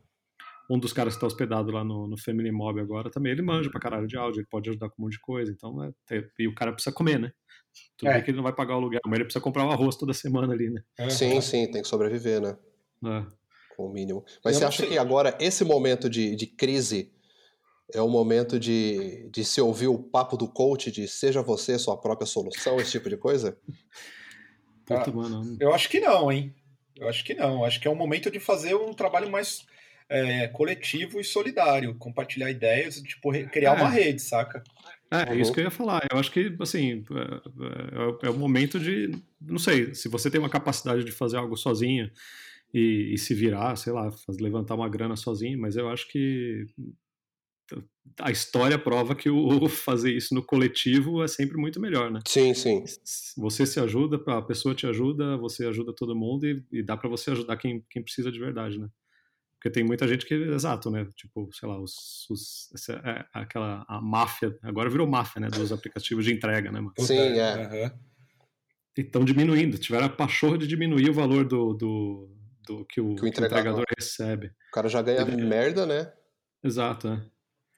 um 0.69 0.79
dos 0.79 0.93
caras 0.93 1.14
que 1.14 1.16
está 1.16 1.27
hospedado 1.27 1.73
lá 1.73 1.83
no, 1.83 2.07
no 2.07 2.16
Family 2.16 2.53
Mob 2.53 2.81
agora 2.81 3.11
também, 3.11 3.33
ele 3.33 3.43
manja 3.43 3.69
pra 3.69 3.81
caralho 3.81 4.07
de 4.07 4.16
áudio, 4.16 4.40
ele 4.40 4.47
pode 4.49 4.71
ajudar 4.71 4.88
com 4.88 5.03
um 5.03 5.05
monte 5.07 5.14
de 5.14 5.21
coisa, 5.21 5.51
então 5.51 5.83
é, 5.85 5.93
e 6.38 6.47
o 6.47 6.55
cara 6.55 6.73
precisa 6.73 6.95
comer, 6.95 7.19
né? 7.19 7.33
Tudo 7.97 8.09
é. 8.09 8.15
bem 8.15 8.23
que 8.25 8.31
ele 8.31 8.37
não 8.37 8.45
vai 8.45 8.53
pagar 8.53 8.75
o 8.75 8.79
aluguel, 8.79 9.01
mas 9.05 9.15
ele 9.15 9.25
precisa 9.25 9.43
comprar 9.43 9.67
o 9.67 9.71
arroz 9.71 9.97
toda 9.97 10.15
semana 10.15 10.53
ali, 10.53 10.71
né? 10.71 10.83
É. 10.99 11.11
Sim, 11.11 11.41
sim, 11.41 11.71
tem 11.71 11.83
que 11.83 11.89
sobreviver, 11.89 12.41
né? 12.41 12.57
É. 13.05 13.27
Com 13.77 13.87
o 13.87 13.93
mínimo. 13.93 14.25
Mas 14.45 14.55
Eu 14.55 14.61
você 14.61 14.65
acha 14.67 14.83
sei. 14.83 14.89
que 14.91 14.99
agora, 14.99 15.37
esse 15.41 15.65
momento 15.65 16.09
de, 16.09 16.35
de 16.35 16.47
crise, 16.47 17.13
é 17.95 18.01
o 18.01 18.09
momento 18.09 18.59
de, 18.59 19.29
de 19.31 19.45
se 19.45 19.61
ouvir 19.61 19.89
o 19.89 19.99
papo 19.99 20.37
do 20.37 20.49
coach 20.49 20.91
de 20.91 21.07
seja 21.09 21.43
você 21.43 21.79
sua 21.79 21.97
própria 21.97 22.27
solução, 22.27 22.81
esse 22.81 22.93
tipo 22.93 23.09
de 23.09 23.17
coisa? 23.17 23.59
Puta, 24.87 25.11
ah, 25.11 25.13
mano. 25.13 25.57
Eu 25.61 25.73
acho 25.73 25.89
que 25.89 26.01
não, 26.01 26.33
hein? 26.33 26.55
Eu 26.97 27.09
acho 27.09 27.25
que 27.25 27.35
não. 27.35 27.65
Acho 27.65 27.81
que 27.81 27.87
é 27.87 27.91
um 27.91 27.97
momento 27.97 28.31
de 28.31 28.41
fazer 28.41 28.75
um 28.75 28.93
trabalho 28.93 29.31
mais 29.31 29.65
é, 30.09 30.49
coletivo 30.49 31.21
e 31.21 31.25
solidário, 31.25 31.95
compartilhar 31.97 32.51
ideias, 32.51 32.97
tipo, 32.97 33.31
criar 33.49 33.79
é. 33.79 33.81
uma 33.81 33.89
rede, 33.89 34.21
saca? 34.21 34.63
É, 35.11 35.35
é 35.35 35.40
isso 35.40 35.53
que 35.53 35.61
eu 35.61 35.64
ia 35.64 35.70
falar. 35.70 36.07
Eu 36.11 36.18
acho 36.18 36.31
que, 36.31 36.55
assim, 36.61 37.05
é, 37.11 38.25
é, 38.25 38.29
é 38.29 38.31
o 38.31 38.38
momento 38.38 38.79
de. 38.79 39.11
Não 39.40 39.59
sei, 39.59 39.94
se 39.94 40.09
você 40.09 40.31
tem 40.31 40.40
uma 40.40 40.49
capacidade 40.49 41.05
de 41.05 41.11
fazer 41.11 41.37
algo 41.37 41.57
sozinho 41.57 42.11
e, 42.73 43.12
e 43.12 43.18
se 43.18 43.35
virar, 43.35 43.77
sei 43.77 43.92
lá, 43.92 44.11
levantar 44.40 44.75
uma 44.75 44.88
grana 44.88 45.16
sozinho, 45.16 45.59
mas 45.59 45.77
eu 45.77 45.88
acho 45.88 46.09
que 46.09 46.66
a 48.18 48.31
história 48.31 48.79
prova 48.79 49.14
que 49.14 49.31
o 49.31 49.68
fazer 49.68 50.12
isso 50.12 50.35
no 50.35 50.42
coletivo 50.42 51.23
é 51.23 51.29
sempre 51.29 51.57
muito 51.57 51.81
melhor, 51.81 52.11
né? 52.11 52.20
Sim, 52.27 52.55
sim. 52.55 52.85
Você 53.37 53.66
se 53.66 53.81
ajuda, 53.81 54.20
a 54.27 54.42
pessoa 54.42 54.75
te 54.75 54.87
ajuda, 54.87 55.37
você 55.37 55.66
ajuda 55.66 55.92
todo 55.92 56.16
mundo 56.16 56.46
e, 56.46 56.64
e 56.73 56.83
dá 56.83 56.96
para 56.96 57.09
você 57.09 57.31
ajudar 57.31 57.57
quem, 57.57 57.85
quem 57.88 58.03
precisa 58.03 58.31
de 58.31 58.38
verdade, 58.38 58.79
né? 58.79 58.88
Porque 59.61 59.68
tem 59.68 59.85
muita 59.85 60.09
gente 60.09 60.25
que, 60.25 60.33
exato, 60.33 60.90
né? 60.90 61.07
Tipo, 61.14 61.51
sei 61.53 61.68
lá, 61.68 61.79
os, 61.79 62.27
os 62.31 62.73
essa, 62.75 62.94
é, 62.94 63.27
aquela 63.35 63.85
a 63.87 64.01
máfia, 64.01 64.59
agora 64.62 64.88
virou 64.88 65.07
máfia, 65.07 65.38
né? 65.38 65.49
Dos 65.49 65.70
aplicativos 65.70 66.25
de 66.25 66.33
entrega, 66.33 66.73
né? 66.73 66.81
Mano? 66.81 66.94
Sim, 66.99 67.18
é. 67.18 67.57
Uhum. 67.57 67.99
E 68.96 69.01
estão 69.03 69.23
diminuindo, 69.23 69.77
tiveram 69.77 70.07
a 70.07 70.09
pachorra 70.09 70.57
de 70.57 70.66
diminuir 70.66 71.11
o 71.11 71.12
valor 71.12 71.44
do, 71.46 71.75
do, 71.75 72.31
do 72.66 72.87
que, 72.87 73.03
o, 73.03 73.14
que, 73.14 73.23
o, 73.23 73.29
entregador, 73.29 73.59
entregador 73.59 73.85
recebe. 73.99 74.46
O 74.46 74.73
cara 74.73 74.88
já 74.88 75.03
ganha 75.03 75.20
Ele, 75.20 75.44
merda, 75.44 75.85
né? 75.85 76.11
Exato, 76.64 77.11
né? 77.11 77.27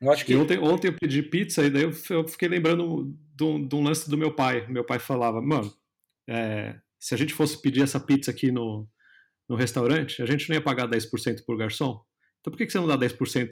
Eu 0.00 0.12
acho 0.12 0.24
que... 0.24 0.36
ontem, 0.36 0.58
ontem 0.60 0.86
eu 0.86 0.96
pedi 0.96 1.20
pizza 1.20 1.64
e 1.64 1.70
daí 1.70 1.82
eu, 1.82 1.92
eu 2.10 2.28
fiquei 2.28 2.48
lembrando 2.48 3.12
de 3.34 3.42
um, 3.42 3.66
de 3.66 3.74
um, 3.74 3.82
lance 3.82 4.08
do 4.08 4.16
meu 4.16 4.32
pai. 4.32 4.68
Meu 4.68 4.84
pai 4.84 5.00
falava, 5.00 5.42
mano, 5.42 5.72
é, 6.28 6.76
se 7.00 7.12
a 7.12 7.18
gente 7.18 7.34
fosse 7.34 7.60
pedir 7.60 7.82
essa 7.82 7.98
pizza 7.98 8.30
aqui 8.30 8.52
no, 8.52 8.88
no 9.52 9.58
restaurante, 9.58 10.22
a 10.22 10.26
gente 10.26 10.48
não 10.48 10.56
ia 10.56 10.62
pagar 10.62 10.88
10% 10.88 11.44
por 11.46 11.58
garçom? 11.58 12.02
Então 12.40 12.50
por 12.50 12.56
que 12.56 12.68
você 12.68 12.78
não 12.78 12.88
dá 12.88 12.98
10% 12.98 13.50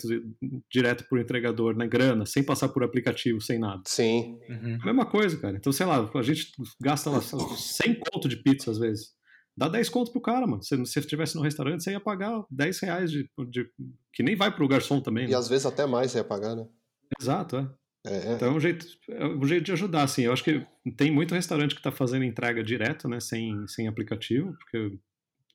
direto 0.73 1.07
por 1.09 1.21
entregador 1.21 1.77
na 1.77 1.87
grana, 1.87 2.25
sem 2.25 2.43
passar 2.43 2.71
por 2.71 2.83
aplicativo, 2.83 3.41
sem 3.41 3.59
nada? 3.59 3.83
Sim. 3.87 4.39
Uhum. 4.49 4.79
Mesma 4.83 5.07
coisa, 5.07 5.39
cara. 5.39 5.57
Então, 5.59 5.71
sei 5.71 5.85
lá, 5.85 6.11
a 6.13 6.23
gente 6.23 6.51
gasta 6.81 7.11
lá 7.11 7.21
100 7.21 8.01
conto 8.11 8.29
de 8.29 8.37
pizza 8.43 8.71
às 8.71 8.79
vezes. 8.79 9.11
Dá 9.57 9.69
10 9.69 9.91
conto 9.91 10.11
pro 10.11 10.23
cara, 10.23 10.47
mano. 10.47 10.63
Se 10.63 10.75
você 10.75 11.01
estivesse 11.01 11.37
no 11.37 11.43
restaurante, 11.43 11.85
você 11.85 11.91
ia 11.91 12.01
pagar 12.01 12.43
10 12.51 12.81
reais 12.81 13.11
de, 13.13 13.29
de 13.51 13.69
que 14.13 14.23
nem 14.23 14.35
vai 14.35 14.53
pro 14.53 14.67
garçom 14.67 15.01
também. 15.03 15.27
E 15.27 15.31
né? 15.31 15.37
às 15.37 15.49
vezes 15.49 15.67
até 15.67 15.87
mais 15.87 16.11
você 16.11 16.19
ia 16.19 16.25
pagar, 16.25 16.57
né? 16.57 16.67
Exato, 17.21 17.59
é. 17.59 17.69
É, 18.07 18.31
é. 18.31 18.33
Então 18.33 18.49
é 18.49 18.53
um, 18.53 18.61
jeito, 18.61 18.87
é 19.11 19.27
um 19.27 19.45
jeito 19.45 19.65
de 19.65 19.73
ajudar, 19.73 20.05
assim. 20.05 20.23
Eu 20.23 20.33
acho 20.33 20.43
que 20.43 20.67
tem 20.97 21.11
muito 21.11 21.35
restaurante 21.35 21.75
que 21.75 21.81
está 21.81 21.93
fazendo 21.93 22.25
entrega 22.25 22.65
direto, 22.65 23.07
né? 23.07 23.21
Sem, 23.21 23.67
sem 23.69 23.87
aplicativo, 23.87 24.55
porque 24.59 24.99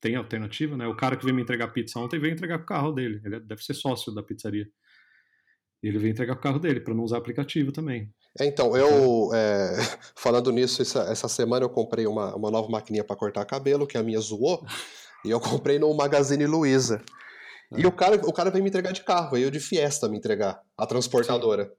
tem 0.05 0.15
alternativa, 0.15 0.77
né? 0.77 0.87
O 0.87 0.95
cara 0.95 1.17
que 1.17 1.23
veio 1.25 1.35
me 1.35 1.41
entregar 1.41 1.69
pizza 1.69 1.99
ontem 1.99 2.19
veio 2.19 2.33
entregar 2.33 2.59
com 2.59 2.63
o 2.63 2.67
carro 2.67 2.91
dele. 2.91 3.19
Ele 3.25 3.39
deve 3.39 3.63
ser 3.63 3.73
sócio 3.73 4.13
da 4.13 4.21
pizzaria. 4.21 4.67
E 5.81 5.87
ele 5.87 5.97
veio 5.97 6.11
entregar 6.11 6.35
com 6.35 6.41
o 6.41 6.43
carro 6.43 6.59
dele, 6.59 6.79
para 6.79 6.93
não 6.93 7.03
usar 7.03 7.17
aplicativo 7.17 7.71
também. 7.71 8.13
É, 8.39 8.45
então, 8.45 8.77
eu, 8.77 9.33
é, 9.33 9.77
falando 10.15 10.51
nisso, 10.51 10.83
essa, 10.83 11.01
essa, 11.11 11.27
semana 11.27 11.65
eu 11.65 11.69
comprei 11.69 12.05
uma, 12.05 12.35
uma 12.35 12.51
nova 12.51 12.69
maquininha 12.69 13.03
para 13.03 13.15
cortar 13.15 13.45
cabelo, 13.45 13.87
que 13.87 13.97
a 13.97 14.03
minha 14.03 14.19
zoou, 14.19 14.63
e 15.25 15.31
eu 15.31 15.39
comprei 15.39 15.79
no 15.79 15.91
Magazine 15.95 16.45
Luiza. 16.45 17.01
E 17.75 17.83
é. 17.83 17.87
o 17.87 17.91
cara, 17.91 18.15
o 18.17 18.31
cara 18.31 18.51
veio 18.51 18.63
me 18.63 18.69
entregar 18.69 18.91
de 18.91 19.03
carro, 19.03 19.31
veio 19.31 19.49
de 19.49 19.59
Fiesta 19.59 20.07
me 20.07 20.17
entregar, 20.17 20.61
a 20.77 20.85
transportadora, 20.85 21.65
Sim. 21.65 21.71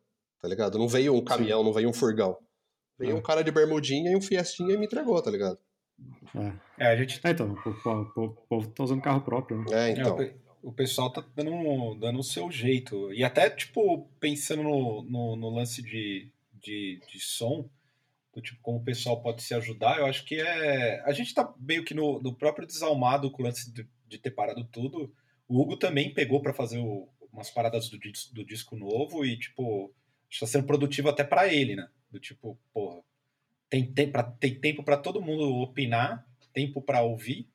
tá 0.43 0.49
ligado? 0.49 0.79
Não 0.79 0.89
veio 0.89 1.15
um 1.15 1.25
caminhão, 1.25 1.61
Sim. 1.61 1.65
não 1.65 1.73
veio 1.73 1.89
um 1.89 1.93
furgão. 1.93 2.37
Veio 2.99 3.13
é. 3.13 3.15
um 3.15 3.23
cara 3.23 3.45
de 3.45 3.53
bermudinha 3.53 4.11
e 4.11 4.17
um 4.17 4.21
Fiestinha 4.21 4.75
e 4.75 4.77
me 4.77 4.87
entregou, 4.87 5.21
tá 5.23 5.31
ligado? 5.31 5.59
É. 6.79 6.85
é, 6.85 6.87
a 6.89 6.97
gente. 6.97 7.21
É, 7.25 7.31
então, 7.31 7.53
o 8.17 8.29
povo 8.29 8.69
tá 8.69 8.85
usando 8.85 9.03
carro 9.03 9.23
próprio. 9.23 9.59
Né? 9.65 9.67
É, 9.73 9.91
então. 9.91 10.21
É, 10.21 10.35
o, 10.63 10.73
pessoal 10.73 11.11
tá 11.11 11.25
dando, 11.35 11.95
dando 11.95 12.19
o 12.19 12.25
seu 12.25 12.51
jeito. 12.51 13.13
E 13.13 13.25
até, 13.25 13.49
tipo, 13.49 14.09
pensando 14.21 14.63
no, 14.63 15.03
no, 15.03 15.37
no 15.37 15.51
lance 15.51 15.83
de, 15.83 16.31
de, 16.55 17.01
de 17.11 17.21
som, 17.21 17.69
do 18.35 18.43
tipo 18.43 18.61
como 18.61 18.79
o 18.79 18.85
pessoal 18.85 19.23
pode 19.23 19.43
se 19.43 19.55
ajudar, 19.55 19.99
eu 19.99 20.07
acho 20.07 20.25
que 20.25 20.41
é. 20.41 21.03
A 21.05 21.13
gente 21.13 21.33
tá 21.33 21.55
meio 21.59 21.85
que 21.85 21.95
no, 21.95 22.21
no 22.21 22.35
próprio 22.35 22.67
desalmado 22.67 23.31
com 23.31 23.43
o 23.43 23.47
lance 23.47 23.73
de, 23.73 23.89
de 24.07 24.19
ter 24.19 24.31
parado 24.31 24.65
tudo. 24.65 25.13
O 25.49 25.61
Hugo 25.61 25.77
também 25.77 26.13
pegou 26.13 26.43
para 26.43 26.53
fazer 26.53 26.79
o, 26.79 27.09
umas 27.33 27.51
paradas 27.51 27.89
do, 27.89 27.99
do 28.33 28.45
disco 28.45 28.77
novo 28.77 29.25
e, 29.25 29.39
tipo, 29.39 29.93
está 30.29 30.47
sendo 30.47 30.67
produtivo 30.67 31.09
até 31.09 31.25
para 31.25 31.53
ele, 31.53 31.77
né? 31.77 31.89
Do 32.11 32.19
tipo, 32.19 32.59
porra, 32.75 33.03
tem, 33.69 33.85
tem, 33.85 34.11
pra, 34.11 34.23
tem 34.23 34.55
tempo 34.55 34.83
para 34.83 34.97
todo 34.97 35.23
mundo 35.23 35.43
opinar, 35.61 36.27
tempo 36.53 36.81
para 36.81 37.03
ouvir 37.03 37.49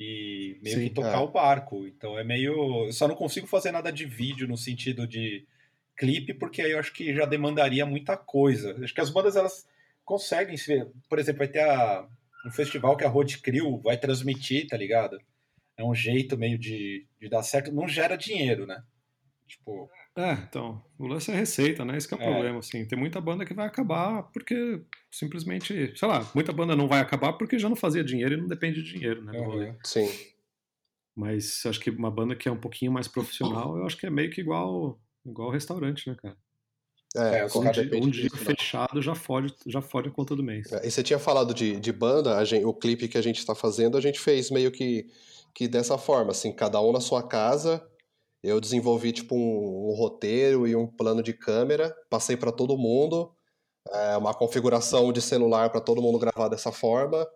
e 0.00 0.58
meio 0.62 0.76
Sim, 0.76 0.88
que 0.88 0.94
tocar 0.94 1.18
é. 1.18 1.24
o 1.24 1.28
barco. 1.28 1.86
Então 1.86 2.18
é 2.18 2.24
meio. 2.24 2.86
Eu 2.86 2.92
só 2.92 3.06
não 3.06 3.14
consigo 3.14 3.46
fazer 3.46 3.70
nada 3.70 3.92
de 3.92 4.06
vídeo 4.06 4.48
no 4.48 4.56
sentido 4.56 5.06
de 5.06 5.46
clipe, 5.94 6.32
porque 6.32 6.62
aí 6.62 6.70
eu 6.70 6.78
acho 6.78 6.92
que 6.94 7.14
já 7.14 7.26
demandaria 7.26 7.84
muita 7.84 8.16
coisa. 8.16 8.74
Acho 8.82 8.94
que 8.94 9.00
as 9.02 9.10
bandas 9.10 9.36
elas 9.36 9.68
conseguem 10.02 10.56
se 10.56 10.86
Por 11.08 11.18
exemplo, 11.18 11.40
vai 11.40 11.48
ter 11.48 11.60
a, 11.60 12.08
um 12.46 12.50
festival 12.50 12.96
que 12.96 13.04
a 13.04 13.08
Road 13.08 13.38
Crew 13.38 13.78
vai 13.78 13.98
transmitir, 13.98 14.66
tá 14.66 14.76
ligado? 14.76 15.20
É 15.76 15.84
um 15.84 15.94
jeito 15.94 16.38
meio 16.38 16.58
de, 16.58 17.06
de 17.20 17.28
dar 17.28 17.42
certo. 17.42 17.70
Não 17.70 17.86
gera 17.86 18.16
dinheiro, 18.16 18.66
né? 18.66 18.82
Tipo. 19.46 19.90
É, 20.16 20.32
então, 20.32 20.82
o 20.98 21.06
lance 21.06 21.30
é 21.30 21.34
receita, 21.34 21.84
né? 21.84 21.96
Esse 21.96 22.12
é 22.12 22.16
o 22.16 22.20
é. 22.20 22.24
problema, 22.24 22.58
assim. 22.58 22.84
Tem 22.84 22.98
muita 22.98 23.20
banda 23.20 23.44
que 23.44 23.54
vai 23.54 23.66
acabar 23.66 24.24
porque 24.24 24.82
simplesmente, 25.10 25.96
sei 25.96 26.08
lá, 26.08 26.28
muita 26.34 26.52
banda 26.52 26.74
não 26.74 26.88
vai 26.88 27.00
acabar 27.00 27.32
porque 27.34 27.58
já 27.58 27.68
não 27.68 27.76
fazia 27.76 28.04
dinheiro 28.04 28.34
e 28.34 28.36
não 28.36 28.48
depende 28.48 28.82
de 28.82 28.92
dinheiro, 28.92 29.22
né? 29.22 29.38
Uhum. 29.38 29.76
Sim. 29.84 30.10
Mas 31.16 31.64
acho 31.66 31.80
que 31.80 31.90
uma 31.90 32.10
banda 32.10 32.34
que 32.34 32.48
é 32.48 32.52
um 32.52 32.60
pouquinho 32.60 32.92
mais 32.92 33.06
profissional, 33.06 33.76
eu 33.76 33.86
acho 33.86 33.96
que 33.96 34.06
é 34.06 34.10
meio 34.10 34.30
que 34.30 34.40
igual 34.40 34.98
igual 35.24 35.50
restaurante, 35.50 36.08
né, 36.08 36.16
cara? 36.20 36.36
É, 37.16 37.40
é 37.40 37.46
um, 37.46 37.70
dia, 37.72 37.90
um 37.94 38.08
dia 38.08 38.28
né? 38.32 38.38
fechado 38.38 39.02
já 39.02 39.16
fode, 39.16 39.52
já 39.66 39.80
fode 39.80 40.08
a 40.08 40.12
conta 40.12 40.36
do 40.36 40.44
mês. 40.44 40.70
É, 40.72 40.86
e 40.86 40.90
você 40.90 41.02
tinha 41.02 41.18
falado 41.18 41.52
de, 41.52 41.78
de 41.80 41.92
banda, 41.92 42.42
gente, 42.44 42.64
o 42.64 42.72
clipe 42.72 43.08
que 43.08 43.18
a 43.18 43.22
gente 43.22 43.38
está 43.38 43.52
fazendo, 43.52 43.98
a 43.98 44.00
gente 44.00 44.20
fez 44.20 44.48
meio 44.48 44.70
que, 44.70 45.10
que 45.52 45.66
dessa 45.66 45.98
forma, 45.98 46.30
assim, 46.30 46.52
cada 46.52 46.80
um 46.80 46.92
na 46.92 47.00
sua 47.00 47.26
casa, 47.26 47.84
eu 48.42 48.60
desenvolvi 48.60 49.12
tipo 49.12 49.34
um, 49.34 49.90
um 49.90 49.94
roteiro 49.94 50.66
e 50.66 50.74
um 50.74 50.86
plano 50.86 51.22
de 51.22 51.32
câmera, 51.32 51.94
passei 52.08 52.36
para 52.36 52.50
todo 52.50 52.78
mundo, 52.78 53.34
é, 53.92 54.16
uma 54.16 54.34
configuração 54.34 55.12
de 55.12 55.20
celular 55.20 55.70
para 55.70 55.80
todo 55.80 56.02
mundo 56.02 56.18
gravar 56.18 56.48
dessa 56.48 56.72
forma. 56.72 57.26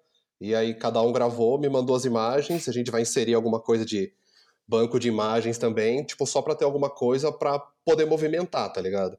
E 0.41 0.55
aí 0.55 0.75
cada 0.75 1.01
um 1.01 1.13
gravou, 1.13 1.59
me 1.59 1.69
mandou 1.69 1.95
as 1.95 2.05
imagens, 2.05 2.69
a 2.69 2.73
gente 2.73 2.91
vai 2.91 3.03
inserir 3.03 3.35
alguma 3.35 3.61
coisa 3.61 3.85
de 3.85 4.13
banco 4.67 4.99
de 4.99 5.09
imagens 5.09 5.59
também, 5.59 6.05
tipo 6.05 6.27
só 6.27 6.41
para 6.43 6.55
ter 6.55 6.65
alguma 6.65 6.91
coisa 6.91 7.31
para 7.31 7.59
poder 7.85 8.07
movimentar, 8.07 8.73
tá 8.73 8.81
ligado? 8.81 9.19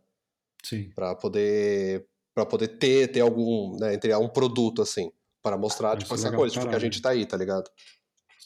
Sim. 0.64 0.90
Para 0.96 1.16
poder 1.16 2.08
para 2.34 2.46
poder 2.46 2.68
ter 2.80 3.12
ter 3.12 3.22
algum, 3.22 3.78
né, 3.78 3.94
entre 3.94 4.14
um 4.16 4.28
produto 4.28 4.82
assim, 4.82 5.12
para 5.42 5.58
mostrar 5.58 5.98
tipo 5.98 6.14
essa 6.14 6.32
coisa, 6.32 6.54
tipo 6.54 6.68
que 6.68 6.76
a 6.76 6.80
gente 6.80 7.02
tá 7.02 7.12
aí, 7.12 7.26
tá 7.26 7.38
ligado? 7.38 7.70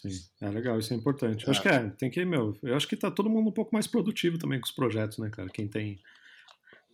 Sim, 0.02 0.10
é 0.42 0.50
legal, 0.50 0.80
isso 0.80 0.94
é 0.94 0.96
importante. 0.96 1.46
É. 1.46 1.52
Acho 1.52 1.62
que 1.62 1.68
é, 1.68 1.90
tem 1.90 2.10
que, 2.10 2.24
meu, 2.24 2.58
eu 2.64 2.76
acho 2.76 2.88
que 2.88 2.96
tá 2.96 3.12
todo 3.12 3.30
mundo 3.30 3.50
um 3.50 3.54
pouco 3.54 3.74
mais 3.74 3.88
produtivo 3.88 4.38
também 4.38 4.60
com 4.60 4.66
os 4.66 4.72
projetos, 4.72 5.18
né, 5.18 5.30
cara? 5.30 5.50
Quem 5.50 5.68
tem 5.68 6.00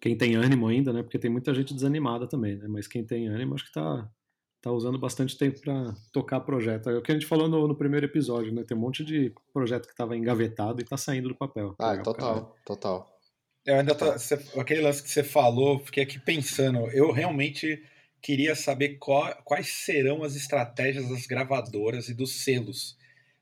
quem 0.01 0.17
tem 0.17 0.35
ânimo 0.35 0.67
ainda, 0.67 0.91
né? 0.91 1.01
Porque 1.01 1.17
tem 1.17 1.31
muita 1.31 1.53
gente 1.53 1.73
desanimada 1.73 2.27
também, 2.27 2.57
né? 2.57 2.67
Mas 2.67 2.87
quem 2.87 3.03
tem 3.03 3.27
ânimo, 3.27 3.55
acho 3.55 3.65
que 3.65 3.71
tá 3.71 4.09
tá 4.61 4.71
usando 4.71 4.97
bastante 4.97 5.37
tempo 5.37 5.61
para 5.61 5.95
tocar 6.11 6.39
projeto. 6.39 6.89
É 6.89 6.97
o 6.97 7.01
que 7.01 7.11
a 7.11 7.13
gente 7.13 7.27
falou 7.27 7.47
no, 7.47 7.67
no, 7.67 7.75
primeiro 7.75 8.07
episódio, 8.07 8.51
né? 8.51 8.63
Tem 8.63 8.75
um 8.75 8.79
monte 8.79 9.05
de 9.05 9.31
projeto 9.53 9.85
que 9.85 9.91
estava 9.91 10.17
engavetado 10.17 10.81
e 10.81 10.83
está 10.83 10.97
saindo 10.97 11.29
do 11.29 11.35
papel. 11.35 11.75
Ah, 11.77 11.95
total, 11.97 12.33
cara. 12.33 12.55
total. 12.65 13.19
Eu 13.63 13.75
ainda 13.75 13.93
tô, 13.93 14.11
você, 14.11 14.33
aquele 14.59 14.81
lance 14.81 15.03
que 15.03 15.09
você 15.09 15.23
falou, 15.23 15.77
fiquei 15.79 16.01
aqui 16.01 16.19
pensando. 16.19 16.79
Eu 16.89 17.11
realmente 17.11 17.79
queria 18.25 18.55
saber 18.55 18.97
qual, 18.97 19.35
quais 19.43 19.67
serão 19.67 20.23
as 20.23 20.35
estratégias 20.35 21.07
das 21.07 21.27
gravadoras 21.27 22.09
e 22.09 22.13
dos 22.15 22.43
selos 22.43 22.97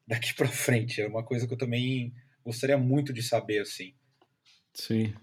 daqui 0.06 0.34
para 0.34 0.50
frente. 0.50 1.02
É 1.02 1.08
uma 1.08 1.24
coisa 1.24 1.48
que 1.48 1.54
eu 1.54 1.58
também 1.58 2.14
gostaria 2.44 2.78
muito 2.78 3.14
de 3.14 3.24
saber, 3.24 3.60
assim. 3.62 3.94
Sim. 4.74 5.14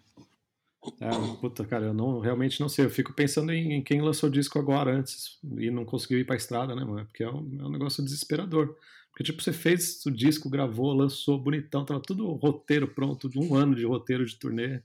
É, 0.99 1.11
puta, 1.39 1.63
cara, 1.67 1.85
eu 1.85 1.93
não, 1.93 2.21
realmente 2.21 2.59
não 2.59 2.71
sei. 2.71 2.87
Eu 2.87 2.91
fico 2.91 3.13
pensando 3.13 3.53
em, 3.53 3.75
em 3.75 3.83
quem 3.83 4.01
lançou 4.01 4.31
disco 4.31 4.59
agora 4.59 4.97
antes 4.97 5.39
e 5.59 5.71
não 5.71 5.85
conseguiu 5.85 6.19
ir 6.19 6.25
pra 6.25 6.37
estrada, 6.37 6.75
né, 6.75 6.83
mano? 6.83 7.05
Porque 7.05 7.23
é 7.23 7.29
um, 7.29 7.59
é 7.61 7.65
um 7.67 7.71
negócio 7.71 8.03
desesperador. 8.03 8.75
Porque, 9.11 9.25
tipo, 9.25 9.43
você 9.43 9.53
fez 9.53 10.01
o 10.07 10.11
disco, 10.11 10.49
gravou, 10.49 10.95
lançou 10.95 11.39
bonitão, 11.39 11.85
tava 11.85 12.01
tudo 12.01 12.33
roteiro 12.33 12.89
pronto, 12.89 13.29
um 13.37 13.55
ano 13.55 13.75
de 13.75 13.85
roteiro 13.85 14.25
de 14.25 14.37
turnê. 14.37 14.81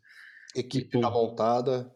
Equipe 0.54 1.00
já 1.00 1.10
montada. 1.10 1.90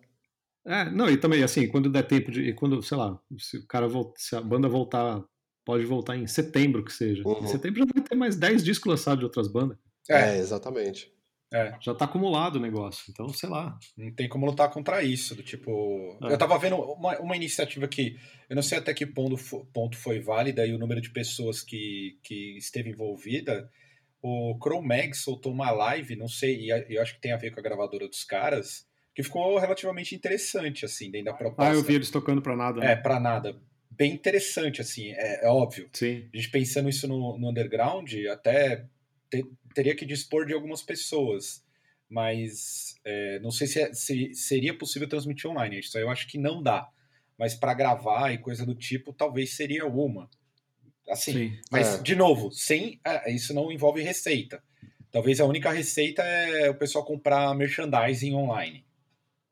É, 0.65 0.89
não, 0.89 1.09
e 1.09 1.17
também, 1.17 1.43
assim, 1.43 1.67
quando 1.67 1.89
der 1.89 2.03
tempo 2.03 2.31
de. 2.31 2.53
Quando, 2.53 2.81
sei 2.83 2.97
lá, 2.97 3.19
se 3.37 3.57
o 3.57 3.67
cara 3.67 3.87
volta, 3.87 4.13
se 4.17 4.35
a 4.35 4.41
banda 4.41 4.67
voltar, 4.67 5.23
pode 5.65 5.85
voltar 5.85 6.17
em 6.17 6.27
setembro 6.27 6.83
que 6.83 6.93
seja. 6.93 7.23
Uhum. 7.25 7.43
Em 7.43 7.47
setembro 7.47 7.79
já 7.79 7.85
vai 7.93 8.03
ter 8.03 8.15
mais 8.15 8.35
10 8.35 8.63
discos 8.63 8.89
lançados 8.89 9.19
de 9.19 9.25
outras 9.25 9.47
bandas. 9.47 9.77
É, 10.09 10.35
é 10.35 10.37
exatamente. 10.37 11.11
É. 11.51 11.75
Já 11.81 11.95
tá 11.95 12.05
acumulado 12.05 12.57
o 12.57 12.59
negócio, 12.59 13.05
então 13.09 13.27
sei 13.29 13.49
lá. 13.49 13.77
Não 13.97 14.13
tem 14.13 14.29
como 14.29 14.45
lutar 14.45 14.69
contra 14.69 15.01
isso. 15.01 15.35
Do 15.35 15.41
tipo. 15.41 16.17
É. 16.23 16.33
Eu 16.33 16.37
tava 16.37 16.57
vendo 16.59 16.75
uma, 16.75 17.19
uma 17.19 17.35
iniciativa 17.35 17.87
que 17.87 18.17
eu 18.47 18.55
não 18.55 18.61
sei 18.61 18.77
até 18.77 18.93
que 18.93 19.05
ponto, 19.05 19.35
ponto 19.73 19.97
foi 19.97 20.19
válida 20.19 20.65
e 20.65 20.73
o 20.73 20.77
número 20.77 21.01
de 21.01 21.09
pessoas 21.09 21.61
que, 21.61 22.19
que 22.23 22.57
esteve 22.57 22.89
envolvida. 22.89 23.69
O 24.21 24.59
Chromag 24.61 25.15
soltou 25.15 25.51
uma 25.51 25.71
live, 25.71 26.15
não 26.15 26.27
sei, 26.27 26.67
e 26.67 26.95
eu 26.95 27.01
acho 27.01 27.15
que 27.15 27.21
tem 27.21 27.31
a 27.31 27.37
ver 27.37 27.51
com 27.51 27.59
a 27.59 27.63
gravadora 27.63 28.07
dos 28.07 28.25
caras, 28.25 28.85
que 29.19 29.23
ficou 29.23 29.57
relativamente 29.57 30.15
interessante, 30.15 30.85
assim, 30.85 31.11
dentro 31.11 31.25
da 31.25 31.33
proposta. 31.33 31.69
Ah, 31.69 31.75
eu 31.75 31.83
vi 31.83 31.95
eles 31.95 32.09
tocando 32.09 32.41
pra 32.41 32.55
nada. 32.55 32.79
Né? 32.79 32.93
É, 32.93 32.95
pra 32.95 33.19
nada. 33.19 33.61
Bem 33.91 34.13
interessante, 34.13 34.79
assim, 34.79 35.11
é, 35.11 35.43
é 35.43 35.49
óbvio. 35.49 35.89
Sim. 35.91 36.29
A 36.33 36.37
gente 36.37 36.49
pensando 36.49 36.87
isso 36.87 37.05
no, 37.05 37.37
no 37.37 37.49
underground, 37.49 38.13
até 38.31 38.85
te, 39.29 39.45
teria 39.75 39.93
que 39.93 40.05
dispor 40.05 40.45
de 40.45 40.53
algumas 40.53 40.81
pessoas, 40.81 41.65
mas 42.09 42.95
é, 43.03 43.39
não 43.41 43.51
sei 43.51 43.67
se, 43.67 43.81
é, 43.81 43.93
se, 43.93 44.33
seria 44.33 44.73
possível 44.73 45.09
transmitir 45.09 45.49
online. 45.49 45.79
Isso 45.79 45.97
aí 45.97 46.03
eu 46.05 46.09
acho 46.09 46.25
que 46.25 46.37
não 46.37 46.63
dá. 46.63 46.87
Mas 47.37 47.53
para 47.53 47.73
gravar 47.73 48.31
e 48.31 48.37
coisa 48.37 48.65
do 48.65 48.73
tipo, 48.73 49.11
talvez 49.11 49.53
seria 49.53 49.85
uma. 49.85 50.29
Assim, 51.09 51.33
Sim, 51.33 51.59
mas 51.69 51.99
é. 51.99 52.01
de 52.01 52.15
novo, 52.15 52.51
sem 52.51 53.01
é, 53.05 53.29
isso 53.33 53.53
não 53.53 53.69
envolve 53.69 54.01
receita. 54.01 54.63
Talvez 55.11 55.41
a 55.41 55.45
única 55.45 55.71
receita 55.71 56.21
é 56.23 56.69
o 56.69 56.75
pessoal 56.75 57.03
comprar 57.03 57.53
merchandising 57.53 58.33
online. 58.33 58.85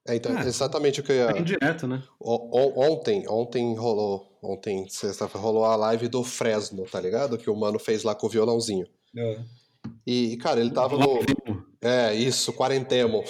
É, 0.08 0.16
então, 0.16 0.38
é, 0.38 0.48
exatamente 0.48 1.02
o 1.02 1.04
que 1.04 1.12
eu 1.12 1.16
ia. 1.18 1.32
É 1.32 1.40
indireto, 1.40 1.86
né? 1.86 2.02
O, 2.20 2.82
ontem, 2.82 3.26
ontem 3.28 3.76
rolou, 3.76 4.38
ontem, 4.42 4.88
sexta-feira, 4.88 5.46
rolou 5.46 5.66
a 5.66 5.76
live 5.76 6.08
do 6.08 6.24
Fresno, 6.24 6.86
tá 6.86 7.00
ligado? 7.02 7.38
Que 7.38 7.50
o 7.50 7.56
mano 7.56 7.78
fez 7.78 8.04
lá 8.04 8.16
com 8.16 8.28
o 8.28 8.30
violãozinho. 8.30 8.88
É. 9.16 9.42
E, 10.06 10.38
cara, 10.38 10.62
ele 10.62 10.72
tava 10.72 10.98
no. 10.98 11.20
É, 11.82 12.14
isso, 12.16 12.54
quarentemo. 12.54 13.24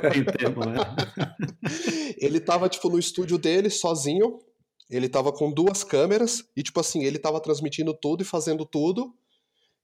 quarentemo, 0.00 0.60
né? 0.66 0.76
ele 2.20 2.40
tava, 2.40 2.68
tipo, 2.68 2.90
no 2.90 2.98
estúdio 2.98 3.38
dele, 3.38 3.70
sozinho. 3.70 4.38
Ele 4.88 5.08
tava 5.08 5.32
com 5.32 5.50
duas 5.50 5.82
câmeras 5.82 6.44
e, 6.56 6.62
tipo 6.62 6.78
assim, 6.78 7.02
ele 7.02 7.18
tava 7.18 7.40
transmitindo 7.40 7.92
tudo 7.92 8.22
e 8.22 8.24
fazendo 8.24 8.64
tudo. 8.64 9.12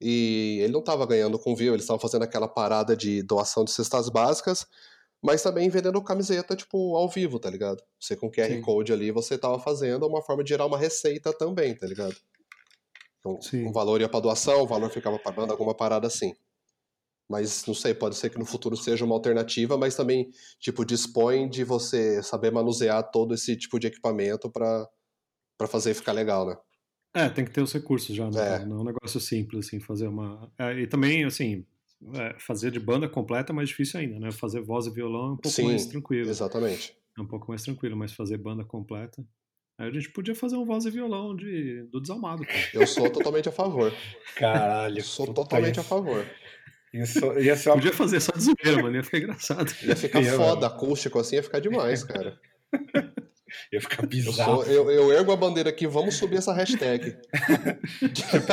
E 0.01 0.59
ele 0.63 0.73
não 0.73 0.83
tava 0.83 1.07
ganhando 1.07 1.39
com 1.39 1.55
view, 1.55 1.73
eles 1.73 1.85
estavam 1.85 2.01
fazendo 2.01 2.23
aquela 2.23 2.49
parada 2.49 2.97
de 2.97 3.23
doação 3.23 3.65
de 3.65 3.71
cestas 3.71 4.09
básicas, 4.09 4.67
mas 5.23 5.41
também 5.43 5.69
vendendo 5.69 6.03
camiseta, 6.03 6.57
tipo, 6.57 6.97
ao 6.97 7.09
vivo, 7.09 7.39
tá 7.39 7.49
ligado? 7.49 7.81
Você 8.01 8.17
com 8.17 8.29
QR 8.31 8.49
Sim. 8.49 8.61
Code 8.61 8.93
ali, 8.93 9.13
você 9.13 9.39
tava 9.39 9.59
fazendo 9.61 10.07
uma 10.07 10.21
forma 10.21 10.43
de 10.43 10.49
gerar 10.49 10.67
uma 10.67 10.77
receita 10.77 11.33
também, 11.33 11.77
tá 11.77 11.87
ligado? 11.87 12.17
Então, 13.21 13.41
Sim. 13.41 13.69
um 13.69 13.73
valor 13.73 14.01
ia 14.01 14.09
para 14.09 14.19
doação, 14.19 14.63
o 14.63 14.67
valor 14.67 14.91
ficava 14.91 15.17
pagando 15.21 15.53
alguma 15.53 15.77
parada 15.77 16.09
assim. 16.09 16.35
Mas 17.31 17.65
não 17.65 17.75
sei, 17.75 17.95
pode 17.95 18.17
ser 18.17 18.31
que 18.31 18.39
no 18.39 18.45
futuro 18.45 18.77
seja 18.77 19.05
uma 19.05 19.15
alternativa, 19.15 19.79
mas 19.79 19.95
também, 19.95 20.29
tipo, 20.59 20.85
dispõe 20.85 21.49
de 21.49 21.63
você 21.63 22.21
saber 22.21 22.51
manusear 22.51 23.09
todo 23.11 23.33
esse 23.33 23.57
tipo 23.57 23.79
de 23.79 23.87
equipamento 23.87 24.51
para 24.51 24.89
fazer 25.69 25.95
ficar 25.95 26.13
legal, 26.13 26.45
né? 26.45 26.57
É, 27.15 27.29
tem 27.29 27.45
que 27.45 27.53
ter 27.53 27.63
os 27.63 27.73
recursos 27.73 28.15
já, 28.15 28.29
né? 28.29 28.57
É. 28.57 28.65
Não 28.65 28.79
é 28.79 28.81
um 28.81 28.85
negócio 28.85 29.21
simples, 29.21 29.67
assim, 29.67 29.79
fazer 29.79 30.09
uma. 30.09 30.51
É, 30.59 30.81
e 30.81 30.87
também, 30.87 31.25
assim, 31.25 31.65
é, 32.15 32.37
fazer 32.39 32.71
de 32.71 32.81
banda 32.81 33.09
completa 33.09 33.53
é 33.53 33.55
mais 33.55 33.69
difícil 33.69 34.01
ainda, 34.01 34.19
né? 34.19 34.31
Fazer 34.33 34.61
voz 34.61 34.87
e 34.87 34.91
violão 34.91 35.31
é 35.31 35.33
um 35.33 35.37
pouco 35.37 35.51
Sim, 35.51 35.67
mais 35.67 35.87
tranquilo. 35.87 36.29
Exatamente. 36.29 36.97
É 37.17 37.21
um 37.21 37.27
pouco 37.27 37.49
mais 37.49 37.63
tranquilo, 37.63 37.97
mas 37.97 38.13
fazer 38.13 38.39
banda 38.39 38.65
completa. 38.65 39.25
Aí 39.79 39.89
a 39.89 39.91
gente 39.91 40.11
podia 40.11 40.35
fazer 40.35 40.57
um 40.57 40.65
voz 40.65 40.85
e 40.85 40.91
violão 40.91 41.35
de, 41.35 41.89
do 41.91 42.01
Desalmado. 42.01 42.45
Cara. 42.45 42.59
Eu 42.75 42.87
sou 42.87 43.11
totalmente 43.11 43.49
a 43.49 43.53
favor. 43.53 43.93
Caralho. 44.37 45.03
Sou 45.03 45.33
totalmente 45.33 45.81
a 45.81 45.83
favor. 45.83 46.25
Isso, 46.93 47.21
ia 47.39 47.57
ser 47.57 47.71
uma... 47.71 47.77
Podia 47.77 47.93
fazer 47.93 48.21
só 48.21 48.33
de 48.33 48.43
zoeira, 48.43 48.83
mano. 48.83 48.97
Ia 48.97 49.03
ficar 49.03 49.19
engraçado. 49.19 49.75
Ia 49.83 49.97
ficar 49.97 50.21
ia, 50.21 50.33
foda, 50.33 50.55
mano. 50.55 50.67
acústico 50.67 51.19
assim, 51.19 51.37
ia 51.37 51.43
ficar 51.43 51.59
demais, 51.59 52.05
cara. 52.05 52.39
Ia 53.73 53.81
ficar 53.81 54.07
bizarro. 54.07 54.63
Eu, 54.65 54.91
eu, 54.91 54.91
eu, 54.91 55.13
ergo 55.13 55.33
a 55.33 55.37
bandeira 55.37 55.71
aqui, 55.71 55.87
vamos 55.87 56.17
subir 56.17 56.37
essa 56.37 56.53
hashtag. 56.53 57.17
tipo 58.13 58.53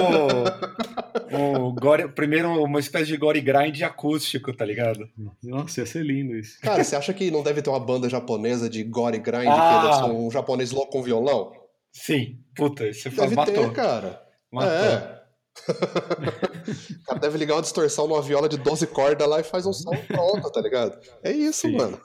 o, 1.32 1.68
o 1.68 1.74
gore, 1.74 2.10
primeiro 2.10 2.50
uma 2.64 2.80
espécie 2.80 3.08
de 3.08 3.18
gore 3.18 3.41
grind 3.41 3.82
acústico, 3.82 4.56
tá 4.56 4.66
ligado? 4.66 5.08
Nossa, 5.43 5.82
ia 5.82 5.86
ser 5.86 6.04
lindo 6.04 6.36
isso. 6.36 6.60
Cara, 6.62 6.84
você 6.84 6.95
acha 6.95 7.14
que 7.14 7.32
não 7.32 7.43
deve 7.43 7.62
ter 7.62 7.70
uma 7.70 7.80
banda 7.80 8.10
japonesa 8.10 8.70
de 8.70 8.84
gore 8.84 9.20
grind 9.20 9.47
ah. 9.50 9.82
que 9.82 9.88
deve 9.88 9.97
ser 9.97 10.12
um 10.12 10.32
japonês 10.32 10.72
louco 10.72 10.91
com 10.91 11.04
violão? 11.04 11.52
Sim, 11.91 12.39
puta, 12.56 12.93
você 12.93 13.10
deve 13.10 13.36
matou. 13.36 13.54
ter, 13.54 13.72
cara. 13.74 14.22
Matou. 14.52 14.72
É. 14.72 15.20
o 15.68 17.04
cara 17.06 17.20
deve 17.20 17.38
ligar 17.38 17.56
uma 17.56 17.62
distorção 17.62 18.08
numa 18.08 18.22
viola 18.22 18.47
de 18.47 18.58
12 18.58 18.88
cordas 18.88 19.28
lá 19.28 19.39
e 19.39 19.43
faz 19.43 19.66
um 19.66 19.74
som 19.74 19.95
pronto, 20.08 20.50
tá 20.52 20.62
ligado? 20.62 20.97
É 21.24 21.32
isso, 21.32 21.68
Sim. 21.68 21.76
mano. 21.76 22.00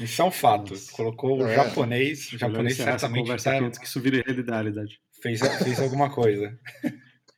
Isso 0.00 0.22
é 0.22 0.24
um 0.24 0.30
fato. 0.30 0.74
Colocou 0.92 1.38
o 1.38 1.46
é. 1.46 1.54
japonês, 1.54 2.32
o 2.32 2.38
japonês 2.38 2.76
certamente 2.76 3.42
tá... 3.42 3.58
antes 3.58 3.78
que 3.78 3.86
isso 3.86 4.00
vire 4.00 4.22
realidade. 4.26 5.00
Fez, 5.22 5.40
fez 5.62 5.80
alguma 5.80 6.10
coisa. 6.10 6.58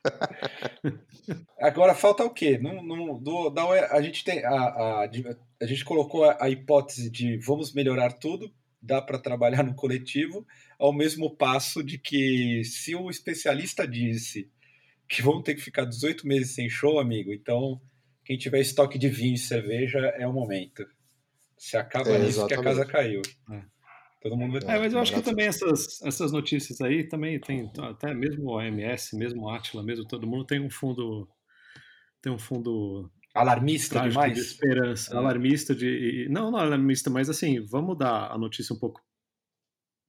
Agora 1.58 1.94
falta 1.94 2.24
o 2.24 2.30
quê? 2.30 2.58
No, 2.58 2.82
no, 2.82 3.18
do, 3.18 3.50
da, 3.50 3.64
a 3.94 4.02
gente 4.02 4.24
tem 4.24 4.44
a, 4.44 4.50
a, 4.50 5.10
a 5.60 5.66
gente 5.66 5.84
colocou 5.84 6.24
a, 6.24 6.36
a, 6.40 6.50
hipótese 6.50 7.10
de 7.10 7.38
vamos 7.38 7.72
melhorar 7.72 8.12
tudo, 8.12 8.52
dá 8.80 9.00
para 9.00 9.18
trabalhar 9.18 9.62
no 9.62 9.74
coletivo, 9.74 10.46
ao 10.78 10.92
mesmo 10.92 11.34
passo 11.34 11.82
de 11.82 11.96
que 11.98 12.62
se 12.64 12.94
o 12.94 13.08
especialista 13.08 13.88
disse 13.88 14.50
que 15.08 15.22
vão 15.22 15.42
ter 15.42 15.54
que 15.54 15.62
ficar 15.62 15.84
18 15.84 16.26
meses 16.26 16.54
sem 16.54 16.68
show, 16.68 16.98
amigo, 16.98 17.32
então 17.32 17.80
quem 18.24 18.36
tiver 18.36 18.60
estoque 18.60 18.98
de 18.98 19.08
vinho 19.08 19.34
e 19.34 19.38
cerveja 19.38 19.98
é 20.18 20.26
o 20.26 20.32
momento. 20.32 20.86
Se 21.64 21.78
acaba 21.78 22.10
é, 22.10 22.18
nisso 22.18 22.46
que 22.46 22.52
a 22.52 22.62
casa 22.62 22.84
caiu. 22.84 23.22
É. 23.50 23.62
Todo 24.20 24.36
mundo 24.36 24.60
vai... 24.60 24.76
É, 24.76 24.78
mas 24.80 24.92
eu 24.92 24.98
acho 24.98 25.14
que 25.14 25.22
também 25.22 25.46
essas, 25.46 26.02
essas 26.02 26.30
notícias 26.30 26.78
aí 26.82 27.08
também 27.08 27.40
tem 27.40 27.72
até 27.78 28.12
mesmo 28.12 28.50
o 28.50 28.56
OMS, 28.56 29.16
mesmo 29.16 29.44
o 29.44 29.50
Atila, 29.50 29.82
mesmo 29.82 30.06
todo 30.06 30.26
mundo 30.26 30.44
tem 30.44 30.60
um 30.60 30.68
fundo 30.68 31.26
tem 32.20 32.30
um 32.30 32.38
fundo 32.38 33.10
alarmista 33.34 34.06
demais, 34.06 34.34
de 34.34 34.40
esperança, 34.40 35.14
é. 35.14 35.16
alarmista 35.16 35.74
de 35.74 36.28
não, 36.30 36.50
não 36.50 36.58
alarmista, 36.58 37.08
mas 37.08 37.30
assim, 37.30 37.64
vamos 37.64 37.96
dar 37.96 38.30
a 38.30 38.36
notícia 38.36 38.76
um 38.76 38.78
pouco 38.78 39.00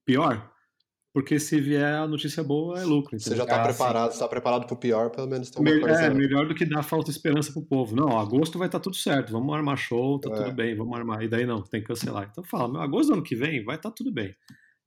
pior, 0.04 0.54
porque 1.16 1.40
se 1.40 1.58
vier 1.58 1.94
a 1.94 2.06
notícia 2.06 2.44
boa, 2.44 2.78
é 2.78 2.84
lucro. 2.84 3.16
Entendeu? 3.16 3.32
Você 3.32 3.36
já 3.36 3.44
está 3.44 3.62
ah, 3.62 3.64
preparado, 3.64 4.12
está 4.12 4.28
preparado 4.28 4.66
para 4.66 4.74
o 4.74 4.76
pior, 4.76 5.08
pelo 5.08 5.26
menos 5.26 5.50
tem 5.50 5.62
uma 5.62 5.74
Me, 5.74 5.80
coisa. 5.80 6.02
É, 6.02 6.10
melhor 6.10 6.46
do 6.46 6.54
que 6.54 6.66
dar 6.66 6.82
falta 6.82 7.06
de 7.06 7.12
esperança 7.12 7.50
para 7.54 7.62
o 7.62 7.64
povo. 7.64 7.96
Não, 7.96 8.18
agosto 8.18 8.58
vai 8.58 8.68
estar 8.68 8.78
tá 8.78 8.82
tudo 8.82 8.96
certo, 8.96 9.32
vamos 9.32 9.54
armar 9.54 9.78
show, 9.78 10.20
tá 10.20 10.28
é. 10.30 10.36
tudo 10.36 10.52
bem, 10.52 10.76
vamos 10.76 10.94
armar. 10.94 11.22
E 11.22 11.28
daí 11.28 11.46
não, 11.46 11.62
tem 11.62 11.80
que 11.80 11.86
cancelar. 11.86 12.28
Então 12.30 12.44
fala, 12.44 12.70
meu, 12.70 12.82
agosto 12.82 13.08
do 13.08 13.14
ano 13.14 13.22
que 13.22 13.34
vem 13.34 13.64
vai 13.64 13.76
estar 13.76 13.88
tá 13.88 13.94
tudo 13.96 14.12
bem. 14.12 14.36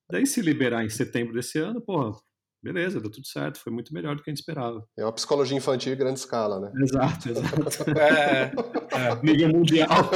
Daí 0.08 0.28
se 0.28 0.40
liberar 0.40 0.86
em 0.86 0.90
setembro 0.90 1.34
desse 1.34 1.58
ano, 1.58 1.82
porra, 1.82 2.16
beleza, 2.62 3.00
deu 3.00 3.10
tudo 3.10 3.26
certo, 3.26 3.60
foi 3.60 3.72
muito 3.72 3.94
melhor 3.94 4.16
do 4.16 4.24
que 4.24 4.30
a 4.30 4.34
gente 4.34 4.40
esperava. 4.40 4.86
É 4.98 5.04
uma 5.04 5.14
psicologia 5.14 5.58
infantil 5.58 5.94
em 5.94 5.98
grande 5.98 6.20
escala, 6.20 6.60
né? 6.60 6.72
Exato, 6.82 7.30
exato. 7.30 7.90
é, 8.00 8.52
é. 8.96 9.16
Nível 9.24 9.50
mundial. 9.50 9.88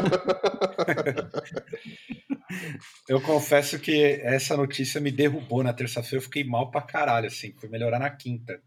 Eu 3.08 3.20
confesso 3.22 3.80
que 3.80 4.20
essa 4.22 4.56
notícia 4.56 5.02
me 5.02 5.12
derrubou 5.12 5.64
na 5.64 5.74
terça-feira. 5.74 6.18
Eu 6.18 6.22
fiquei 6.22 6.44
mal 6.44 6.70
pra 6.70 6.82
caralho, 6.82 7.28
assim. 7.28 7.54
Fui 7.60 7.68
melhorar 7.70 8.00
na 8.00 8.10
quinta. 8.10 8.62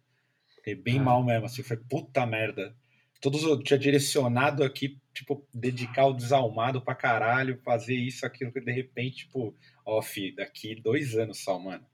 Fiquei 0.57 0.75
bem 0.75 0.99
ah. 0.99 1.03
mal 1.03 1.25
mesmo, 1.25 1.47
assim. 1.47 1.63
Foi 1.63 1.77
puta 1.77 2.27
merda. 2.27 2.75
Todos 3.21 3.43
eu 3.43 3.63
tinha 3.63 3.79
direcionado 3.79 4.63
aqui, 4.63 4.99
tipo, 5.15 5.47
dedicar 5.55 6.07
o 6.07 6.13
desalmado 6.13 6.83
pra 6.83 6.95
caralho, 6.95 7.61
fazer 7.65 7.95
isso, 7.95 8.27
aquilo, 8.27 8.53
que 8.53 8.61
de 8.61 8.73
repente, 8.73 9.19
tipo, 9.19 9.55
off, 9.85 10.35
daqui 10.35 10.75
dois 10.75 11.17
anos 11.17 11.43
só, 11.43 11.59
mano. 11.59 11.85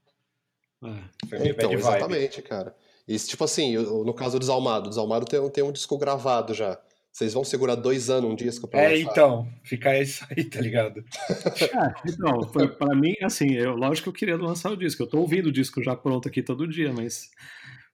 É. 0.83 1.47
então, 1.49 1.71
exatamente, 1.73 2.41
cara. 2.41 2.75
Isso, 3.07 3.27
tipo 3.29 3.43
assim, 3.43 3.75
no 3.77 4.13
caso 4.13 4.33
do 4.33 4.39
Desalmado, 4.39 4.85
o 4.87 4.89
Desalmado 4.89 5.25
tem, 5.25 5.49
tem 5.49 5.63
um 5.63 5.71
disco 5.71 5.97
gravado 5.97 6.53
já. 6.53 6.79
Vocês 7.11 7.31
vão 7.33 7.43
segurar 7.43 7.75
dois 7.75 8.09
anos 8.09 8.31
um 8.31 8.35
disco 8.35 8.67
pra 8.67 8.81
É, 8.81 8.89
lançar. 8.97 9.11
então, 9.11 9.47
fica 9.63 9.99
isso 9.99 10.25
aí, 10.31 10.43
tá 10.45 10.59
ligado? 10.59 11.03
é, 11.29 11.93
então, 12.09 12.39
pra 12.77 12.95
mim, 12.95 13.13
assim, 13.21 13.51
eu, 13.53 13.75
lógico 13.75 14.05
que 14.05 14.09
eu 14.09 14.13
queria 14.19 14.35
lançar 14.37 14.71
o 14.71 14.77
disco. 14.77 15.03
Eu 15.03 15.07
tô 15.07 15.19
ouvindo 15.19 15.47
o 15.47 15.51
disco 15.51 15.83
já 15.83 15.95
pronto 15.95 16.27
aqui 16.27 16.41
todo 16.41 16.67
dia, 16.67 16.91
mas 16.91 17.29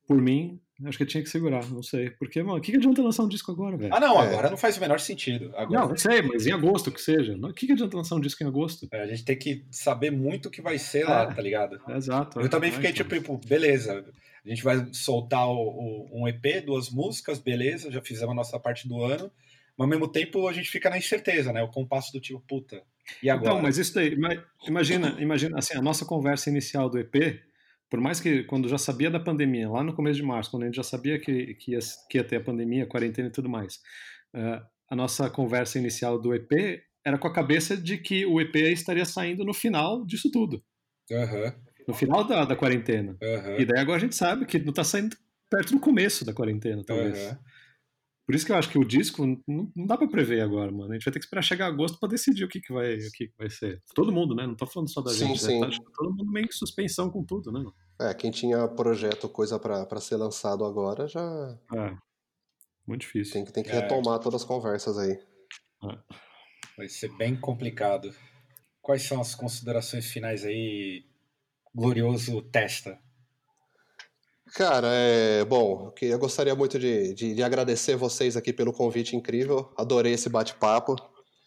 por 0.08 0.22
mim, 0.22 0.60
acho 0.86 0.98
que 0.98 1.04
eu 1.04 1.08
tinha 1.08 1.24
que 1.24 1.30
segurar, 1.30 1.68
não 1.70 1.84
sei. 1.84 2.10
Porque, 2.12 2.42
mano, 2.42 2.58
o 2.58 2.62
que, 2.62 2.72
que 2.72 2.78
adianta 2.78 3.02
lançar 3.02 3.24
um 3.24 3.28
disco 3.28 3.52
agora, 3.52 3.76
velho? 3.76 3.94
Ah, 3.94 4.00
não, 4.00 4.22
é. 4.22 4.28
agora 4.28 4.50
não 4.50 4.58
faz 4.58 4.78
o 4.78 4.80
menor 4.80 5.00
sentido. 5.00 5.52
Agora... 5.56 5.82
Não, 5.82 5.90
não 5.90 5.98
sei, 5.98 6.22
mas 6.22 6.48
em 6.48 6.52
agosto 6.52 6.92
que 6.92 7.02
seja. 7.02 7.36
O 7.36 7.54
que, 7.54 7.68
que 7.68 7.74
adianta 7.74 7.98
lançar 7.98 8.16
um 8.16 8.22
disco 8.22 8.44
em 8.44 8.48
agosto? 8.48 8.88
É, 8.92 9.02
a 9.02 9.08
gente 9.08 9.26
tem 9.26 9.38
que 9.38 9.66
saber 9.72 10.12
muito 10.12 10.48
o 10.48 10.52
que 10.52 10.62
vai 10.62 10.78
ser 10.78 11.06
lá, 11.06 11.24
é, 11.24 11.34
tá 11.34 11.42
ligado? 11.42 11.80
Exato. 11.90 12.40
Eu 12.40 12.50
também 12.50 12.72
fiquei 12.72 12.94
tipo, 12.94 13.38
beleza, 13.46 14.06
a 14.46 14.50
gente 14.50 14.64
vai 14.64 14.88
soltar 14.94 15.48
o, 15.48 15.56
o, 15.56 16.22
um 16.22 16.28
EP, 16.28 16.64
duas 16.66 16.90
músicas, 16.90 17.40
beleza, 17.40 17.92
já 17.92 18.02
fizemos 18.02 18.32
a 18.32 18.36
nossa 18.36 18.60
parte 18.60 18.88
do 18.88 19.04
ano 19.04 19.32
mas 19.80 19.86
ao 19.86 19.88
mesmo 19.88 20.10
tempo 20.10 20.46
a 20.46 20.52
gente 20.52 20.70
fica 20.70 20.90
na 20.90 20.98
incerteza, 20.98 21.54
né? 21.54 21.64
O 21.64 21.70
compasso 21.70 22.12
do 22.12 22.20
tipo, 22.20 22.38
puta, 22.42 22.84
e 23.24 23.30
agora? 23.30 23.52
Então, 23.52 23.62
mas 23.62 23.78
isso 23.78 23.96
daí, 23.96 24.14
imagina, 24.68 25.16
imagina, 25.20 25.58
assim, 25.58 25.78
a 25.78 25.82
nossa 25.82 26.04
conversa 26.04 26.50
inicial 26.50 26.90
do 26.90 27.00
EP, 27.00 27.42
por 27.90 28.00
mais 28.00 28.20
que 28.20 28.44
quando 28.44 28.70
já 28.70 28.78
sabia 28.78 29.10
da 29.10 29.20
pandemia, 29.20 29.70
lá 29.70 29.84
no 29.84 29.94
começo 29.94 30.18
de 30.18 30.26
março, 30.26 30.52
quando 30.52 30.64
a 30.64 30.66
gente 30.68 30.76
já 30.76 30.84
sabia 30.84 31.20
que, 31.20 31.56
que, 31.56 31.72
ia, 31.72 31.80
que 32.10 32.18
ia 32.18 32.24
ter 32.24 32.36
a 32.38 32.44
pandemia, 32.44 32.84
a 32.84 32.88
quarentena 32.88 33.28
e 33.28 33.32
tudo 33.32 33.50
mais, 33.50 33.76
uh, 34.36 34.64
a 34.90 34.96
nossa 34.96 35.30
conversa 35.30 35.80
inicial 35.80 36.20
do 36.20 36.34
EP 36.34 36.84
era 37.06 37.18
com 37.18 37.28
a 37.28 37.34
cabeça 37.34 37.76
de 37.76 37.98
que 37.98 38.26
o 38.26 38.40
EP 38.40 38.56
estaria 38.56 39.06
saindo 39.06 39.44
no 39.44 39.54
final 39.54 40.06
disso 40.06 40.30
tudo. 40.32 40.64
Uhum. 41.10 41.52
No 41.88 41.94
final 41.94 42.24
da, 42.24 42.46
da 42.46 42.56
quarentena. 42.56 43.18
Uhum. 43.22 43.60
E 43.60 43.66
daí 43.66 43.80
agora 43.80 43.98
a 43.98 44.02
gente 44.02 44.16
sabe 44.16 44.46
que 44.46 44.60
não 44.60 44.70
está 44.70 44.84
saindo 44.84 45.16
perto 45.50 45.72
do 45.72 45.80
começo 45.80 46.24
da 46.24 46.34
quarentena, 46.34 46.84
talvez. 46.86 47.18
Uhum. 47.18 47.38
Por 48.30 48.36
isso 48.36 48.46
que 48.46 48.52
eu 48.52 48.58
acho 48.58 48.70
que 48.70 48.78
o 48.78 48.86
disco 48.86 49.26
não, 49.26 49.72
não 49.76 49.88
dá 49.88 49.98
para 49.98 50.08
prever 50.08 50.42
agora, 50.42 50.72
mano. 50.72 50.92
A 50.92 50.94
gente 50.94 51.04
vai 51.04 51.12
ter 51.12 51.18
que 51.18 51.26
esperar 51.26 51.42
chegar 51.42 51.66
agosto 51.66 52.00
para 52.00 52.10
decidir 52.10 52.44
o 52.44 52.48
que, 52.48 52.62
que, 52.62 52.72
vai, 52.72 52.94
o 52.94 53.12
que, 53.12 53.28
que 53.28 53.34
vai 53.36 53.50
ser. 53.50 53.82
Todo 53.96 54.12
mundo, 54.12 54.36
né? 54.36 54.46
Não 54.46 54.54
tô 54.54 54.68
falando 54.68 54.88
só 54.88 55.02
da 55.02 55.10
sim, 55.10 55.30
gente. 55.30 55.42
Sim. 55.42 55.62
Né? 55.62 55.72
Tá, 55.72 55.78
todo 55.96 56.16
mundo 56.16 56.32
meio 56.32 56.46
em 56.46 56.52
suspensão 56.52 57.10
com 57.10 57.24
tudo, 57.24 57.52
né? 57.52 57.66
É, 58.00 58.14
quem 58.14 58.30
tinha 58.30 58.68
projeto, 58.68 59.28
coisa 59.28 59.58
para 59.58 60.00
ser 60.00 60.18
lançado 60.18 60.64
agora 60.64 61.08
já. 61.08 61.58
É. 61.76 61.98
Muito 62.86 63.02
difícil. 63.02 63.34
Tem, 63.34 63.46
tem 63.46 63.64
que 63.64 63.72
é. 63.72 63.80
retomar 63.80 64.20
todas 64.20 64.44
as 64.44 64.48
conversas 64.48 65.00
aí. 65.00 65.20
É. 65.86 65.98
Vai 66.78 66.88
ser 66.88 67.12
bem 67.18 67.36
complicado. 67.36 68.14
Quais 68.80 69.02
são 69.02 69.20
as 69.20 69.34
considerações 69.34 70.06
finais 70.06 70.46
aí, 70.46 71.04
glorioso 71.74 72.44
Testa? 72.44 73.00
Cara, 74.56 74.88
é, 74.92 75.46
bom, 75.46 75.94
eu 76.02 76.20
gostaria 76.20 76.56
muito 76.56 76.80
de, 76.80 77.14
de, 77.14 77.36
de, 77.36 77.44
agradecer 77.44 77.96
vocês 77.96 78.36
aqui 78.36 78.52
pelo 78.52 78.74
convite 78.74 79.16
incrível. 79.16 79.72
Adorei 79.78 80.14
esse 80.14 80.30
bate-papo. 80.30 80.96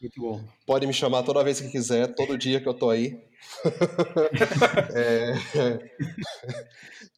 Muito 0.01 0.21
bom. 0.21 0.45
Pode 0.67 0.87
me 0.87 0.93
chamar 0.93 1.23
toda 1.23 1.45
vez 1.45 1.61
que 1.61 1.69
quiser, 1.69 2.15
todo 2.15 2.39
dia 2.39 2.61
que 2.61 2.69
eu 2.69 2.75
tô 2.75 2.91
aí. 2.91 3.19
é, 4.95 5.35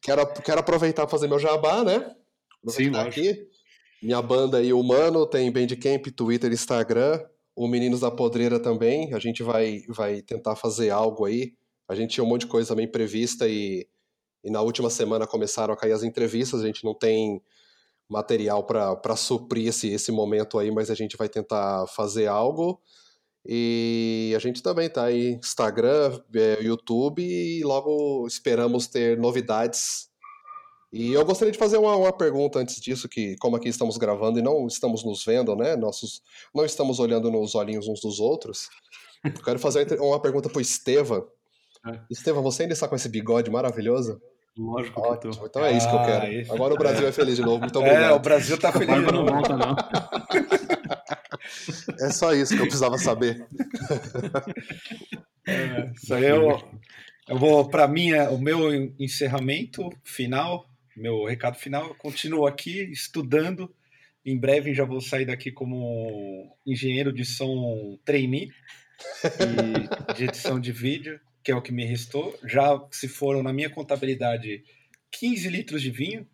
quero, 0.01 0.25
quero 0.41 0.59
aproveitar 0.59 1.03
para 1.03 1.11
fazer 1.11 1.27
meu 1.27 1.39
jabá, 1.39 1.83
né? 1.83 2.15
Sim, 2.67 2.91
tá 2.91 3.03
aqui. 3.03 3.47
Minha 4.01 4.21
banda 4.21 4.57
aí, 4.57 4.73
Humano, 4.73 5.25
tem 5.25 5.51
Bandcamp, 5.51 6.07
Twitter, 6.15 6.51
Instagram. 6.51 7.23
O 7.55 7.67
Meninos 7.67 8.01
da 8.01 8.11
Podreira 8.11 8.59
também. 8.59 9.13
A 9.13 9.19
gente 9.19 9.41
vai, 9.41 9.83
vai 9.87 10.21
tentar 10.21 10.55
fazer 10.55 10.89
algo 10.89 11.25
aí. 11.25 11.53
A 11.87 11.95
gente 11.95 12.11
tinha 12.11 12.23
um 12.23 12.27
monte 12.27 12.41
de 12.41 12.47
coisa 12.47 12.69
também 12.69 12.87
prevista 12.87 13.47
e 13.47 13.87
e 14.45 14.51
na 14.51 14.61
última 14.61 14.91
semana 14.91 15.25
começaram 15.25 15.73
a 15.73 15.77
cair 15.77 15.91
as 15.91 16.03
entrevistas, 16.03 16.61
a 16.61 16.67
gente 16.67 16.85
não 16.85 16.93
tem 16.93 17.41
material 18.07 18.63
para 18.63 19.15
suprir 19.15 19.69
esse, 19.69 19.89
esse 19.89 20.11
momento 20.11 20.59
aí, 20.59 20.69
mas 20.69 20.91
a 20.91 20.93
gente 20.93 21.17
vai 21.17 21.27
tentar 21.27 21.87
fazer 21.87 22.27
algo. 22.27 22.79
E 23.43 24.33
a 24.35 24.39
gente 24.39 24.61
também 24.61 24.87
tá 24.87 25.05
aí 25.05 25.33
Instagram, 25.33 26.21
é, 26.35 26.61
YouTube 26.61 27.23
e 27.23 27.63
logo 27.63 28.27
esperamos 28.27 28.85
ter 28.85 29.17
novidades. 29.17 30.09
E 30.93 31.11
eu 31.13 31.25
gostaria 31.25 31.51
de 31.51 31.57
fazer 31.57 31.77
uma, 31.77 31.95
uma, 31.95 32.13
pergunta 32.13 32.59
antes 32.59 32.79
disso, 32.79 33.09
que 33.09 33.35
como 33.37 33.55
aqui 33.55 33.67
estamos 33.67 33.97
gravando 33.97 34.37
e 34.37 34.43
não 34.43 34.67
estamos 34.67 35.03
nos 35.03 35.25
vendo, 35.25 35.55
né? 35.55 35.75
Nossos, 35.75 36.21
não 36.53 36.63
estamos 36.63 36.99
olhando 36.99 37.31
nos 37.31 37.55
olhinhos 37.55 37.87
uns 37.87 37.99
dos 37.99 38.19
outros. 38.19 38.69
Eu 39.23 39.43
quero 39.43 39.57
fazer 39.57 39.99
uma 39.99 40.21
pergunta 40.21 40.49
pro 40.49 40.61
Estevam. 40.61 41.27
É. 41.87 41.99
Estevam, 42.11 42.43
você 42.43 42.63
ainda 42.63 42.73
está 42.73 42.87
com 42.87 42.95
esse 42.95 43.09
bigode 43.09 43.49
maravilhoso? 43.49 44.21
Lógico 44.57 45.01
Ótimo. 45.01 45.33
que 45.33 45.39
tô. 45.39 45.45
Então 45.45 45.65
é 45.65 45.73
isso 45.73 45.89
que 45.89 45.95
eu 45.95 46.03
quero. 46.03 46.25
Ah, 46.25 46.53
Agora 46.53 46.73
o 46.73 46.77
Brasil 46.77 47.05
é. 47.05 47.09
é 47.09 47.11
feliz 47.11 47.35
de 47.35 47.41
novo. 47.41 47.59
Muito 47.59 47.77
obrigado. 47.77 48.03
É, 48.03 48.11
o 48.13 48.19
Brasil 48.19 48.57
tá 48.57 48.71
feliz 48.71 48.95
de 48.95 49.01
novo. 49.01 49.11
Não 49.11 49.25
volta, 49.25 49.57
não. 49.57 49.75
É 51.99 52.09
só 52.09 52.33
isso 52.33 52.55
que 52.55 52.61
eu 52.61 52.65
precisava 52.65 52.97
saber. 52.97 53.45
É, 55.47 55.91
isso 55.93 56.11
aí 56.11 56.25
eu, 56.25 56.59
eu 57.29 57.37
vou 57.37 57.69
para 57.69 57.87
minha 57.87 58.31
o 58.31 58.41
meu 58.41 58.73
encerramento 58.99 59.91
final, 60.03 60.67
meu 60.97 61.23
recado 61.23 61.55
final. 61.55 61.89
Eu 61.89 61.93
continuo 61.93 62.47
aqui 62.47 62.91
estudando. 62.91 63.71
Em 64.25 64.35
breve 64.35 64.73
já 64.73 64.83
vou 64.83 64.99
sair 64.99 65.23
daqui 65.23 65.51
como 65.51 66.51
engenheiro 66.65 67.13
de 67.13 67.23
som 67.23 67.95
trainee 68.03 68.51
de 70.15 70.23
edição 70.23 70.59
de 70.59 70.71
vídeo 70.71 71.19
que 71.45 71.51
é 71.51 71.55
o 71.55 71.61
que 71.61 71.71
me 71.71 71.85
restou. 71.85 72.35
Já 72.43 72.83
se 72.91 73.07
foram 73.07 73.43
na 73.43 73.53
minha 73.53 73.69
contabilidade 73.69 74.63
15 75.11 75.47
litros 75.47 75.81
de 75.83 75.91
vinho. 75.91 76.27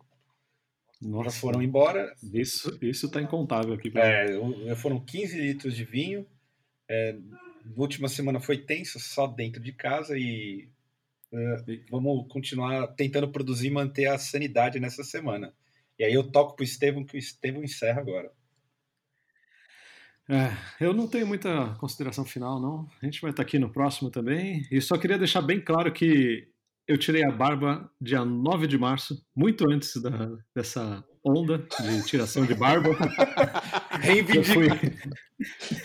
Nossa. 1.02 1.24
já 1.24 1.36
foram 1.36 1.62
embora. 1.62 2.14
Isso, 2.32 2.78
isso 2.80 3.10
tá 3.10 3.20
incontável 3.20 3.74
aqui. 3.74 3.92
É, 3.94 4.74
foram 4.74 4.98
15 4.98 5.38
litros 5.38 5.76
de 5.76 5.84
vinho. 5.84 6.26
É, 6.88 7.14
última 7.76 8.08
semana 8.08 8.40
foi 8.40 8.56
tensa, 8.56 8.98
só 8.98 9.26
dentro 9.26 9.60
de 9.60 9.72
casa 9.72 10.16
e 10.16 10.68
é, 11.30 11.56
vamos 11.90 12.26
continuar 12.32 12.86
tentando 12.88 13.30
produzir 13.30 13.66
e 13.66 13.70
manter 13.70 14.06
a 14.06 14.18
sanidade 14.18 14.80
nessa 14.80 15.04
semana. 15.04 15.52
E 15.98 16.04
aí 16.04 16.14
eu 16.14 16.24
toco 16.24 16.56
pro 16.56 16.64
Estevam, 16.64 17.04
que 17.04 17.16
o 17.16 17.18
Estevam 17.18 17.62
encerra 17.62 18.00
agora. 18.00 18.32
É, 20.32 20.56
eu 20.82 20.94
não 20.94 21.06
tenho 21.06 21.26
muita 21.26 21.74
consideração 21.78 22.24
final, 22.24 22.58
não. 22.58 22.88
A 23.02 23.04
gente 23.04 23.20
vai 23.20 23.32
estar 23.32 23.42
aqui 23.42 23.58
no 23.58 23.70
próximo 23.70 24.10
também. 24.10 24.66
E 24.70 24.80
só 24.80 24.96
queria 24.96 25.18
deixar 25.18 25.42
bem 25.42 25.60
claro 25.60 25.92
que 25.92 26.48
eu 26.88 26.96
tirei 26.96 27.22
a 27.22 27.30
barba 27.30 27.92
dia 28.00 28.24
9 28.24 28.66
de 28.66 28.78
março, 28.78 29.22
muito 29.36 29.70
antes 29.70 30.00
da, 30.00 30.34
dessa 30.56 31.04
onda 31.22 31.58
de 31.58 32.06
tiração 32.06 32.46
de 32.46 32.54
barba. 32.54 32.90
Eu 34.34 34.42
fui, 34.42 34.66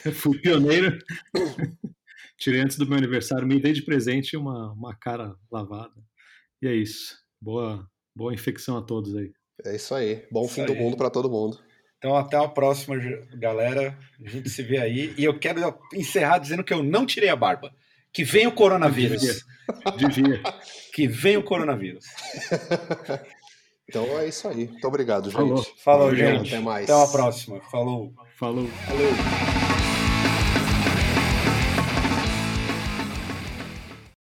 eu 0.05 0.11
fui 0.11 0.39
pioneiro. 0.39 0.97
Tirei 2.37 2.61
antes 2.61 2.77
do 2.77 2.87
meu 2.87 2.97
aniversário, 2.97 3.47
me 3.47 3.59
dei 3.59 3.73
de 3.73 3.83
presente 3.83 4.35
uma, 4.35 4.71
uma 4.71 4.95
cara 4.95 5.35
lavada. 5.51 5.93
E 6.61 6.67
é 6.67 6.73
isso. 6.73 7.15
Boa, 7.39 7.87
boa 8.15 8.33
infecção 8.33 8.77
a 8.77 8.81
todos 8.81 9.15
aí. 9.15 9.31
É 9.63 9.75
isso 9.75 9.93
aí. 9.93 10.25
Bom 10.31 10.45
isso 10.45 10.55
fim 10.55 10.61
aí. 10.61 10.67
do 10.67 10.75
mundo 10.75 10.97
para 10.97 11.11
todo 11.11 11.29
mundo. 11.29 11.59
Então, 11.97 12.15
até 12.15 12.37
a 12.37 12.47
próxima, 12.47 12.95
galera. 13.33 13.97
A 14.23 14.29
gente 14.29 14.49
se 14.49 14.61
vê 14.61 14.77
aí. 14.77 15.13
E 15.17 15.23
eu 15.23 15.37
quero 15.37 15.77
encerrar 15.93 16.37
dizendo 16.37 16.63
que 16.63 16.73
eu 16.73 16.83
não 16.83 17.05
tirei 17.05 17.29
a 17.29 17.35
barba. 17.35 17.71
Que 18.13 18.23
venha 18.23 18.49
o 18.49 18.51
coronavírus. 18.51 19.45
Devia. 19.97 20.41
Que 20.93 21.07
venha 21.07 21.39
o 21.39 21.43
coronavírus. 21.43 22.05
então 23.87 24.03
é 24.19 24.27
isso 24.27 24.47
aí. 24.47 24.67
Muito 24.67 24.87
obrigado, 24.87 25.25
gente. 25.25 25.33
Falou, 25.33 25.67
Falou 25.83 26.15
gente. 26.15 26.53
Até 26.53 26.63
mais. 26.63 26.89
Até 26.89 27.03
a 27.03 27.07
próxima. 27.07 27.59
Falou. 27.69 28.13
Falou. 28.35 28.67
Falou. 28.67 29.56